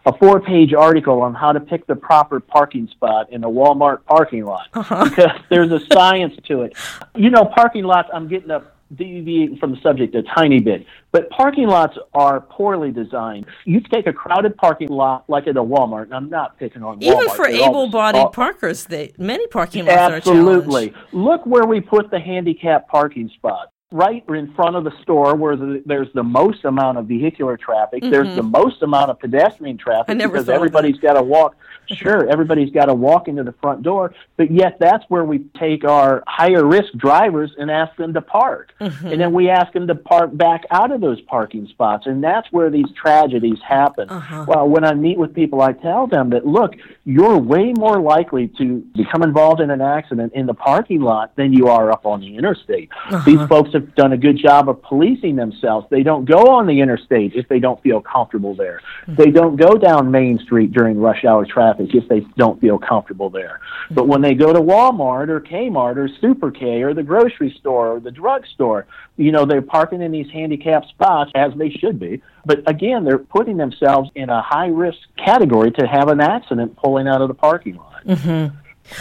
a 0.06 0.16
four-page 0.16 0.72
article 0.72 1.20
on 1.20 1.34
how 1.34 1.52
to 1.52 1.60
pick 1.60 1.86
the 1.86 1.96
proper 1.96 2.38
parking 2.38 2.86
spot 2.88 3.30
in 3.32 3.42
a 3.42 3.48
Walmart 3.48 4.04
parking 4.04 4.44
lot 4.44 4.68
uh-huh. 4.72 5.04
because 5.08 5.32
there's 5.50 5.70
a 5.72 5.80
science 5.92 6.34
to 6.44 6.62
it. 6.62 6.76
You 7.16 7.28
know, 7.30 7.44
parking 7.44 7.84
lots. 7.84 8.08
I'm 8.14 8.28
getting 8.28 8.52
up 8.52 8.72
deviating 8.94 9.56
from 9.56 9.72
the 9.72 9.80
subject 9.80 10.14
a 10.14 10.22
tiny 10.22 10.60
bit, 10.60 10.86
but 11.10 11.28
parking 11.30 11.66
lots 11.66 11.98
are 12.14 12.40
poorly 12.40 12.92
designed. 12.92 13.46
You 13.64 13.80
take 13.80 14.06
a 14.06 14.12
crowded 14.12 14.56
parking 14.56 14.90
lot 14.90 15.24
like 15.28 15.48
at 15.48 15.56
a 15.56 15.62
Walmart, 15.62 16.04
and 16.04 16.14
I'm 16.14 16.30
not 16.30 16.56
picking 16.56 16.84
on 16.84 17.00
Walmart. 17.00 17.02
Even 17.02 17.28
for 17.30 17.46
able-bodied 17.48 18.20
all, 18.20 18.30
parkers, 18.30 18.84
they, 18.84 19.12
many 19.18 19.48
parking 19.48 19.86
lots 19.86 19.98
are 19.98 20.14
absolutely. 20.14 20.94
Look 21.10 21.44
where 21.46 21.66
we 21.66 21.80
put 21.80 22.12
the 22.12 22.20
handicap 22.20 22.86
parking 22.86 23.28
spot 23.30 23.72
right 23.92 24.24
in 24.28 24.52
front 24.54 24.74
of 24.74 24.82
the 24.82 24.92
store 25.02 25.36
where 25.36 25.54
the, 25.54 25.80
there's 25.86 26.12
the 26.12 26.22
most 26.22 26.64
amount 26.64 26.98
of 26.98 27.06
vehicular 27.06 27.56
traffic. 27.56 28.02
Mm-hmm. 28.02 28.10
There's 28.10 28.34
the 28.34 28.42
most 28.42 28.82
amount 28.82 29.10
of 29.10 29.20
pedestrian 29.20 29.78
traffic 29.78 30.18
because 30.18 30.48
everybody's 30.48 30.98
got 30.98 31.12
to 31.12 31.22
walk. 31.22 31.56
Sure, 31.88 32.28
everybody's 32.28 32.72
got 32.72 32.86
to 32.86 32.94
walk 32.94 33.28
into 33.28 33.44
the 33.44 33.54
front 33.62 33.84
door, 33.84 34.12
but 34.36 34.50
yet 34.50 34.78
that's 34.80 35.04
where 35.08 35.24
we 35.24 35.38
take 35.56 35.84
our 35.84 36.24
higher 36.26 36.64
risk 36.64 36.92
drivers 36.94 37.52
and 37.56 37.70
ask 37.70 37.96
them 37.96 38.12
to 38.14 38.20
park. 38.20 38.72
Mm-hmm. 38.80 39.06
And 39.06 39.20
then 39.20 39.32
we 39.32 39.50
ask 39.50 39.72
them 39.72 39.86
to 39.86 39.94
park 39.94 40.36
back 40.36 40.64
out 40.72 40.90
of 40.90 41.00
those 41.00 41.20
parking 41.20 41.68
spots. 41.68 42.06
And 42.06 42.24
that's 42.24 42.50
where 42.50 42.70
these 42.70 42.90
tragedies 43.00 43.58
happen. 43.64 44.10
Uh-huh. 44.10 44.46
Well, 44.48 44.68
when 44.68 44.82
I 44.82 44.94
meet 44.94 45.16
with 45.16 45.32
people, 45.32 45.62
I 45.62 45.74
tell 45.74 46.08
them 46.08 46.30
that, 46.30 46.44
look, 46.44 46.74
you're 47.04 47.38
way 47.38 47.72
more 47.72 48.00
likely 48.00 48.48
to 48.58 48.78
become 48.96 49.22
involved 49.22 49.60
in 49.60 49.70
an 49.70 49.80
accident 49.80 50.32
in 50.34 50.46
the 50.46 50.54
parking 50.54 51.02
lot 51.02 51.36
than 51.36 51.52
you 51.52 51.68
are 51.68 51.92
up 51.92 52.04
on 52.04 52.20
the 52.20 52.36
interstate. 52.36 52.90
Uh-huh. 53.10 53.22
These 53.24 53.46
folks 53.46 53.75
have 53.76 53.94
done 53.94 54.12
a 54.12 54.16
good 54.16 54.36
job 54.36 54.68
of 54.68 54.82
policing 54.82 55.36
themselves. 55.36 55.86
They 55.90 56.02
don't 56.02 56.24
go 56.24 56.46
on 56.48 56.66
the 56.66 56.80
interstate 56.80 57.34
if 57.34 57.48
they 57.48 57.60
don't 57.60 57.80
feel 57.82 58.00
comfortable 58.00 58.54
there. 58.54 58.80
Mm-hmm. 59.02 59.14
They 59.14 59.30
don't 59.30 59.56
go 59.56 59.74
down 59.76 60.10
Main 60.10 60.38
Street 60.38 60.72
during 60.72 60.98
rush 60.98 61.24
hour 61.24 61.46
traffic 61.46 61.94
if 61.94 62.08
they 62.08 62.20
don't 62.36 62.60
feel 62.60 62.78
comfortable 62.78 63.30
there. 63.30 63.60
Mm-hmm. 63.60 63.94
But 63.94 64.08
when 64.08 64.22
they 64.22 64.34
go 64.34 64.52
to 64.52 64.60
Walmart 64.60 65.28
or 65.28 65.40
Kmart 65.40 65.96
or 65.96 66.08
Super 66.20 66.50
K 66.50 66.82
or 66.82 66.94
the 66.94 67.02
grocery 67.02 67.54
store 67.60 67.96
or 67.96 68.00
the 68.00 68.10
drugstore, 68.10 68.86
you 69.16 69.32
know, 69.32 69.46
they're 69.46 69.62
parking 69.62 70.02
in 70.02 70.12
these 70.12 70.30
handicapped 70.30 70.88
spots 70.88 71.30
as 71.34 71.52
they 71.56 71.70
should 71.70 71.98
be. 71.98 72.22
But 72.44 72.68
again, 72.68 73.04
they're 73.04 73.18
putting 73.18 73.56
themselves 73.56 74.10
in 74.14 74.30
a 74.30 74.42
high 74.42 74.68
risk 74.68 74.98
category 75.16 75.70
to 75.72 75.86
have 75.86 76.08
an 76.08 76.20
accident 76.20 76.76
pulling 76.76 77.08
out 77.08 77.22
of 77.22 77.28
the 77.28 77.34
parking 77.34 77.76
lot. 77.76 78.06
Mm-hmm. 78.06 78.56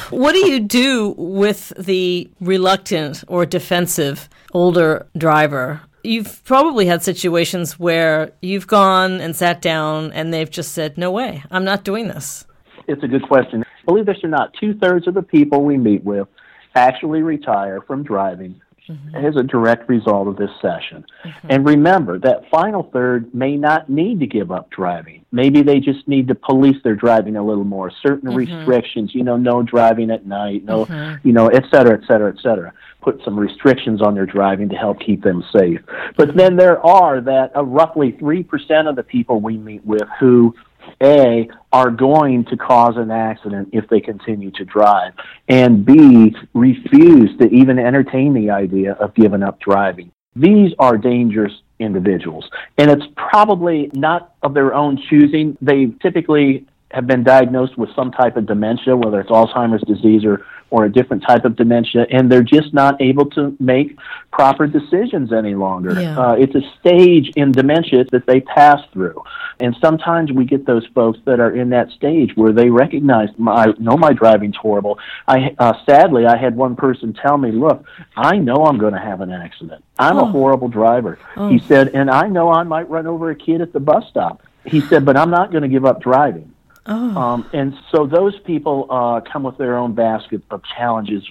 What 0.10 0.34
do 0.34 0.40
you 0.48 0.60
do 0.60 1.16
with 1.18 1.74
the 1.78 2.30
reluctant 2.40 3.24
or 3.28 3.46
defensive 3.46 4.30
older 4.54 5.08
driver? 5.18 5.82
You've 6.04 6.44
probably 6.44 6.86
had 6.86 7.04
situations 7.04 7.80
where 7.80 8.32
you've 8.42 8.68
gone 8.68 9.20
and 9.22 9.36
sat 9.36 9.62
down 9.62 10.12
and 10.12 10.34
they've 10.34 10.50
just 10.50 10.74
said, 10.74 10.98
No 10.98 11.12
way, 11.12 11.44
I'm 11.50 11.64
not 11.64 11.84
doing 11.84 12.08
this. 12.08 12.46
It's 12.88 13.04
a 13.04 13.08
good 13.08 13.28
question. 13.28 13.64
Believe 13.86 14.06
this 14.06 14.18
or 14.24 14.30
not, 14.30 14.54
two 14.60 14.74
thirds 14.76 15.08
of 15.08 15.14
the 15.14 15.24
people 15.24 15.64
we 15.64 15.78
meet 15.78 16.04
with 16.04 16.28
actually 16.76 17.22
retire 17.22 17.82
from 17.82 18.04
driving 18.04 18.62
mm-hmm. 18.90 19.16
as 19.16 19.36
a 19.36 19.44
direct 19.44 19.88
result 19.90 20.28
of 20.28 20.38
this 20.38 20.50
session. 20.62 21.06
Mm-hmm. 21.24 21.48
And 21.50 21.66
remember, 21.66 22.20
that 22.20 22.50
final 22.50 22.84
third 22.92 23.34
may 23.34 23.56
not 23.58 23.90
need 23.90 24.20
to 24.20 24.28
give 24.28 24.52
up 24.52 24.70
driving. 24.70 25.26
Maybe 25.32 25.62
they 25.62 25.80
just 25.80 26.08
need 26.08 26.28
to 26.30 26.36
police 26.36 26.78
their 26.84 26.96
driving 26.96 27.36
a 27.36 27.46
little 27.46 27.64
more, 27.64 27.92
certain 28.02 28.30
mm-hmm. 28.30 28.38
restrictions, 28.38 29.14
you 29.14 29.24
know, 29.24 29.38
no 29.38 29.64
driving 29.64 30.12
at 30.12 30.26
night, 30.26 30.64
no, 30.64 30.86
mm-hmm. 30.86 31.28
you 31.28 31.34
know, 31.34 31.48
et 31.48 31.64
cetera, 31.72 31.98
et 32.02 32.08
cetera, 32.08 32.32
et 32.32 32.42
cetera. 32.42 32.74
Put 33.02 33.22
some 33.24 33.40
restrictions 33.40 34.02
on 34.02 34.16
their 34.16 34.26
driving 34.26 34.70
to 34.70 34.76
help 34.76 35.00
keep 35.00 35.24
them 35.24 35.44
safe. 35.56 35.80
But 36.18 36.36
then 36.36 36.56
there 36.56 36.84
are 36.86 37.22
that 37.22 37.56
uh, 37.56 37.64
roughly 37.64 38.14
3% 38.14 38.90
of 38.90 38.96
the 38.96 39.04
people 39.04 39.42
we 39.42 39.58
meet 39.58 39.86
with 39.86 40.08
who 40.20 40.56
a, 41.02 41.50
are 41.72 41.92
going 41.92 42.46
to 42.46 42.58
cause 42.58 42.96
an 42.98 43.12
accident 43.12 43.70
if 43.74 43.88
they 43.90 44.00
continue 44.00 44.52
to 44.52 44.66
drive, 44.66 45.14
and 45.48 45.86
B, 45.86 46.36
refuse 46.54 47.38
to 47.40 47.48
even 47.50 47.80
entertain 47.80 48.34
the 48.34 48.50
idea 48.50 48.94
of 48.94 49.14
giving 49.14 49.44
up 49.44 49.60
driving. 49.60 50.12
These 50.36 50.74
are 50.80 50.98
dangerous 50.98 51.54
individuals, 51.80 52.50
and 52.78 52.90
it's 52.90 53.06
probably 53.16 53.90
not 53.94 54.36
of 54.44 54.54
their 54.54 54.74
own 54.74 55.02
choosing. 55.10 55.58
They 55.62 55.88
typically 56.02 56.66
have 56.92 57.08
been 57.08 57.24
diagnosed 57.24 57.78
with 57.78 57.90
some 57.96 58.12
type 58.12 58.38
of 58.38 58.46
dementia, 58.46 58.96
whether 58.96 59.20
it's 59.20 59.30
Alzheimer's 59.30 59.84
disease 59.84 60.24
or 60.24 60.46
or 60.72 60.86
a 60.86 60.92
different 60.92 61.24
type 61.24 61.46
of 61.46 61.56
dementia, 61.56 62.06
and 62.10 62.32
they're 62.32 62.44
just 62.44 62.74
not 62.74 63.00
able 63.02 63.26
to 63.30 63.56
make 63.60 63.98
proper 64.32 64.68
decisions 64.68 65.32
any 65.32 65.54
longer. 65.56 66.00
Yeah. 66.00 66.20
Uh, 66.20 66.34
it's 66.34 66.56
a 66.56 66.62
stage 66.80 67.32
in 67.36 67.52
dementia 67.52 68.06
that 68.12 68.26
they 68.26 68.42
pass 68.42 68.82
through, 68.92 69.22
and 69.60 69.76
sometimes 69.80 70.32
we 70.32 70.44
get 70.46 70.66
those 70.66 70.86
folks 70.94 71.20
that 71.26 71.40
are 71.40 71.56
in 71.56 71.70
that 71.70 71.92
stage 71.92 72.32
where 72.36 72.52
they 72.52 72.70
recognize, 72.70 73.30
"I 73.48 73.74
know 73.80 73.96
my 73.96 74.12
driving's 74.14 74.56
horrible." 74.58 75.00
I 75.28 75.56
uh, 75.60 75.74
sadly, 75.86 76.26
I 76.26 76.36
had 76.38 76.56
one 76.56 76.76
person 76.76 77.14
tell 77.14 77.38
me, 77.38 77.52
"Look, 77.52 77.86
I 78.18 78.38
know 78.38 78.66
I'm 78.66 78.78
going 78.78 78.94
to 78.94 79.00
have 79.00 79.22
an 79.22 79.32
accident. 79.32 79.84
I'm 80.00 80.18
Oh. 80.18 80.22
a 80.24 80.26
horrible 80.26 80.68
driver." 80.68 81.20
Oh. 81.38 81.50
He 81.50 81.60
said, 81.60 81.90
"And 81.94 82.10
I 82.10 82.28
know 82.28 82.52
I 82.52 82.64
might 82.64 82.90
run 82.90 83.08
over 83.08 83.30
a 83.30 83.36
kid 83.36 83.62
at 83.62 83.72
the 83.72 83.80
bus 83.80 84.04
stop." 84.10 84.42
He 84.66 84.82
said, 84.82 85.06
"But 85.06 85.16
I'm 85.16 85.30
not 85.30 85.52
going 85.52 85.62
to 85.64 85.70
give 85.70 85.86
up 85.86 86.02
driving." 86.02 86.52
Oh. 86.88 86.94
Um, 86.94 87.50
and 87.52 87.74
so 87.92 88.06
those 88.06 88.38
people 88.42 88.88
uh, 88.90 89.22
come 89.22 89.44
with 89.44 89.58
their 89.58 89.78
own 89.78 89.94
basket 89.96 90.42
of 90.52 90.62
challenges. 90.78 91.24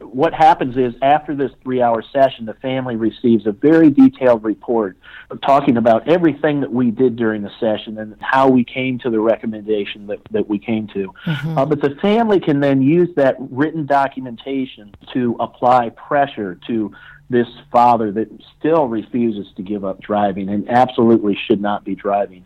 What 0.00 0.34
happens 0.34 0.76
is 0.76 0.94
after 1.00 1.34
this 1.34 1.52
three 1.62 1.80
hour 1.80 2.02
session, 2.12 2.44
the 2.44 2.54
family 2.54 2.96
receives 2.96 3.46
a 3.46 3.52
very 3.52 3.90
detailed 3.90 4.44
report 4.44 4.96
talking 5.42 5.76
about 5.76 6.08
everything 6.08 6.60
that 6.60 6.72
we 6.72 6.90
did 6.90 7.16
during 7.16 7.42
the 7.42 7.50
session 7.58 7.96
and 7.98 8.16
how 8.20 8.48
we 8.48 8.62
came 8.64 8.98
to 9.00 9.10
the 9.10 9.20
recommendation 9.20 10.06
that, 10.08 10.18
that 10.32 10.48
we 10.48 10.58
came 10.58 10.86
to. 10.88 11.14
Mm-hmm. 11.24 11.58
Uh, 11.58 11.64
but 11.66 11.80
the 11.80 11.94
family 12.02 12.40
can 12.40 12.60
then 12.60 12.82
use 12.82 13.08
that 13.16 13.36
written 13.38 13.86
documentation 13.86 14.94
to 15.14 15.36
apply 15.40 15.90
pressure 15.90 16.58
to 16.66 16.92
this 17.28 17.48
father 17.72 18.12
that 18.12 18.28
still 18.58 18.86
refuses 18.86 19.46
to 19.56 19.62
give 19.62 19.84
up 19.84 20.00
driving 20.00 20.48
and 20.48 20.68
absolutely 20.68 21.36
should 21.46 21.60
not 21.60 21.84
be 21.84 21.94
driving. 21.94 22.44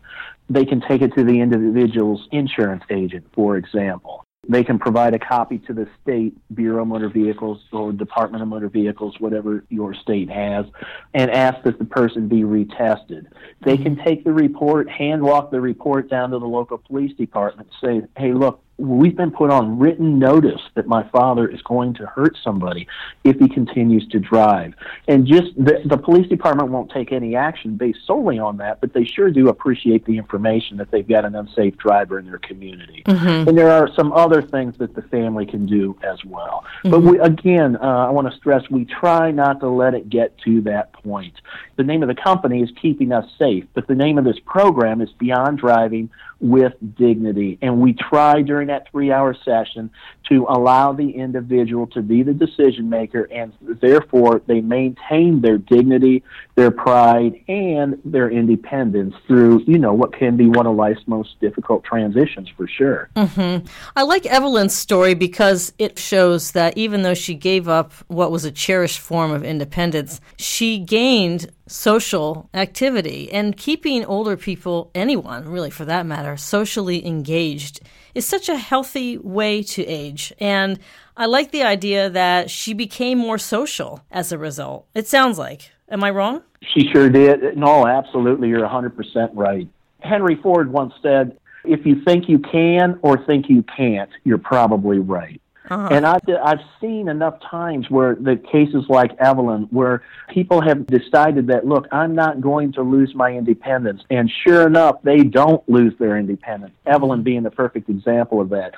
They 0.51 0.65
can 0.65 0.81
take 0.81 1.01
it 1.01 1.15
to 1.15 1.23
the 1.23 1.39
individual's 1.39 2.27
insurance 2.31 2.83
agent, 2.89 3.25
for 3.33 3.55
example. 3.55 4.25
They 4.49 4.63
can 4.63 4.79
provide 4.79 5.13
a 5.13 5.19
copy 5.19 5.59
to 5.59 5.73
the 5.73 5.87
state 6.01 6.33
Bureau 6.53 6.81
of 6.81 6.87
Motor 6.87 7.09
Vehicles 7.09 7.61
or 7.71 7.93
Department 7.93 8.41
of 8.41 8.49
Motor 8.49 8.69
Vehicles, 8.69 9.15
whatever 9.19 9.63
your 9.69 9.93
state 9.93 10.29
has, 10.29 10.65
and 11.13 11.29
ask 11.31 11.63
that 11.63 11.77
the 11.77 11.85
person 11.85 12.27
be 12.27 12.41
retested. 12.41 13.27
They 13.63 13.77
can 13.77 13.95
mm-hmm. 13.95 14.03
take 14.03 14.23
the 14.23 14.33
report, 14.33 14.89
hand 14.89 15.21
walk 15.21 15.51
the 15.51 15.61
report 15.61 16.09
down 16.09 16.31
to 16.31 16.39
the 16.39 16.47
local 16.47 16.79
police 16.79 17.15
department, 17.15 17.69
say, 17.81 18.01
hey, 18.17 18.33
look, 18.33 18.63
we've 18.81 19.15
been 19.15 19.31
put 19.31 19.51
on 19.51 19.77
written 19.77 20.17
notice 20.17 20.61
that 20.75 20.87
my 20.87 21.07
father 21.09 21.47
is 21.47 21.61
going 21.61 21.93
to 21.95 22.05
hurt 22.07 22.35
somebody 22.43 22.87
if 23.23 23.37
he 23.37 23.47
continues 23.47 24.07
to 24.07 24.19
drive. 24.19 24.73
And 25.07 25.27
just 25.27 25.55
the, 25.55 25.81
the 25.85 25.97
police 25.97 26.27
department 26.27 26.69
won't 26.69 26.91
take 26.91 27.11
any 27.11 27.35
action 27.35 27.77
based 27.77 27.99
solely 28.05 28.39
on 28.39 28.57
that, 28.57 28.81
but 28.81 28.93
they 28.93 29.05
sure 29.05 29.29
do 29.29 29.49
appreciate 29.49 30.05
the 30.05 30.17
information 30.17 30.77
that 30.77 30.89
they've 30.91 31.07
got 31.07 31.25
an 31.25 31.35
unsafe 31.35 31.77
driver 31.77 32.17
in 32.17 32.25
their 32.25 32.39
community. 32.39 33.03
Mm-hmm. 33.05 33.49
And 33.49 33.57
there 33.57 33.71
are 33.71 33.89
some 33.95 34.11
other 34.13 34.41
things 34.41 34.77
that 34.79 34.95
the 34.95 35.03
family 35.03 35.45
can 35.45 35.65
do 35.65 35.97
as 36.03 36.23
well. 36.25 36.65
But 36.83 37.01
we, 37.01 37.19
again, 37.19 37.75
uh, 37.77 38.07
I 38.07 38.09
want 38.09 38.31
to 38.31 38.37
stress 38.37 38.69
we 38.69 38.85
try 38.85 39.31
not 39.31 39.59
to 39.59 39.69
let 39.69 39.93
it 39.93 40.09
get 40.09 40.37
to 40.39 40.61
that 40.61 40.93
point. 40.93 41.33
The 41.75 41.83
name 41.83 42.01
of 42.01 42.09
the 42.09 42.15
company 42.15 42.61
is 42.61 42.69
Keeping 42.81 43.11
Us 43.11 43.25
Safe, 43.37 43.65
but 43.73 43.87
the 43.87 43.95
name 43.95 44.17
of 44.17 44.23
this 44.23 44.39
program 44.45 45.01
is 45.01 45.09
Beyond 45.19 45.59
Driving 45.59 46.09
with 46.41 46.73
Dignity. 46.95 47.57
And 47.61 47.79
we 47.79 47.93
try 47.93 48.41
during 48.41 48.67
that 48.67 48.89
three 48.91 49.11
hour 49.11 49.35
session 49.45 49.91
to 50.29 50.45
allow 50.49 50.91
the 50.91 51.11
individual 51.11 51.87
to 51.87 52.01
be 52.01 52.23
the 52.23 52.33
decision 52.33 52.89
maker, 52.89 53.23
and 53.31 53.53
therefore 53.61 54.41
they 54.47 54.59
maintain 54.59 55.41
their 55.41 55.57
dignity, 55.57 56.23
their 56.61 56.69
pride, 56.69 57.43
and 57.47 57.99
their 58.05 58.29
independence 58.29 59.15
through, 59.25 59.63
you 59.65 59.79
know, 59.79 59.91
what 59.91 60.13
can 60.13 60.37
be 60.37 60.45
one 60.45 60.67
of 60.67 60.75
life's 60.75 61.01
most 61.07 61.39
difficult 61.39 61.83
transitions 61.83 62.47
for 62.55 62.67
sure. 62.67 63.09
Mm-hmm. 63.15 63.65
I 63.95 64.03
like 64.03 64.27
Evelyn's 64.27 64.75
story 64.75 65.15
because 65.15 65.73
it 65.79 65.97
shows 65.97 66.51
that 66.51 66.77
even 66.77 67.01
though 67.01 67.15
she 67.15 67.33
gave 67.33 67.67
up 67.67 67.93
what 68.09 68.29
was 68.29 68.45
a 68.45 68.51
cherished 68.51 68.99
form 68.99 69.31
of 69.31 69.43
independence, 69.43 70.21
she 70.37 70.77
gained 70.77 71.51
social 71.67 72.47
activity. 72.53 73.31
And 73.31 73.57
keeping 73.57 74.05
older 74.05 74.37
people, 74.37 74.91
anyone 74.93 75.49
really 75.49 75.71
for 75.71 75.85
that 75.85 76.05
matter, 76.05 76.37
socially 76.37 77.03
engaged 77.03 77.81
is 78.13 78.27
such 78.27 78.49
a 78.49 78.57
healthy 78.57 79.17
way 79.17 79.63
to 79.63 79.83
age. 79.87 80.31
And 80.39 80.77
I 81.17 81.25
like 81.25 81.49
the 81.49 81.63
idea 81.63 82.11
that 82.11 82.51
she 82.51 82.75
became 82.75 83.17
more 83.17 83.39
social 83.39 84.05
as 84.11 84.31
a 84.31 84.37
result. 84.37 84.85
It 84.93 85.07
sounds 85.07 85.39
like. 85.39 85.71
Am 85.91 86.03
I 86.03 86.09
wrong? 86.09 86.41
She 86.63 86.87
sure 86.91 87.09
did. 87.09 87.57
No, 87.57 87.85
absolutely. 87.85 88.47
You're 88.47 88.67
100% 88.67 89.29
right. 89.33 89.67
Henry 89.99 90.35
Ford 90.41 90.71
once 90.71 90.93
said, 91.01 91.37
if 91.63 91.85
you 91.85 92.01
think 92.03 92.27
you 92.27 92.39
can 92.39 92.97
or 93.03 93.23
think 93.25 93.49
you 93.49 93.63
can't, 93.63 94.09
you're 94.23 94.37
probably 94.37 94.99
right. 94.99 95.39
Uh-huh. 95.69 95.87
And 95.89 96.05
I've, 96.05 96.21
I've 96.43 96.59
seen 96.81 97.07
enough 97.07 97.39
times 97.49 97.89
where 97.89 98.15
the 98.15 98.35
cases 98.35 98.83
like 98.89 99.11
Evelyn, 99.19 99.67
where 99.71 100.03
people 100.27 100.59
have 100.59 100.85
decided 100.85 101.47
that, 101.47 101.65
look, 101.65 101.87
I'm 101.93 102.13
not 102.13 102.41
going 102.41 102.73
to 102.73 102.81
lose 102.81 103.13
my 103.15 103.31
independence. 103.31 104.01
And 104.09 104.29
sure 104.43 104.67
enough, 104.67 105.01
they 105.03 105.19
don't 105.19 105.67
lose 105.69 105.93
their 105.97 106.17
independence. 106.17 106.73
Evelyn 106.85 107.23
being 107.23 107.43
the 107.43 107.51
perfect 107.51 107.89
example 107.89 108.41
of 108.41 108.49
that. 108.49 108.73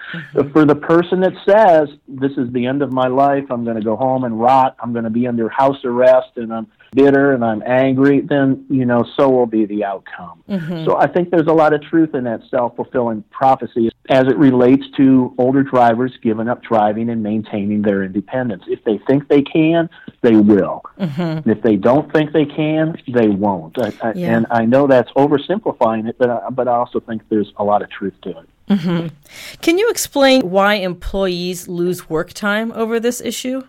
For 0.52 0.65
the 0.65 0.76
person 0.76 1.21
that 1.21 1.34
says, 1.45 1.89
this 2.08 2.34
is 2.38 2.52
the 2.54 2.67
end 2.67 2.84
of 2.84 2.91
my 2.91 3.08
life, 3.08 3.45
I'm 3.49 3.63
going 3.63 3.78
to 3.78 3.84
go 3.84 3.95
home 3.95 4.23
and 4.23 4.39
rot, 4.39 4.76
I'm 4.80 4.93
going 4.93 5.06
to 5.06 5.10
be 5.10 5.26
under 5.26 5.49
house 5.49 5.84
arrest, 5.86 6.32
and 6.36 6.54
I'm 6.54 6.67
bitter 6.95 7.34
and 7.34 7.43
I'm 7.43 7.63
angry, 7.65 8.21
then, 8.21 8.65
you 8.69 8.86
know, 8.86 9.06
so 9.15 9.29
will 9.29 9.45
be 9.45 9.65
the 9.65 9.84
outcome. 9.84 10.43
Mm-hmm. 10.49 10.86
So 10.86 10.97
I 10.97 11.08
think 11.08 11.29
there's 11.29 11.47
a 11.47 11.53
lot 11.53 11.73
of 11.73 11.82
truth 11.82 12.15
in 12.15 12.23
that 12.25 12.41
self 12.49 12.75
fulfilling 12.75 13.23
prophecy 13.32 13.91
as 14.10 14.27
it 14.27 14.38
relates 14.38 14.86
to 14.97 15.34
older 15.38 15.63
drivers 15.63 16.13
giving 16.21 16.47
up 16.47 16.62
driving 16.63 17.10
and 17.10 17.23
maintaining 17.23 17.82
their 17.82 18.03
independence. 18.03 18.63
If 18.67 18.84
they 18.84 18.97
think 19.08 19.27
they 19.27 19.41
can, 19.41 19.89
they 20.21 20.36
will. 20.36 20.82
And 21.45 21.47
if 21.47 21.62
they 21.62 21.75
don't 21.75 22.12
think 22.12 22.34
they 22.34 22.45
can, 22.45 22.95
they 23.08 23.27
won't. 23.27 23.77
I, 23.79 23.93
I, 24.01 24.13
Yeah. 24.13 24.38
And 24.38 24.47
I 24.51 24.65
know 24.65 24.88
that's 24.88 25.12
oversimplifying 25.13 26.08
it, 26.08 26.17
but 26.17 26.29
I, 26.29 26.49
but 26.49 26.67
I 26.67 26.75
also 26.75 26.99
think 26.99 27.23
there's 27.29 27.51
a 27.58 27.63
lot 27.63 27.82
of 27.82 27.89
truth 27.89 28.13
to 28.23 28.29
it. 28.29 28.49
Mm-hmm. 28.69 29.08
Can 29.62 29.77
you 29.77 29.89
explain 29.89 30.49
why 30.49 30.75
employees 30.75 31.67
lose 31.67 32.10
work 32.10 32.32
time 32.32 32.71
over 32.71 32.99
this 32.99 33.19
issue? 33.19 33.63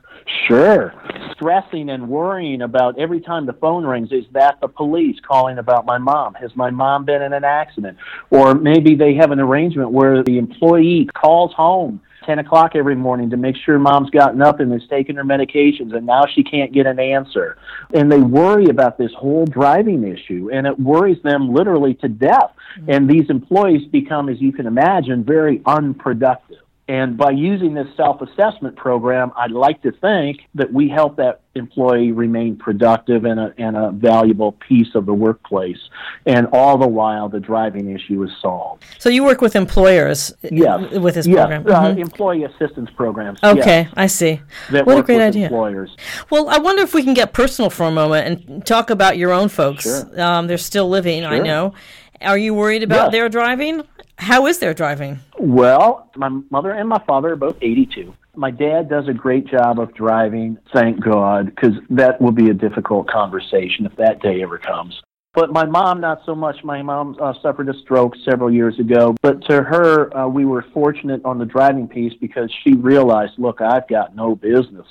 Sure. 0.46 0.94
Stressing 1.32 1.90
and 1.90 2.08
worrying 2.08 2.62
about 2.62 2.98
every 2.98 3.20
time 3.20 3.46
the 3.46 3.52
phone 3.54 3.84
rings 3.84 4.10
is 4.12 4.24
that 4.32 4.60
the 4.60 4.68
police 4.68 5.18
calling 5.26 5.58
about 5.58 5.84
my 5.84 5.98
mom? 5.98 6.34
Has 6.34 6.54
my 6.56 6.70
mom 6.70 7.04
been 7.04 7.22
in 7.22 7.32
an 7.32 7.44
accident? 7.44 7.98
Or 8.30 8.54
maybe 8.54 8.94
they 8.94 9.14
have 9.14 9.30
an 9.30 9.40
arrangement 9.40 9.90
where 9.90 10.22
the 10.22 10.38
employee 10.38 11.08
calls 11.14 11.52
home 11.54 12.00
10 12.24 12.38
o'clock 12.38 12.72
every 12.74 12.94
morning 12.94 13.30
to 13.30 13.37
make 13.37 13.56
sure 13.56 13.78
mom's 13.78 14.10
gotten 14.10 14.40
up 14.42 14.60
and 14.60 14.72
is 14.72 14.87
taking 14.88 15.16
her 15.16 15.24
medications 15.24 15.94
and 15.94 16.06
now 16.06 16.24
she 16.26 16.42
can't 16.42 16.72
get 16.72 16.87
an 16.87 16.98
answer. 16.98 17.58
And 17.92 18.10
they 18.10 18.20
worry 18.20 18.66
about 18.66 18.98
this 18.98 19.12
whole 19.12 19.44
driving 19.44 20.04
issue 20.04 20.50
and 20.52 20.66
it 20.66 20.78
worries 20.78 21.22
them 21.22 21.52
literally 21.52 21.94
to 21.94 22.08
death. 22.08 22.52
Mm-hmm. 22.78 22.90
And 22.90 23.10
these 23.10 23.28
employees 23.28 23.87
become, 23.88 24.28
as 24.28 24.40
you 24.40 24.52
can 24.52 24.66
imagine, 24.66 25.24
very 25.24 25.60
unproductive. 25.66 26.63
And 26.87 27.16
by 27.16 27.31
using 27.31 27.73
this 27.73 27.87
self 27.97 28.20
assessment 28.20 28.77
program, 28.77 29.33
I'd 29.37 29.53
like 29.53 29.81
to 29.83 29.92
think 29.92 30.40
that 30.55 30.70
we 30.70 30.88
help 30.88 31.16
that 31.16 31.40
employee 31.55 32.12
remain 32.12 32.57
productive 32.57 33.25
and 33.25 33.40
a, 33.40 33.55
and 33.57 33.75
a 33.77 33.90
valuable 33.92 34.53
piece 34.53 34.94
of 34.94 35.07
the 35.07 35.14
workplace. 35.14 35.79
And 36.27 36.47
all 36.53 36.77
the 36.77 36.87
while, 36.87 37.31
the 37.31 37.40
driving 37.40 37.90
issue 37.90 38.23
is 38.23 38.31
solved. 38.42 38.85
So 38.99 39.09
you 39.09 39.25
work 39.25 39.40
with 39.40 39.57
employers 39.57 40.35
Yes. 40.42 40.90
with 40.92 41.14
this 41.14 41.27
yes. 41.27 41.37
program. 41.37 41.66
Uh, 41.66 41.94
Mhm. 41.94 41.99
employee 42.01 42.44
assistance 42.44 42.90
programs. 42.94 43.38
Okay, 43.42 43.83
yes, 43.83 43.92
I 43.97 44.07
see. 44.07 44.40
what 44.70 44.99
a 44.99 45.03
great 45.03 45.23
idea. 45.23 45.44
employers. 45.44 45.97
Well, 46.31 46.49
I 46.51 46.59
wonder 46.59 46.83
if 46.83 46.92
we 46.92 47.03
can 47.03 47.14
get 47.14 47.33
personal 47.33 47.70
for 47.70 47.85
a 47.85 47.90
moment 47.92 48.27
and 48.49 48.66
talk 48.66 48.90
about 48.90 49.16
your 49.16 49.33
own 49.33 49.49
folks. 49.49 49.85
Sure. 49.85 50.20
Um, 50.20 50.49
they're 50.49 50.59
still 50.59 50.88
living, 50.90 51.25
I 51.25 51.38
know. 51.38 51.73
Are 52.20 52.38
you 52.38 52.55
worried 52.55 52.83
about 52.83 53.07
Yes. 53.07 53.12
their 53.12 53.29
driving? 53.29 53.83
How 54.18 54.46
is 54.46 54.59
their 54.59 54.74
driving? 54.74 55.20
Well, 55.38 56.11
my 56.16 56.29
mother 56.50 56.70
and 56.70 56.88
my 56.88 57.03
father 57.07 57.33
are 57.33 57.37
both 57.37 57.57
82. 57.61 58.14
My 58.37 58.50
dad 58.50 58.88
does 58.88 59.09
a 59.09 59.12
great 59.12 59.46
job 59.46 59.79
of 59.79 59.94
driving, 59.94 60.59
thank 60.72 61.03
God, 61.03 61.46
because 61.46 61.74
that 61.90 62.20
will 62.20 62.33
be 62.33 62.50
a 62.50 62.55
difficult 62.55 63.09
conversation 63.09 63.87
if 63.87 63.94
that 63.96 64.20
day 64.20 64.42
ever 64.42 64.59
comes. 64.59 65.00
But 65.35 65.53
my 65.53 65.64
mom, 65.64 66.00
not 66.00 66.22
so 66.24 66.35
much. 66.35 66.62
My 66.62 66.81
mom 66.83 67.16
uh, 67.20 67.35
suffered 67.42 67.68
a 67.68 67.74
stroke 67.81 68.14
several 68.24 68.53
years 68.53 68.79
ago. 68.79 69.16
But 69.20 69.44
to 69.48 69.62
her, 69.62 70.16
uh, 70.16 70.29
we 70.29 70.44
were 70.44 70.64
fortunate 70.72 71.24
on 71.24 71.38
the 71.38 71.44
driving 71.44 71.88
piece 71.88 72.12
because 72.20 72.53
she 72.62 72.74
realized, 72.74 73.33
look, 73.37 73.61
I've 73.61 73.88
got 73.88 74.14
no 74.14 74.37
business 74.37 74.87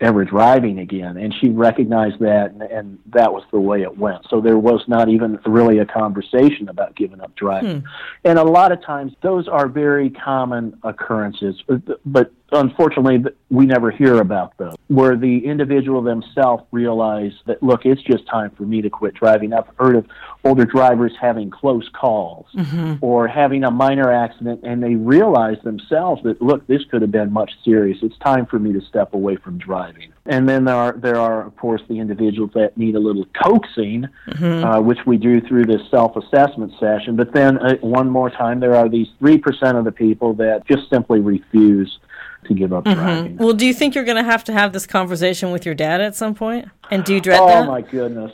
ever 0.00 0.24
driving 0.24 0.78
again. 0.78 1.16
And 1.16 1.34
she 1.34 1.48
recognized 1.48 2.20
that, 2.20 2.52
and, 2.52 2.62
and 2.62 2.98
that 3.06 3.32
was 3.32 3.42
the 3.50 3.60
way 3.60 3.82
it 3.82 3.98
went. 3.98 4.26
So 4.30 4.40
there 4.40 4.58
was 4.58 4.82
not 4.86 5.08
even 5.08 5.38
really 5.44 5.78
a 5.78 5.86
conversation 5.86 6.68
about 6.68 6.94
giving 6.94 7.20
up 7.20 7.34
driving. 7.34 7.80
Hmm. 7.80 7.86
And 8.24 8.38
a 8.38 8.44
lot 8.44 8.72
of 8.72 8.82
times, 8.82 9.12
those 9.22 9.48
are 9.48 9.68
very 9.68 10.10
common 10.10 10.78
occurrences. 10.82 11.62
But 12.04 12.32
unfortunately, 12.52 13.30
we 13.50 13.66
never 13.66 13.90
hear 13.90 14.20
about 14.20 14.56
those, 14.56 14.74
where 14.88 15.16
the 15.16 15.44
individual 15.44 16.02
themselves 16.02 16.64
realize 16.70 17.32
that, 17.46 17.62
look, 17.62 17.84
it's 17.84 18.02
just 18.02 18.26
time 18.26 18.50
for 18.56 18.62
me 18.62 18.82
to 18.82 18.90
quit 18.90 19.14
driving. 19.14 19.52
I've 19.52 19.68
heard 19.78 19.96
of 19.96 20.06
older 20.44 20.64
drivers 20.64 21.12
having 21.20 21.50
close 21.50 21.88
calls 21.92 22.46
mm-hmm. 22.54 22.94
or 23.00 23.28
having 23.28 23.64
a 23.64 23.70
minor 23.70 24.12
accident, 24.12 24.60
and 24.62 24.82
they 24.82 24.94
realize 24.94 25.58
themselves 25.62 26.22
that, 26.24 26.40
look, 26.40 26.66
this 26.66 26.84
could 26.90 27.02
have 27.02 27.12
been 27.12 27.32
much 27.32 27.52
serious. 27.64 27.98
It's 28.02 28.18
time 28.18 28.46
for 28.46 28.58
me 28.58 28.72
to 28.72 28.80
step 28.82 29.14
away 29.14 29.36
from 29.36 29.58
driving. 29.58 30.12
And 30.26 30.48
then 30.48 30.64
there 30.64 30.76
are, 30.76 30.92
there 30.92 31.16
are 31.16 31.46
of 31.46 31.56
course, 31.56 31.82
the 31.88 31.98
individuals 31.98 32.50
that 32.54 32.76
need 32.76 32.94
a 32.94 33.00
little 33.00 33.26
coaxing, 33.42 34.06
mm-hmm. 34.28 34.64
uh, 34.64 34.80
which 34.80 34.98
we 35.06 35.16
do 35.16 35.40
through 35.40 35.64
this 35.64 35.80
self 35.90 36.16
assessment 36.16 36.72
session. 36.78 37.16
But 37.16 37.32
then, 37.32 37.58
uh, 37.58 37.76
one 37.80 38.10
more 38.10 38.30
time, 38.30 38.60
there 38.60 38.74
are 38.74 38.88
these 38.88 39.08
3% 39.20 39.78
of 39.78 39.84
the 39.84 39.92
people 39.92 40.34
that 40.34 40.66
just 40.66 40.90
simply 40.90 41.20
refuse 41.20 41.98
to 42.44 42.54
give 42.54 42.72
up 42.72 42.84
mm-hmm. 42.84 43.00
driving. 43.00 43.36
Well, 43.36 43.52
do 43.52 43.66
you 43.66 43.74
think 43.74 43.94
you're 43.94 44.04
going 44.04 44.16
to 44.16 44.24
have 44.24 44.44
to 44.44 44.52
have 44.52 44.72
this 44.72 44.86
conversation 44.86 45.50
with 45.50 45.66
your 45.66 45.74
dad 45.74 46.00
at 46.00 46.14
some 46.14 46.34
point? 46.34 46.68
And 46.90 47.04
do 47.04 47.14
you 47.14 47.20
dread 47.20 47.40
oh, 47.40 47.46
that? 47.46 47.64
Oh 47.64 47.66
my 47.66 47.82
goodness. 47.82 48.32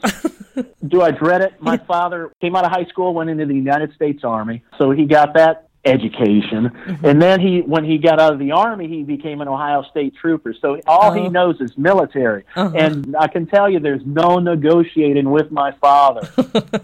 do 0.88 1.02
I 1.02 1.10
dread 1.10 1.40
it? 1.40 1.54
My 1.60 1.76
father 1.78 2.32
came 2.40 2.54
out 2.54 2.64
of 2.64 2.70
high 2.70 2.86
school, 2.86 3.14
went 3.14 3.30
into 3.30 3.46
the 3.46 3.54
United 3.54 3.94
States 3.94 4.22
Army, 4.24 4.62
so 4.78 4.90
he 4.90 5.04
got 5.04 5.34
that 5.34 5.63
education. 5.84 6.70
Mm-hmm. 6.70 7.04
And 7.04 7.20
then 7.20 7.40
he, 7.40 7.60
when 7.60 7.84
he 7.84 7.98
got 7.98 8.20
out 8.20 8.32
of 8.32 8.38
the 8.38 8.52
army, 8.52 8.88
he 8.88 9.02
became 9.02 9.40
an 9.40 9.48
Ohio 9.48 9.82
State 9.90 10.14
trooper. 10.16 10.54
So 10.60 10.80
all 10.86 11.12
he 11.12 11.22
uh-huh. 11.22 11.30
knows 11.30 11.60
is 11.60 11.76
military. 11.76 12.44
Uh-huh. 12.56 12.74
And 12.74 13.14
I 13.18 13.28
can 13.28 13.46
tell 13.46 13.68
you, 13.68 13.80
there's 13.80 14.04
no 14.04 14.38
negotiating 14.38 15.30
with 15.30 15.50
my 15.50 15.72
father, 15.72 16.28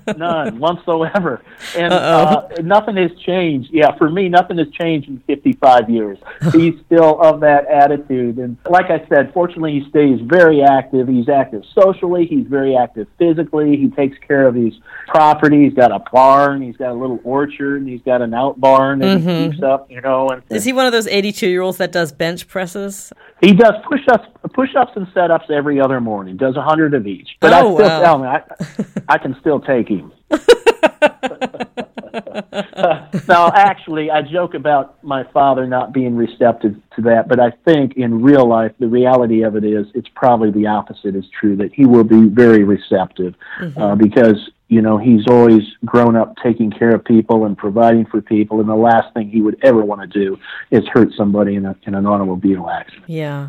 none 0.16 0.58
whatsoever. 0.58 1.42
And 1.76 1.92
uh, 1.92 2.48
nothing 2.62 2.96
has 2.96 3.12
changed. 3.24 3.70
Yeah, 3.72 3.96
for 3.96 4.10
me, 4.10 4.28
nothing 4.28 4.58
has 4.58 4.68
changed 4.70 5.08
in 5.08 5.20
55 5.26 5.88
years. 5.88 6.18
He's 6.52 6.74
still 6.86 7.20
of 7.20 7.40
that 7.40 7.66
attitude. 7.66 8.38
And 8.38 8.56
like 8.68 8.90
I 8.90 9.06
said, 9.08 9.32
fortunately, 9.32 9.80
he 9.80 9.88
stays 9.88 10.20
very 10.22 10.62
active. 10.62 11.08
He's 11.08 11.28
active 11.28 11.62
socially. 11.74 12.26
He's 12.26 12.46
very 12.46 12.76
active 12.76 13.06
physically. 13.18 13.76
He 13.76 13.88
takes 13.88 14.18
care 14.26 14.46
of 14.46 14.54
his 14.54 14.74
property. 15.06 15.64
He's 15.64 15.74
got 15.74 15.92
a 15.92 16.00
barn. 16.12 16.62
He's 16.62 16.76
got 16.76 16.90
a 16.90 16.94
little 16.94 17.20
orchard. 17.24 17.80
And 17.80 17.88
he's 17.88 18.02
got 18.02 18.22
an 18.22 18.34
out 18.34 18.60
barn 18.60 18.89
barn 18.90 19.02
and 19.02 19.20
mm-hmm. 19.20 19.44
he 19.44 19.50
keeps 19.50 19.62
up, 19.62 19.90
you 19.90 20.00
know. 20.00 20.28
And, 20.28 20.42
is 20.50 20.64
he 20.64 20.72
one 20.72 20.86
of 20.86 20.92
those 20.92 21.06
eighty-two 21.06 21.48
year 21.48 21.62
olds 21.62 21.78
that 21.78 21.92
does 21.92 22.12
bench 22.12 22.48
presses? 22.48 23.12
He 23.40 23.52
does 23.52 23.74
push 23.88 24.00
ups, 24.10 24.28
push 24.54 24.74
ups 24.76 24.92
and 24.96 25.06
set 25.14 25.30
ups 25.30 25.46
every 25.50 25.80
other 25.80 26.00
morning. 26.00 26.36
Does 26.36 26.56
a 26.56 26.62
hundred 26.62 26.94
of 26.94 27.06
each. 27.06 27.36
But 27.40 27.52
oh, 27.52 27.56
I 27.56 27.60
still 27.74 27.88
wow. 27.88 28.00
tell 28.02 28.18
me 28.18 28.28
I, 28.28 28.42
I 29.08 29.18
can 29.18 29.36
still 29.40 29.60
take 29.60 29.88
him. 29.88 30.12
now, 33.28 33.50
actually, 33.54 34.10
I 34.10 34.22
joke 34.22 34.54
about 34.54 35.02
my 35.02 35.24
father 35.32 35.66
not 35.66 35.92
being 35.92 36.16
receptive 36.16 36.76
to 36.96 37.02
that, 37.02 37.28
but 37.28 37.38
I 37.40 37.50
think 37.64 37.96
in 37.96 38.22
real 38.22 38.48
life, 38.48 38.72
the 38.78 38.88
reality 38.88 39.42
of 39.42 39.56
it 39.56 39.64
is 39.64 39.86
it's 39.94 40.08
probably 40.14 40.50
the 40.50 40.66
opposite 40.66 41.14
is 41.14 41.24
true, 41.38 41.56
that 41.56 41.72
he 41.72 41.86
will 41.86 42.04
be 42.04 42.28
very 42.28 42.64
receptive 42.64 43.34
mm-hmm. 43.60 43.80
uh, 43.80 43.94
because, 43.94 44.50
you 44.70 44.80
know, 44.80 44.98
he's 44.98 45.26
always 45.26 45.62
grown 45.84 46.14
up 46.14 46.36
taking 46.42 46.70
care 46.70 46.94
of 46.94 47.04
people 47.04 47.44
and 47.44 47.58
providing 47.58 48.06
for 48.06 48.22
people, 48.22 48.60
and 48.60 48.68
the 48.68 48.74
last 48.76 49.12
thing 49.12 49.28
he 49.28 49.42
would 49.42 49.58
ever 49.62 49.84
want 49.84 50.00
to 50.00 50.06
do 50.06 50.38
is 50.70 50.86
hurt 50.92 51.08
somebody 51.16 51.56
in, 51.56 51.66
a, 51.66 51.76
in 51.82 51.94
an 51.96 52.06
automobile 52.06 52.70
accident. 52.70 53.04
Yeah. 53.08 53.48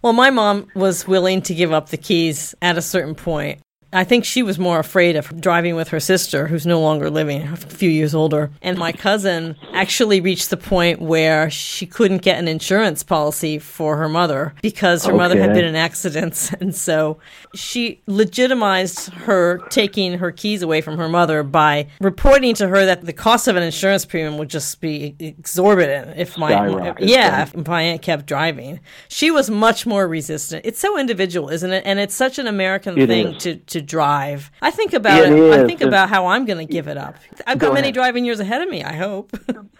Well, 0.00 0.14
my 0.14 0.30
mom 0.30 0.68
was 0.74 1.06
willing 1.06 1.42
to 1.42 1.54
give 1.54 1.72
up 1.72 1.90
the 1.90 1.98
keys 1.98 2.54
at 2.62 2.78
a 2.78 2.82
certain 2.82 3.14
point. 3.14 3.60
I 3.92 4.04
think 4.04 4.24
she 4.24 4.42
was 4.42 4.58
more 4.58 4.78
afraid 4.78 5.16
of 5.16 5.38
driving 5.40 5.74
with 5.74 5.88
her 5.88 6.00
sister, 6.00 6.46
who's 6.46 6.64
no 6.64 6.80
longer 6.80 7.10
living, 7.10 7.42
a 7.42 7.56
few 7.56 7.90
years 7.90 8.14
older. 8.14 8.50
And 8.62 8.78
my 8.78 8.92
cousin 8.92 9.56
actually 9.74 10.20
reached 10.20 10.48
the 10.48 10.56
point 10.56 11.00
where 11.00 11.50
she 11.50 11.86
couldn't 11.86 12.22
get 12.22 12.38
an 12.38 12.48
insurance 12.48 13.02
policy 13.02 13.58
for 13.58 13.98
her 13.98 14.08
mother 14.08 14.54
because 14.62 15.04
her 15.04 15.12
okay. 15.12 15.18
mother 15.18 15.40
had 15.40 15.52
been 15.52 15.64
in 15.64 15.76
accidents. 15.76 16.52
And 16.62 16.76
so 16.76 17.18
she 17.54 18.02
legitimized 18.06 19.08
her 19.12 19.58
taking 19.68 20.18
her 20.18 20.30
keys 20.30 20.62
away 20.62 20.80
from 20.80 20.96
her 20.98 21.08
mother 21.08 21.42
by 21.42 21.88
reporting 22.00 22.54
to 22.56 22.68
her 22.68 22.86
that 22.86 23.04
the 23.04 23.12
cost 23.12 23.48
of 23.48 23.56
an 23.56 23.64
insurance 23.64 24.04
premium 24.04 24.38
would 24.38 24.48
just 24.48 24.80
be 24.80 25.16
exorbitant 25.18 26.16
if 26.16 26.38
my 26.38 26.94
yeah 27.00 27.42
if 27.42 27.66
my 27.66 27.82
aunt 27.82 28.00
kept 28.00 28.26
driving. 28.26 28.78
She 29.08 29.32
was 29.32 29.50
much 29.50 29.86
more 29.86 30.06
resistant. 30.06 30.64
It's 30.64 30.78
so 30.78 30.96
individual, 30.96 31.48
isn't 31.48 31.72
it? 31.72 31.82
And 31.84 31.98
it's 31.98 32.14
such 32.14 32.38
an 32.38 32.46
American 32.46 32.96
it 32.96 33.08
thing 33.08 33.34
is. 33.34 33.42
to 33.42 33.56
to 33.56 33.81
drive. 33.82 34.50
I 34.60 34.70
think 34.70 34.92
about 34.92 35.20
it. 35.20 35.32
it 35.32 35.60
I 35.60 35.66
think 35.66 35.80
about 35.80 36.08
how 36.08 36.26
I'm 36.26 36.44
going 36.44 36.66
to 36.66 36.70
give 36.72 36.88
it 36.88 36.96
up. 36.96 37.16
I've 37.46 37.58
got 37.58 37.74
many 37.74 37.92
driving 37.92 38.24
years 38.24 38.40
ahead 38.40 38.62
of 38.62 38.68
me. 38.68 38.82
I 38.82 38.94
hope. 38.94 39.36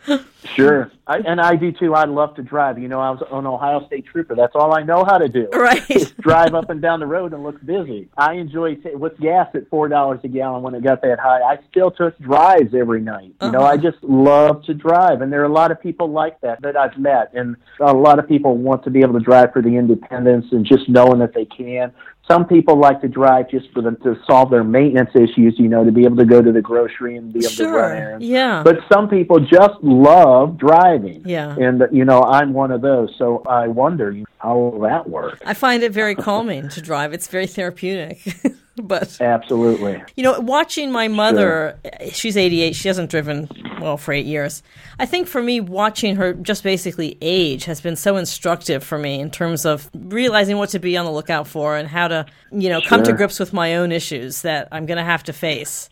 sure, 0.57 0.91
I, 1.07 1.19
and 1.19 1.41
I 1.41 1.57
do 1.57 1.73
too. 1.73 1.95
I'd 1.95 2.09
love 2.09 2.35
to 2.37 2.43
drive. 2.43 2.79
You 2.79 2.89
know, 2.89 3.01
I 3.01 3.11
was 3.11 3.23
an 3.31 3.47
Ohio 3.47 3.87
State 3.87 4.07
trooper. 4.07 4.35
That's 4.35 4.55
all 4.55 4.75
I 4.75 4.83
know 4.83 5.05
how 5.05 5.19
to 5.19 5.29
do. 5.29 5.49
Right, 5.53 5.87
Just 5.87 6.17
drive 6.19 6.55
up 6.55 6.71
and 6.71 6.83
down 6.83 6.99
the 7.01 7.07
road 7.07 7.33
and 7.33 7.45
look 7.45 7.65
busy. 7.65 8.09
I 8.17 8.35
enjoy 8.35 8.75
t- 8.77 8.95
with 8.95 9.17
gas 9.19 9.49
at 9.55 9.69
four 9.69 9.89
dollars 9.89 10.21
a 10.25 10.29
gallon 10.29 10.63
when 10.63 10.75
it 10.75 10.83
got 10.83 11.03
that 11.03 11.21
high. 11.21 11.41
I 11.41 11.59
still 11.71 11.91
took 11.91 12.19
drives 12.19 12.75
every 12.75 13.01
night. 13.01 13.27
You 13.27 13.35
uh-huh. 13.41 13.51
know, 13.53 13.63
I 13.63 13.77
just 13.77 14.03
love 14.03 14.65
to 14.65 14.75
drive, 14.75 15.21
and 15.21 15.33
there 15.33 15.41
are 15.43 15.47
a 15.47 15.53
lot 15.53 15.71
of 15.71 15.81
people 15.81 16.11
like 16.11 16.41
that 16.41 16.61
that 16.63 16.77
I've 16.77 16.99
met, 16.99 17.33
and 17.35 17.57
a 17.81 17.93
lot 17.93 18.19
of 18.19 18.29
people 18.29 18.57
want 18.57 18.83
to 18.85 18.91
be 18.91 19.01
able 19.01 19.15
to 19.15 19.25
drive 19.25 19.53
for 19.53 19.63
the 19.63 19.77
independence 19.77 20.47
and 20.51 20.65
just 20.67 20.89
knowing 20.89 21.19
that 21.21 21.35
they 21.35 21.45
can. 21.45 21.93
Some 22.29 22.47
people 22.47 22.79
like 22.79 23.01
to 23.01 23.09
drive 23.09 23.51
just 23.51 23.71
for 23.73 23.83
them 23.83 23.97
to 24.05 24.17
solve 24.27 24.51
their 24.51 24.63
maintenance 24.63 25.11
issues, 25.15 25.55
you 25.59 25.69
know, 25.69 25.85
to 25.85 25.91
be 25.91 26.05
able 26.05 26.17
to 26.19 26.25
go 26.25 26.41
to 26.41 26.53
the 26.53 26.63
grocery 26.63 27.17
and 27.17 27.33
be 27.33 27.41
able 27.41 27.49
sure. 27.49 27.67
to 27.67 27.73
run 27.73 27.97
errands. 27.97 28.25
Yeah. 28.25 28.63
But 28.63 28.79
some 28.91 29.09
people 29.09 29.41
just 29.41 29.75
love 29.83 30.57
driving. 30.57 31.23
Yeah. 31.27 31.57
And 31.59 31.83
you 31.91 32.05
know, 32.05 32.23
I'm 32.23 32.53
one 32.53 32.71
of 32.71 32.81
those. 32.81 33.15
So 33.19 33.43
I 33.47 33.67
wonder 33.67 34.17
how 34.39 34.57
will 34.57 34.81
that 34.83 35.09
work. 35.09 35.43
I 35.45 35.55
find 35.55 35.83
it 35.83 35.93
very 35.93 36.15
calming 36.15 36.69
to 36.71 36.81
drive. 36.81 37.13
It's 37.13 37.29
very 37.29 37.47
therapeutic. 37.47 38.21
but 38.93 39.21
absolutely. 39.23 40.03
You 40.17 40.23
know 40.23 40.39
watching 40.41 40.93
my 40.93 41.09
mother 41.09 41.79
sure. 41.83 42.11
she's 42.11 42.37
88 42.37 42.75
she 42.75 42.89
hasn't 42.89 43.11
driven 43.11 43.49
well 43.81 43.97
for 43.97 44.13
eight 44.13 44.27
years. 44.27 44.63
I 44.99 45.07
think 45.07 45.29
for 45.29 45.43
me 45.43 45.61
watching 45.61 46.17
her 46.17 46.35
just 46.35 46.63
basically 46.63 47.17
age 47.23 47.65
has 47.65 47.81
been 47.81 47.97
so 47.97 48.17
instructive 48.17 48.85
for 48.85 48.99
me 48.99 49.19
in 49.19 49.31
terms 49.31 49.65
of 49.65 49.91
realizing 49.95 50.59
what 50.59 50.69
to 50.71 50.79
be 50.79 50.95
on 50.97 51.07
the 51.07 51.11
lookout 51.11 51.49
for 51.49 51.77
and 51.77 51.89
how 51.89 52.09
to 52.09 52.27
you 52.51 52.69
know 52.69 52.83
come 52.83 53.03
to 53.03 53.15
grips 53.15 53.41
with 53.41 53.55
my 53.55 53.77
own 53.77 53.93
issues 53.93 54.43
that 54.43 54.69
i'm 54.73 54.85
going 54.85 54.99
to 54.99 55.05
have 55.05 55.23
to 55.23 55.33
face 55.33 55.89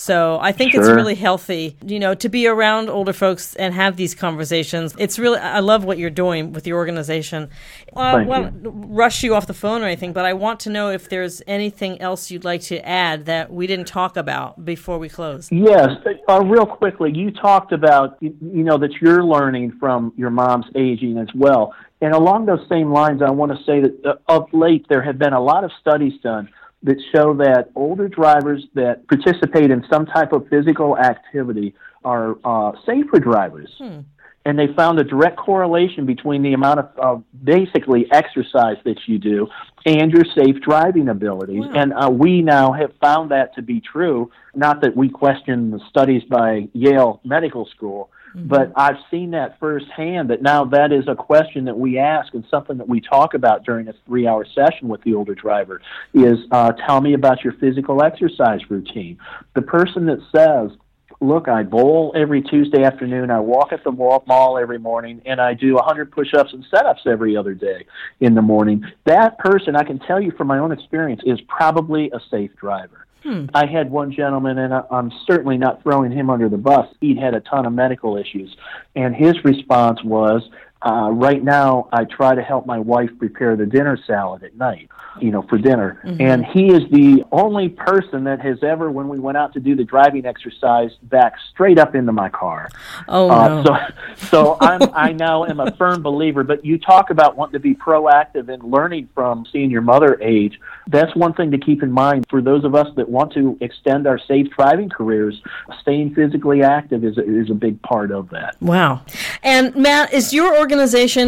so 0.00 0.38
I 0.40 0.52
think 0.52 0.72
sure. 0.72 0.80
it's 0.80 0.88
really 0.88 1.14
healthy, 1.14 1.76
you 1.84 1.98
know, 1.98 2.14
to 2.14 2.30
be 2.30 2.46
around 2.46 2.88
older 2.88 3.12
folks 3.12 3.54
and 3.56 3.74
have 3.74 3.96
these 3.96 4.14
conversations. 4.14 4.94
It's 4.98 5.18
really, 5.18 5.38
I 5.38 5.60
love 5.60 5.84
what 5.84 5.98
you're 5.98 6.08
doing 6.08 6.54
with 6.54 6.66
your 6.66 6.78
organization. 6.78 7.50
Uh, 7.94 8.00
I 8.00 8.22
won't 8.22 8.62
rush 8.64 9.22
you 9.22 9.34
off 9.34 9.46
the 9.46 9.52
phone 9.52 9.82
or 9.82 9.84
anything, 9.84 10.14
but 10.14 10.24
I 10.24 10.32
want 10.32 10.58
to 10.60 10.70
know 10.70 10.88
if 10.88 11.10
there's 11.10 11.42
anything 11.46 12.00
else 12.00 12.30
you'd 12.30 12.46
like 12.46 12.62
to 12.62 12.78
add 12.78 13.26
that 13.26 13.52
we 13.52 13.66
didn't 13.66 13.88
talk 13.88 14.16
about 14.16 14.64
before 14.64 14.98
we 14.98 15.10
close. 15.10 15.52
Yes, 15.52 15.90
uh, 16.30 16.42
real 16.44 16.64
quickly, 16.64 17.12
you 17.14 17.30
talked 17.30 17.72
about, 17.72 18.16
you 18.22 18.32
know, 18.40 18.78
that 18.78 19.02
you're 19.02 19.22
learning 19.22 19.72
from 19.78 20.14
your 20.16 20.30
mom's 20.30 20.64
aging 20.76 21.18
as 21.18 21.28
well. 21.34 21.74
And 22.00 22.14
along 22.14 22.46
those 22.46 22.66
same 22.70 22.90
lines, 22.90 23.20
I 23.20 23.28
want 23.28 23.52
to 23.52 23.62
say 23.64 23.82
that 23.82 24.06
uh, 24.06 24.14
of 24.34 24.50
late 24.54 24.86
there 24.88 25.02
have 25.02 25.18
been 25.18 25.34
a 25.34 25.42
lot 25.42 25.62
of 25.62 25.70
studies 25.78 26.14
done 26.22 26.48
that 26.82 26.96
show 27.14 27.34
that 27.34 27.70
older 27.74 28.08
drivers 28.08 28.66
that 28.74 29.06
participate 29.08 29.70
in 29.70 29.84
some 29.92 30.06
type 30.06 30.32
of 30.32 30.48
physical 30.48 30.96
activity 30.96 31.74
are 32.04 32.36
uh, 32.44 32.72
safer 32.86 33.18
drivers. 33.18 33.70
Hmm. 33.78 34.00
And 34.46 34.58
they 34.58 34.68
found 34.74 34.98
a 34.98 35.04
direct 35.04 35.36
correlation 35.36 36.06
between 36.06 36.42
the 36.42 36.54
amount 36.54 36.80
of 36.96 37.22
basically 37.44 38.06
exercise 38.10 38.78
that 38.84 38.96
you 39.06 39.18
do 39.18 39.46
and 39.84 40.10
your 40.10 40.24
safe 40.34 40.62
driving 40.62 41.10
abilities. 41.10 41.60
Wow. 41.60 41.72
And 41.74 41.92
uh, 41.92 42.08
we 42.10 42.40
now 42.40 42.72
have 42.72 42.92
found 43.02 43.30
that 43.32 43.54
to 43.56 43.62
be 43.62 43.82
true. 43.82 44.30
Not 44.54 44.80
that 44.80 44.96
we 44.96 45.10
question 45.10 45.70
the 45.70 45.80
studies 45.90 46.22
by 46.24 46.68
Yale 46.72 47.20
Medical 47.22 47.66
School, 47.66 48.10
Mm-hmm. 48.34 48.48
But 48.48 48.72
I've 48.76 48.96
seen 49.10 49.32
that 49.32 49.58
firsthand 49.58 50.30
that 50.30 50.42
now 50.42 50.64
that 50.66 50.92
is 50.92 51.08
a 51.08 51.14
question 51.14 51.64
that 51.64 51.78
we 51.78 51.98
ask 51.98 52.32
and 52.34 52.44
something 52.50 52.78
that 52.78 52.88
we 52.88 53.00
talk 53.00 53.34
about 53.34 53.64
during 53.64 53.88
a 53.88 53.94
three 54.06 54.26
hour 54.26 54.44
session 54.44 54.88
with 54.88 55.02
the 55.02 55.14
older 55.14 55.34
driver 55.34 55.80
is 56.14 56.38
uh, 56.52 56.72
tell 56.72 57.00
me 57.00 57.14
about 57.14 57.42
your 57.42 57.54
physical 57.54 58.02
exercise 58.02 58.60
routine. 58.70 59.18
The 59.54 59.62
person 59.62 60.06
that 60.06 60.20
says, 60.34 60.76
look, 61.20 61.48
I 61.48 61.62
bowl 61.62 62.12
every 62.14 62.42
Tuesday 62.42 62.82
afternoon, 62.82 63.30
I 63.30 63.40
walk 63.40 63.72
at 63.72 63.84
the 63.84 63.92
mall 63.92 64.58
every 64.58 64.78
morning, 64.78 65.20
and 65.26 65.40
I 65.40 65.54
do 65.54 65.74
100 65.74 66.10
push 66.10 66.32
ups 66.34 66.52
and 66.52 66.64
set 66.70 66.86
ups 66.86 67.02
every 67.06 67.36
other 67.36 67.54
day 67.54 67.86
in 68.20 68.34
the 68.34 68.42
morning. 68.42 68.84
That 69.04 69.38
person, 69.38 69.76
I 69.76 69.84
can 69.84 69.98
tell 69.98 70.20
you 70.20 70.32
from 70.32 70.46
my 70.46 70.58
own 70.58 70.72
experience, 70.72 71.20
is 71.24 71.40
probably 71.42 72.10
a 72.10 72.20
safe 72.30 72.54
driver. 72.56 73.06
Hmm. 73.22 73.46
I 73.52 73.66
had 73.66 73.90
one 73.90 74.12
gentleman, 74.12 74.58
and 74.58 74.72
I'm 74.72 75.12
certainly 75.26 75.58
not 75.58 75.82
throwing 75.82 76.10
him 76.10 76.30
under 76.30 76.48
the 76.48 76.56
bus. 76.56 76.88
He'd 77.00 77.18
had 77.18 77.34
a 77.34 77.40
ton 77.40 77.66
of 77.66 77.72
medical 77.72 78.16
issues, 78.16 78.56
and 78.96 79.14
his 79.14 79.44
response 79.44 80.02
was, 80.02 80.48
Uh, 80.82 81.10
right 81.12 81.44
now, 81.44 81.88
I 81.92 82.04
try 82.04 82.34
to 82.34 82.42
help 82.42 82.64
my 82.64 82.78
wife 82.78 83.10
prepare 83.18 83.54
the 83.54 83.66
dinner 83.66 83.98
salad 84.06 84.42
at 84.42 84.56
night, 84.56 84.88
you 85.20 85.30
know, 85.30 85.42
for 85.42 85.58
dinner. 85.58 86.00
Mm-hmm. 86.02 86.22
And 86.22 86.46
he 86.46 86.68
is 86.68 86.90
the 86.90 87.22
only 87.32 87.68
person 87.68 88.24
that 88.24 88.40
has 88.40 88.62
ever, 88.62 88.90
when 88.90 89.08
we 89.08 89.18
went 89.18 89.36
out 89.36 89.52
to 89.54 89.60
do 89.60 89.76
the 89.76 89.84
driving 89.84 90.24
exercise, 90.24 90.92
back 91.02 91.34
straight 91.52 91.78
up 91.78 91.94
into 91.94 92.12
my 92.12 92.30
car. 92.30 92.70
Oh, 93.08 93.28
uh, 93.28 93.48
no. 93.48 93.64
So, 93.64 94.26
so 94.28 94.56
I'm, 94.60 94.80
I 94.94 95.12
now 95.12 95.44
am 95.44 95.60
a 95.60 95.70
firm 95.76 96.02
believer. 96.02 96.44
But 96.44 96.64
you 96.64 96.78
talk 96.78 97.10
about 97.10 97.36
wanting 97.36 97.52
to 97.54 97.60
be 97.60 97.74
proactive 97.74 98.48
and 98.48 98.62
learning 98.64 99.10
from 99.14 99.44
seeing 99.52 99.70
your 99.70 99.82
mother 99.82 100.18
age. 100.22 100.58
That's 100.86 101.14
one 101.14 101.34
thing 101.34 101.50
to 101.50 101.58
keep 101.58 101.82
in 101.82 101.92
mind 101.92 102.24
for 102.30 102.40
those 102.40 102.64
of 102.64 102.74
us 102.74 102.88
that 102.96 103.06
want 103.06 103.34
to 103.34 103.58
extend 103.60 104.06
our 104.06 104.18
safe 104.18 104.48
driving 104.56 104.88
careers. 104.88 105.42
Staying 105.82 106.14
physically 106.14 106.62
active 106.62 107.04
is 107.04 107.18
a, 107.18 107.22
is 107.22 107.50
a 107.50 107.54
big 107.54 107.82
part 107.82 108.10
of 108.10 108.30
that. 108.30 108.56
Wow. 108.62 109.02
And 109.42 109.76
Matt, 109.76 110.14
is 110.14 110.32
your 110.32 110.56
organization 110.56 110.69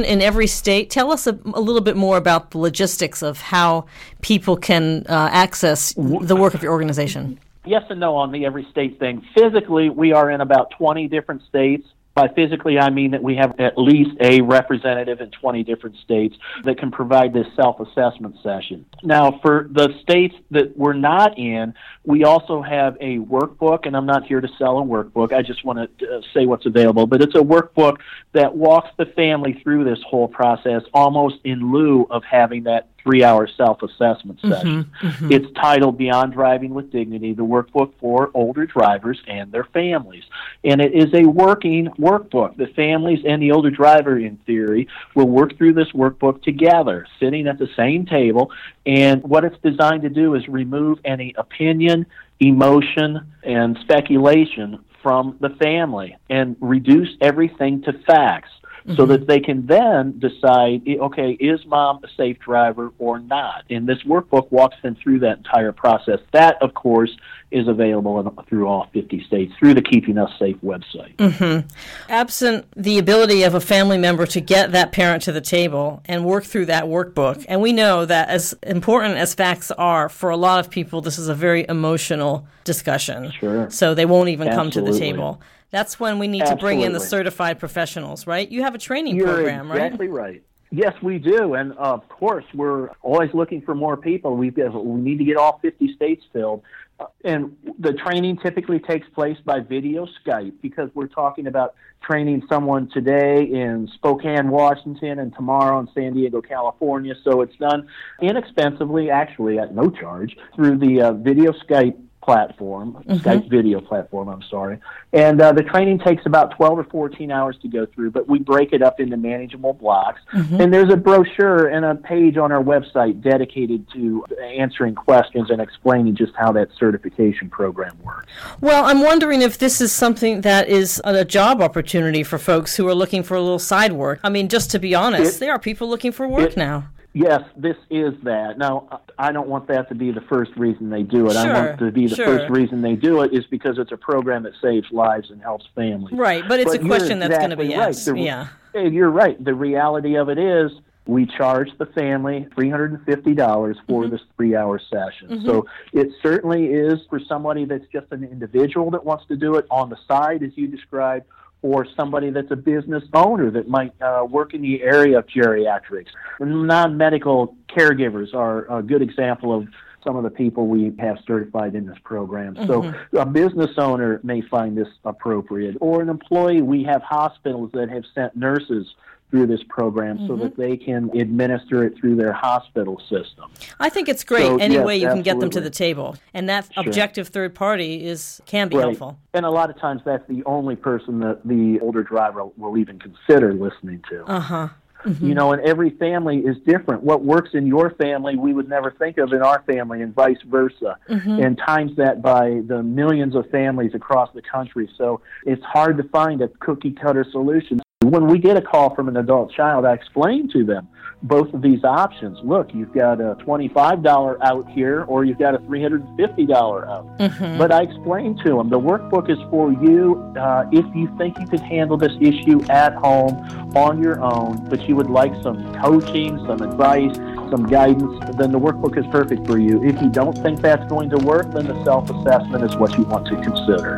in 0.05 0.23
every 0.23 0.47
state? 0.47 0.91
Tell 0.91 1.13
us 1.13 1.27
a, 1.27 1.39
a 1.55 1.61
little 1.61 1.81
bit 1.81 1.97
more 1.97 2.17
about 2.17 2.51
the 2.51 2.59
logistics 2.59 3.23
of 3.23 3.41
how 3.41 3.87
people 4.21 4.57
can 4.57 5.05
uh, 5.09 5.29
access 5.33 5.93
the 5.95 6.37
work 6.37 6.55
of 6.55 6.63
your 6.63 6.73
organization. 6.73 7.39
Yes 7.65 7.85
and 7.91 8.01
no 8.01 8.17
on 8.17 8.33
the 8.33 8.45
every 8.45 8.67
state 8.71 8.99
thing. 8.99 9.25
Physically, 9.37 9.89
we 9.89 10.13
are 10.13 10.31
in 10.31 10.41
about 10.41 10.73
20 10.73 11.07
different 11.09 11.43
states. 11.49 11.87
By 12.15 12.29
physically, 12.29 12.79
I 12.79 12.91
mean 12.91 13.13
that 13.13 13.23
we 13.23 13.37
have 13.37 13.59
at 13.59 13.79
least 13.79 14.11
a 14.21 14.43
representative 14.43 15.21
in 15.21 15.31
20 15.31 15.65
different 15.65 15.97
states 15.97 16.37
that 16.65 16.79
can 16.79 16.91
provide 16.91 17.33
this 17.33 17.47
self 17.57 17.81
assessment 17.81 18.37
session. 18.43 18.85
Now, 19.03 19.41
for 19.43 19.69
the 19.71 19.99
states 20.03 20.35
that 20.51 20.77
we're 20.77 20.93
not 20.93 21.39
in, 21.39 21.75
we 22.05 22.25
also 22.25 22.61
have 22.61 22.97
a 23.01 23.19
workbook, 23.19 23.87
and 23.87 23.97
I'm 23.97 24.07
not 24.07 24.27
here 24.27 24.41
to 24.41 24.49
sell 24.59 24.79
a 24.79 24.83
workbook. 24.83 25.33
I 25.33 25.43
just 25.43 25.65
want 25.65 25.99
to 25.99 26.07
uh, 26.07 26.21
say 26.35 26.45
what's 26.45 26.67
available. 26.67 27.07
But 27.07 27.23
it's 27.23 27.35
a 27.35 27.39
workbook 27.39 27.99
that 28.33 28.55
walks 28.55 28.91
the 28.99 29.07
family 29.07 29.61
through 29.63 29.85
this 29.85 30.01
whole 30.07 30.29
process 30.29 30.83
almost 30.93 31.37
in 31.45 31.73
lieu 31.73 32.07
of 32.11 32.25
having 32.25 32.65
that 32.65 32.92
three 33.03 33.25
hour 33.25 33.49
self 33.57 33.83
assessment 33.83 34.39
mm-hmm, 34.39 34.53
session. 34.53 34.85
Mm-hmm, 34.85 35.07
mm-hmm. 35.07 35.33
It's 35.33 35.47
titled 35.55 35.99
Beyond 35.99 36.33
Driving 36.33 36.75
with 36.75 36.91
Dignity, 36.91 37.33
the 37.33 37.45
workbook 37.45 37.93
for 38.01 38.31
older 38.35 38.67
drivers 38.67 39.21
and 39.27 39.53
their 39.53 39.65
families. 39.65 40.25
And 40.65 40.81
it 40.81 40.93
is 40.95 41.13
a 41.15 41.25
working 41.25 41.89
workbook. 41.99 42.57
The 42.57 42.69
families 42.69 43.21
and 43.27 43.43
the 43.43 43.53
older 43.53 43.71
driver, 43.71 44.19
in 44.19 44.37
theory, 44.47 44.89
will 45.15 45.29
work 45.29 45.57
through 45.57 45.75
this 45.75 45.91
workbook 45.93 46.43
together, 46.43 47.07
sitting 47.21 47.47
at 47.47 47.59
the 47.59 47.69
same 47.77 48.07
table. 48.07 48.51
And 48.87 49.23
what 49.23 49.45
it's 49.45 49.59
designed 49.63 50.03
to 50.03 50.11
do 50.11 50.35
is 50.35 50.47
remove 50.49 50.99
any 51.05 51.35
opinion, 51.37 52.07
emotion, 52.41 53.33
and 53.43 53.79
speculation 53.83 54.85
from 55.03 55.37
the 55.41 55.51
family 55.61 56.17
and 56.31 56.57
reduce 56.61 57.09
everything 57.21 57.83
to 57.83 57.93
facts 58.07 58.51
mm-hmm. 58.87 58.97
so 58.97 59.07
that 59.07 59.27
they 59.27 59.41
can 59.41 59.67
then 59.67 60.19
decide, 60.19 60.83
okay, 60.87 61.33
is 61.33 61.65
mom 61.67 62.01
a 62.05 62.09
safe 62.17 62.39
driver 62.39 62.93
or 62.99 63.19
not? 63.19 63.65
And 63.71 63.89
this 63.89 64.03
workbook 64.05 64.51
walks 64.51 64.77
them 64.83 64.97
through 65.03 65.21
that 65.21 65.39
entire 65.39 65.73
process. 65.73 66.19
That, 66.33 66.61
of 66.63 66.75
course, 66.75 67.11
is 67.51 67.69
available 67.69 68.19
in, 68.19 68.45
through 68.47 68.67
all 68.67 68.89
50 68.93 69.25
states 69.25 69.53
through 69.59 69.75
the 69.75 69.83
Keeping 69.83 70.19
Us 70.19 70.31
Safe 70.39 70.57
website. 70.63 71.15
Mm-hmm. 71.17 71.69
Absent 72.09 72.67
the 72.77 72.99
ability 72.99 73.43
of 73.43 73.55
a 73.55 73.61
family 73.61 73.99
member 73.99 74.27
to 74.27 74.41
get 74.41 74.73
that 74.73 74.93
parent 74.93 75.23
to 75.25 75.33
the 75.33 75.41
table 75.41 76.03
and 76.07 76.25
work 76.25 76.45
through 76.45 76.67
that 76.67 76.85
workbook, 76.85 77.45
and 77.49 77.61
we 77.61 77.73
know 77.73 78.05
that 78.07 78.31
as 78.31 78.55
important 78.63 79.17
as 79.17 79.35
facts 79.35 79.71
are, 79.71 80.09
for 80.09 80.31
a 80.31 80.37
lot 80.37 80.61
of 80.61 80.71
people, 80.71 81.03
this 81.03 81.19
is 81.19 81.29
a 81.29 81.35
very 81.35 81.67
emotional 81.69 82.47
discussion. 82.65 83.31
Sure. 83.33 83.71
So 83.71 83.95
they 83.95 84.07
won't 84.07 84.31
even 84.31 84.49
Absolutely. 84.49 84.73
come 84.73 84.87
to 84.87 84.93
the 84.93 84.99
table. 84.99 85.43
That's 85.73 85.99
when 85.99 86.19
we 86.19 86.29
need 86.29 86.43
Absolutely. 86.43 86.61
to 86.61 86.65
bring 86.65 86.81
in 86.83 86.93
the 86.93 87.01
certified 87.01 87.59
professionals, 87.59 88.27
right? 88.27 88.49
You 88.49 88.63
have 88.63 88.75
a 88.75 88.79
training 88.79 89.17
You're 89.17 89.35
program, 89.35 89.73
right? 89.73 89.87
Exactly 89.87 90.09
right. 90.09 90.43
Yes, 90.71 90.95
we 91.03 91.19
do, 91.19 91.55
and 91.55 91.73
of 91.75 92.09
course, 92.09 92.45
we're 92.55 92.89
always 93.03 93.31
looking 93.35 93.61
for 93.61 93.75
more 93.75 93.97
people. 93.97 94.37
We 94.37 94.51
we 94.51 95.01
need 95.01 95.19
to 95.19 95.25
get 95.25 95.37
all 95.37 95.59
50 95.61 95.95
states 95.95 96.25
filled, 96.33 96.63
uh, 96.99 97.07
and 97.25 97.57
the 97.79 97.93
training 97.93 98.39
typically 98.39 98.79
takes 98.79 99.07
place 99.11 99.37
by 99.45 99.61
video 99.61 100.07
Skype 100.25 100.55
because 100.63 100.89
we're 100.95 101.09
talking 101.09 101.47
about 101.47 101.75
training 102.03 102.43
someone 102.49 102.89
today 102.89 103.45
in 103.45 103.89
Spokane, 103.95 104.49
Washington, 104.49 105.19
and 105.19 105.35
tomorrow 105.35 105.79
in 105.79 105.89
San 105.95 106.15
Diego, 106.15 106.41
California. 106.41 107.15
So 107.23 107.43
it's 107.43 107.57
done 107.57 107.87
inexpensively, 108.23 109.11
actually 109.11 109.59
at 109.59 109.75
no 109.75 109.91
charge, 109.91 110.37
through 110.55 110.79
the 110.79 111.03
uh, 111.03 111.13
video 111.13 111.53
Skype 111.53 111.99
platform, 112.23 112.93
mm-hmm. 112.95 113.15
Skype 113.15 113.51
video 113.51 113.81
platform, 113.81 114.29
I'm 114.29 114.43
sorry. 114.43 114.79
And 115.13 115.41
uh, 115.41 115.53
the 115.53 115.63
training 115.63 115.99
takes 115.99 116.25
about 116.25 116.57
12 116.57 116.79
or 116.79 116.85
14 116.85 117.31
hours 117.31 117.57
to 117.63 117.69
go 117.69 117.85
through, 117.87 118.13
but 118.13 118.29
we 118.29 118.39
break 118.39 118.73
it 118.73 118.83
up 118.83 119.01
into 119.01 119.17
manageable 119.17 119.75
blocks. 119.75 120.21
Mm-hmm. 120.33 120.61
And 120.61 120.73
there's 120.73 120.93
a 120.93 120.97
brochure 120.97 121.67
and 121.67 121.85
a 121.85 121.97
page 121.97 122.37
on 122.37 122.53
our 122.53 122.63
website 122.63 123.21
dedicated 123.23 123.87
to 123.93 124.25
answering 124.41 124.95
questions 124.95 125.51
and 125.51 125.61
explaining 125.61 126.17
just 126.17 126.33
how 126.37 126.53
that 126.53 126.69
certification 126.79 127.51
program 127.51 127.99
works. 128.03 128.33
Well, 128.61 128.85
I'm 128.85 129.03
wondering 129.03 129.43
if 129.43 129.59
this 129.59 129.81
is 129.81 129.93
something 129.93 130.43
that 130.43 130.69
is 130.69 131.01
a 131.05 131.25
job 131.25 131.61
opportunity 131.61 132.23
for 132.23 132.39
folks 132.39 132.77
who 132.77 132.89
are 132.89 132.95
looking 132.95 133.23
for 133.23 133.37
a 133.37 133.41
little 133.41 133.59
side 133.59 133.93
work. 133.93 134.21
I 134.23 134.31
mean, 134.31 134.49
just 134.49 134.71
to 134.71 134.79
be 134.79 134.95
honest, 134.95 135.37
it, 135.37 135.41
there 135.41 135.53
are 135.53 135.59
people 135.59 135.89
looking 135.89 136.13
for 136.13 136.29
work 136.29 136.53
it, 136.53 136.57
now. 136.57 136.89
Yes, 137.15 137.43
this 137.57 137.77
is 137.91 138.15
that. 138.23 138.57
Now, 138.57 139.03
I 139.19 139.33
don't 139.33 139.49
want 139.49 139.69
that 139.69 139.89
to 139.91 139.95
be 139.95 140.13
the 140.13 140.23
first 140.23 140.53
reason 140.57 140.89
they 140.89 141.03
do 141.03 141.27
it. 141.27 141.33
Sure, 141.33 141.41
I 141.41 141.67
want 141.67 141.79
to 141.81 141.91
be 141.93 142.07
the 142.07 142.17
sure. 142.17 142.27
first 142.27 142.51
reason 142.51 142.81
they 142.81 142.97
do 142.97 143.21
it 143.21 143.35
is 143.35 143.45
because 143.47 143.79
it's 143.79 143.93
a 143.93 143.99
program 143.99 144.45
that 144.45 144.55
saves 144.63 144.91
lives 144.91 145.31
and 145.31 145.41
helps 145.43 145.67
families. 145.75 146.15
Right, 146.15 146.47
but 146.49 146.59
it's 146.59 146.71
but 146.71 146.83
a 146.83 146.87
question 146.87 147.23
exactly 147.23 147.29
that's 147.29 147.39
going 147.39 147.51
to 147.51 147.57
be 147.57 147.75
asked. 147.75 148.09
Right. 148.09 148.15
The, 148.15 148.81
yeah. 148.81 148.89
You're 148.89 149.11
right. 149.11 149.43
The 149.43 149.55
reality 149.55 150.17
of 150.17 150.31
it 150.31 150.39
is 150.39 150.73
we 151.07 151.27
charge 151.27 151.69
the 151.79 151.87
family 151.87 152.47
$350 152.57 153.05
for 153.07 154.03
mm-hmm. 154.03 154.11
this 154.11 154.21
three 154.37 154.57
hour 154.57 154.79
session. 154.79 155.29
Mm-hmm. 155.29 155.47
So 155.47 155.67
it 155.93 156.09
certainly 156.23 156.67
is 156.67 157.01
for 157.11 157.21
somebody 157.21 157.65
that's 157.65 157.87
just 157.93 158.07
an 158.13 158.25
individual 158.25 158.91
that 158.93 159.05
wants 159.05 159.27
to 159.27 159.37
do 159.37 159.57
it 159.57 159.67
on 159.71 159.91
the 159.91 159.99
side, 160.09 160.43
as 160.43 160.53
you 160.55 160.69
described, 160.69 161.27
or 161.63 161.87
somebody 161.97 162.31
that's 162.31 162.51
a 162.51 162.57
business 162.57 163.05
owner 163.15 163.51
that 163.51 163.69
might 163.69 163.93
uh, 164.03 164.25
work 164.29 164.53
in 164.53 164.63
the 164.63 164.83
area 164.83 165.19
of 165.19 165.27
geriatrics. 165.27 166.09
Non 166.41 166.97
medical 166.97 167.57
caregivers 167.69 168.35
are 168.35 168.79
a 168.79 168.83
good 168.83 169.01
example 169.01 169.57
of 169.57 169.69
some 170.05 170.17
of 170.17 170.25
the 170.25 170.31
people 170.31 170.67
we 170.67 170.93
have 170.99 171.17
certified 171.27 171.75
in 171.75 171.87
this 171.87 171.99
program. 172.05 172.57
Mm-hmm. 172.57 172.67
So 173.13 173.21
a 173.21 173.25
business 173.25 173.71
owner 173.79 174.21
may 174.25 174.41
find 174.43 174.77
this 174.77 174.89
appropriate, 175.05 175.77
or 175.81 176.03
an 176.03 176.09
employee. 176.09 176.63
We 176.63 176.83
have 176.85 177.03
hospitals 177.03 177.71
that 177.75 177.89
have 177.89 178.03
sent 178.15 178.37
nurses 178.37 178.87
through 179.33 179.47
this 179.47 179.63
program 179.71 180.19
mm-hmm. 180.19 180.27
so 180.27 180.37
that 180.37 180.59
they 180.59 180.77
can 180.77 181.11
administer 181.19 181.85
it 181.85 181.97
through 181.99 182.15
their 182.15 182.35
hospital 182.35 183.01
system. 183.09 183.51
I 183.81 183.89
think 183.89 184.11
it's 184.11 184.25
great 184.25 184.45
so, 184.45 184.59
any 184.59 184.75
yes, 184.75 184.87
way 184.87 184.97
you 184.99 185.07
absolutely. 185.07 185.25
can 185.25 185.39
get 185.39 185.41
them 185.41 185.51
to 185.51 185.61
the 185.63 185.71
table. 185.71 186.17
And 186.35 186.51
that 186.51 186.69
sure. 186.71 186.85
objective 186.87 187.29
third 187.29 187.55
party 187.55 188.05
is 188.05 188.43
can 188.45 188.69
be 188.69 188.77
right. 188.77 188.85
helpful. 188.85 189.19
And 189.33 189.47
a 189.47 189.51
lot 189.51 189.71
of 189.71 189.81
times 189.81 190.03
that's 190.05 190.27
the 190.29 190.45
only 190.45 190.77
person 190.77 191.19
that 191.21 191.41
the 191.47 191.81
older 191.81 192.03
driver 192.03 192.45
will 192.59 192.77
even 192.77 192.99
consider 192.99 193.55
listening 193.55 194.05
to. 194.11 194.25
Uh-huh. 194.27 194.69
Mm-hmm. 195.07 195.27
You 195.27 195.35
know, 195.35 195.53
and 195.53 195.61
every 195.63 195.91
family 195.91 196.41
is 196.41 196.57
different. 196.67 197.03
What 197.03 197.25
works 197.25 197.51
in 197.55 197.67
your 197.67 197.91
family, 197.95 198.37
we 198.37 198.53
would 198.53 198.69
never 198.69 198.93
think 198.93 199.19
of 199.19 199.33
in 199.33 199.43
our 199.43 199.63
family, 199.63 200.03
and 200.03 200.15
vice 200.15 200.37
versa. 200.47 200.97
Mm-hmm. 201.09 201.43
And 201.43 201.59
times 201.59 201.97
that 201.97 202.23
by 202.23 202.61
the 202.67 202.83
millions 202.83 203.35
of 203.35 203.51
families 203.51 203.95
across 203.95 204.29
the 204.35 204.43
country. 204.43 204.89
So 204.99 205.21
it's 205.45 205.65
hard 205.65 205.97
to 205.97 206.05
find 206.05 206.41
a 206.43 206.49
cookie 206.61 206.93
cutter 206.93 207.27
solution. 207.33 207.81
When 208.13 208.27
we 208.27 208.39
get 208.39 208.59
a 208.59 208.61
call 208.61 208.95
from 208.95 209.09
an 209.09 209.17
adult 209.17 209.55
child, 209.55 209.87
I 209.87 209.95
explain 209.95 210.47
to 210.53 210.67
them 210.67 210.87
both 211.23 211.55
of 211.55 211.63
these 211.63 211.83
options. 211.83 212.39
Look, 212.45 212.75
you've 212.75 212.93
got 212.93 213.23
a 213.23 213.37
$25 213.37 214.37
out 214.43 214.69
here 214.69 215.05
or 215.05 215.25
you've 215.25 215.39
got 215.39 215.55
a 215.55 215.59
$350 215.61 216.51
out. 216.87 217.19
Mm-hmm. 217.19 217.57
But 217.57 217.73
I 217.73 217.81
explain 217.81 218.37
to 218.45 218.57
them 218.59 218.69
the 218.69 218.79
workbook 218.79 219.31
is 219.31 219.39
for 219.51 219.73
you 219.73 220.17
uh, 220.37 220.67
if 220.71 220.85
you 220.95 221.11
think 221.17 221.39
you 221.39 221.47
can 221.47 221.61
handle 221.61 221.97
this 221.97 222.13
issue 222.21 222.63
at 222.69 222.93
home 222.97 223.33
on 223.75 224.03
your 224.03 224.21
own, 224.21 224.63
but 224.69 224.87
you 224.87 224.95
would 224.95 225.09
like 225.09 225.33
some 225.43 225.75
coaching, 225.81 226.37
some 226.47 226.61
advice, 226.61 227.17
some 227.49 227.67
guidance, 227.67 228.23
then 228.37 228.53
the 228.53 228.61
workbook 228.61 228.99
is 228.99 229.07
perfect 229.11 229.47
for 229.47 229.59
you. 229.59 229.83
If 229.83 230.03
you 230.03 230.11
don't 230.11 230.37
think 230.37 230.61
that's 230.61 230.87
going 230.87 231.09
to 231.09 231.17
work, 231.17 231.51
then 231.55 231.67
the 231.67 231.83
self 231.83 232.11
assessment 232.11 232.63
is 232.63 232.77
what 232.77 232.99
you 232.99 233.05
want 233.05 233.27
to 233.29 233.37
consider. 233.37 233.97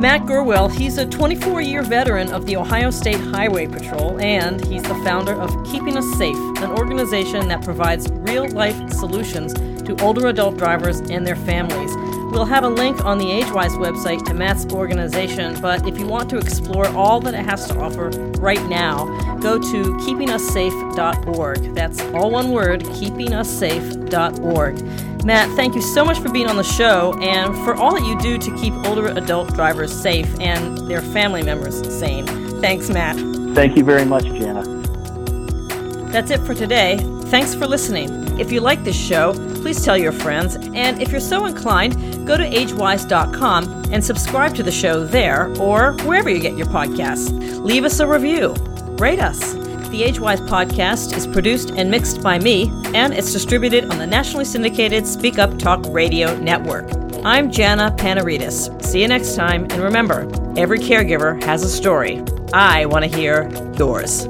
Matt 0.00 0.24
Gurwell, 0.24 0.68
he's 0.68 0.96
a 0.96 1.04
24 1.04 1.60
year 1.60 1.82
veteran 1.82 2.32
of 2.32 2.46
the 2.46 2.56
Ohio 2.56 2.90
State 2.90 3.20
Highway 3.20 3.66
Patrol, 3.66 4.18
and 4.18 4.64
he's 4.64 4.82
the 4.82 4.94
founder 5.04 5.34
of 5.34 5.50
Keeping 5.70 5.98
Us 5.98 6.10
Safe, 6.16 6.38
an 6.62 6.70
organization 6.70 7.48
that 7.48 7.62
provides 7.62 8.10
real 8.10 8.48
life 8.48 8.90
solutions 8.90 9.52
to 9.82 9.94
older 10.02 10.28
adult 10.28 10.56
drivers 10.56 11.00
and 11.10 11.26
their 11.26 11.36
families. 11.36 11.94
We'll 12.32 12.46
have 12.46 12.64
a 12.64 12.68
link 12.68 13.04
on 13.04 13.18
the 13.18 13.26
AgeWise 13.26 13.76
website 13.76 14.24
to 14.24 14.32
Matt's 14.32 14.64
organization, 14.72 15.60
but 15.60 15.86
if 15.86 15.98
you 15.98 16.06
want 16.06 16.30
to 16.30 16.38
explore 16.38 16.88
all 16.88 17.20
that 17.20 17.34
it 17.34 17.44
has 17.44 17.68
to 17.68 17.78
offer 17.78 18.08
right 18.38 18.66
now, 18.70 19.04
go 19.40 19.58
to 19.58 19.82
keepingussafe.org. 19.98 21.74
That's 21.74 22.00
all 22.14 22.30
one 22.30 22.52
word, 22.52 22.84
keepingussafe.org. 22.84 25.09
Matt, 25.24 25.54
thank 25.54 25.74
you 25.74 25.82
so 25.82 26.04
much 26.04 26.18
for 26.18 26.30
being 26.30 26.48
on 26.48 26.56
the 26.56 26.64
show 26.64 27.18
and 27.20 27.54
for 27.64 27.74
all 27.74 27.94
that 27.94 28.06
you 28.06 28.18
do 28.20 28.38
to 28.38 28.56
keep 28.56 28.72
older 28.86 29.08
adult 29.08 29.54
drivers 29.54 29.92
safe 29.92 30.26
and 30.40 30.78
their 30.88 31.02
family 31.02 31.42
members 31.42 31.86
sane. 31.98 32.26
Thanks, 32.60 32.88
Matt. 32.88 33.16
Thank 33.54 33.76
you 33.76 33.84
very 33.84 34.04
much, 34.04 34.24
Jana. 34.24 34.62
That's 36.10 36.30
it 36.30 36.40
for 36.40 36.54
today. 36.54 36.96
Thanks 37.26 37.54
for 37.54 37.66
listening. 37.66 38.38
If 38.40 38.50
you 38.50 38.60
like 38.60 38.82
this 38.82 38.98
show, 38.98 39.34
please 39.56 39.84
tell 39.84 39.96
your 39.96 40.12
friends. 40.12 40.56
And 40.56 41.00
if 41.00 41.12
you're 41.12 41.20
so 41.20 41.44
inclined, 41.44 42.26
go 42.26 42.36
to 42.36 42.44
agewise.com 42.44 43.92
and 43.92 44.04
subscribe 44.04 44.54
to 44.56 44.62
the 44.62 44.72
show 44.72 45.04
there 45.04 45.54
or 45.60 45.92
wherever 46.04 46.30
you 46.30 46.40
get 46.40 46.56
your 46.56 46.66
podcasts. 46.66 47.30
Leave 47.62 47.84
us 47.84 48.00
a 48.00 48.06
review. 48.06 48.54
Rate 48.98 49.20
us. 49.20 49.59
The 49.90 50.02
AgeWise 50.02 50.46
podcast 50.48 51.16
is 51.16 51.26
produced 51.26 51.70
and 51.70 51.90
mixed 51.90 52.22
by 52.22 52.38
me, 52.38 52.70
and 52.94 53.12
it's 53.12 53.32
distributed 53.32 53.90
on 53.90 53.98
the 53.98 54.06
nationally 54.06 54.44
syndicated 54.44 55.04
Speak 55.04 55.36
Up 55.40 55.58
Talk 55.58 55.84
Radio 55.88 56.38
Network. 56.38 56.88
I'm 57.24 57.50
Jana 57.50 57.92
Panarites. 57.98 58.80
See 58.84 59.02
you 59.02 59.08
next 59.08 59.34
time, 59.34 59.64
and 59.64 59.82
remember, 59.82 60.30
every 60.56 60.78
caregiver 60.78 61.42
has 61.42 61.64
a 61.64 61.68
story. 61.68 62.22
I 62.52 62.86
want 62.86 63.04
to 63.04 63.10
hear 63.10 63.50
yours. 63.76 64.28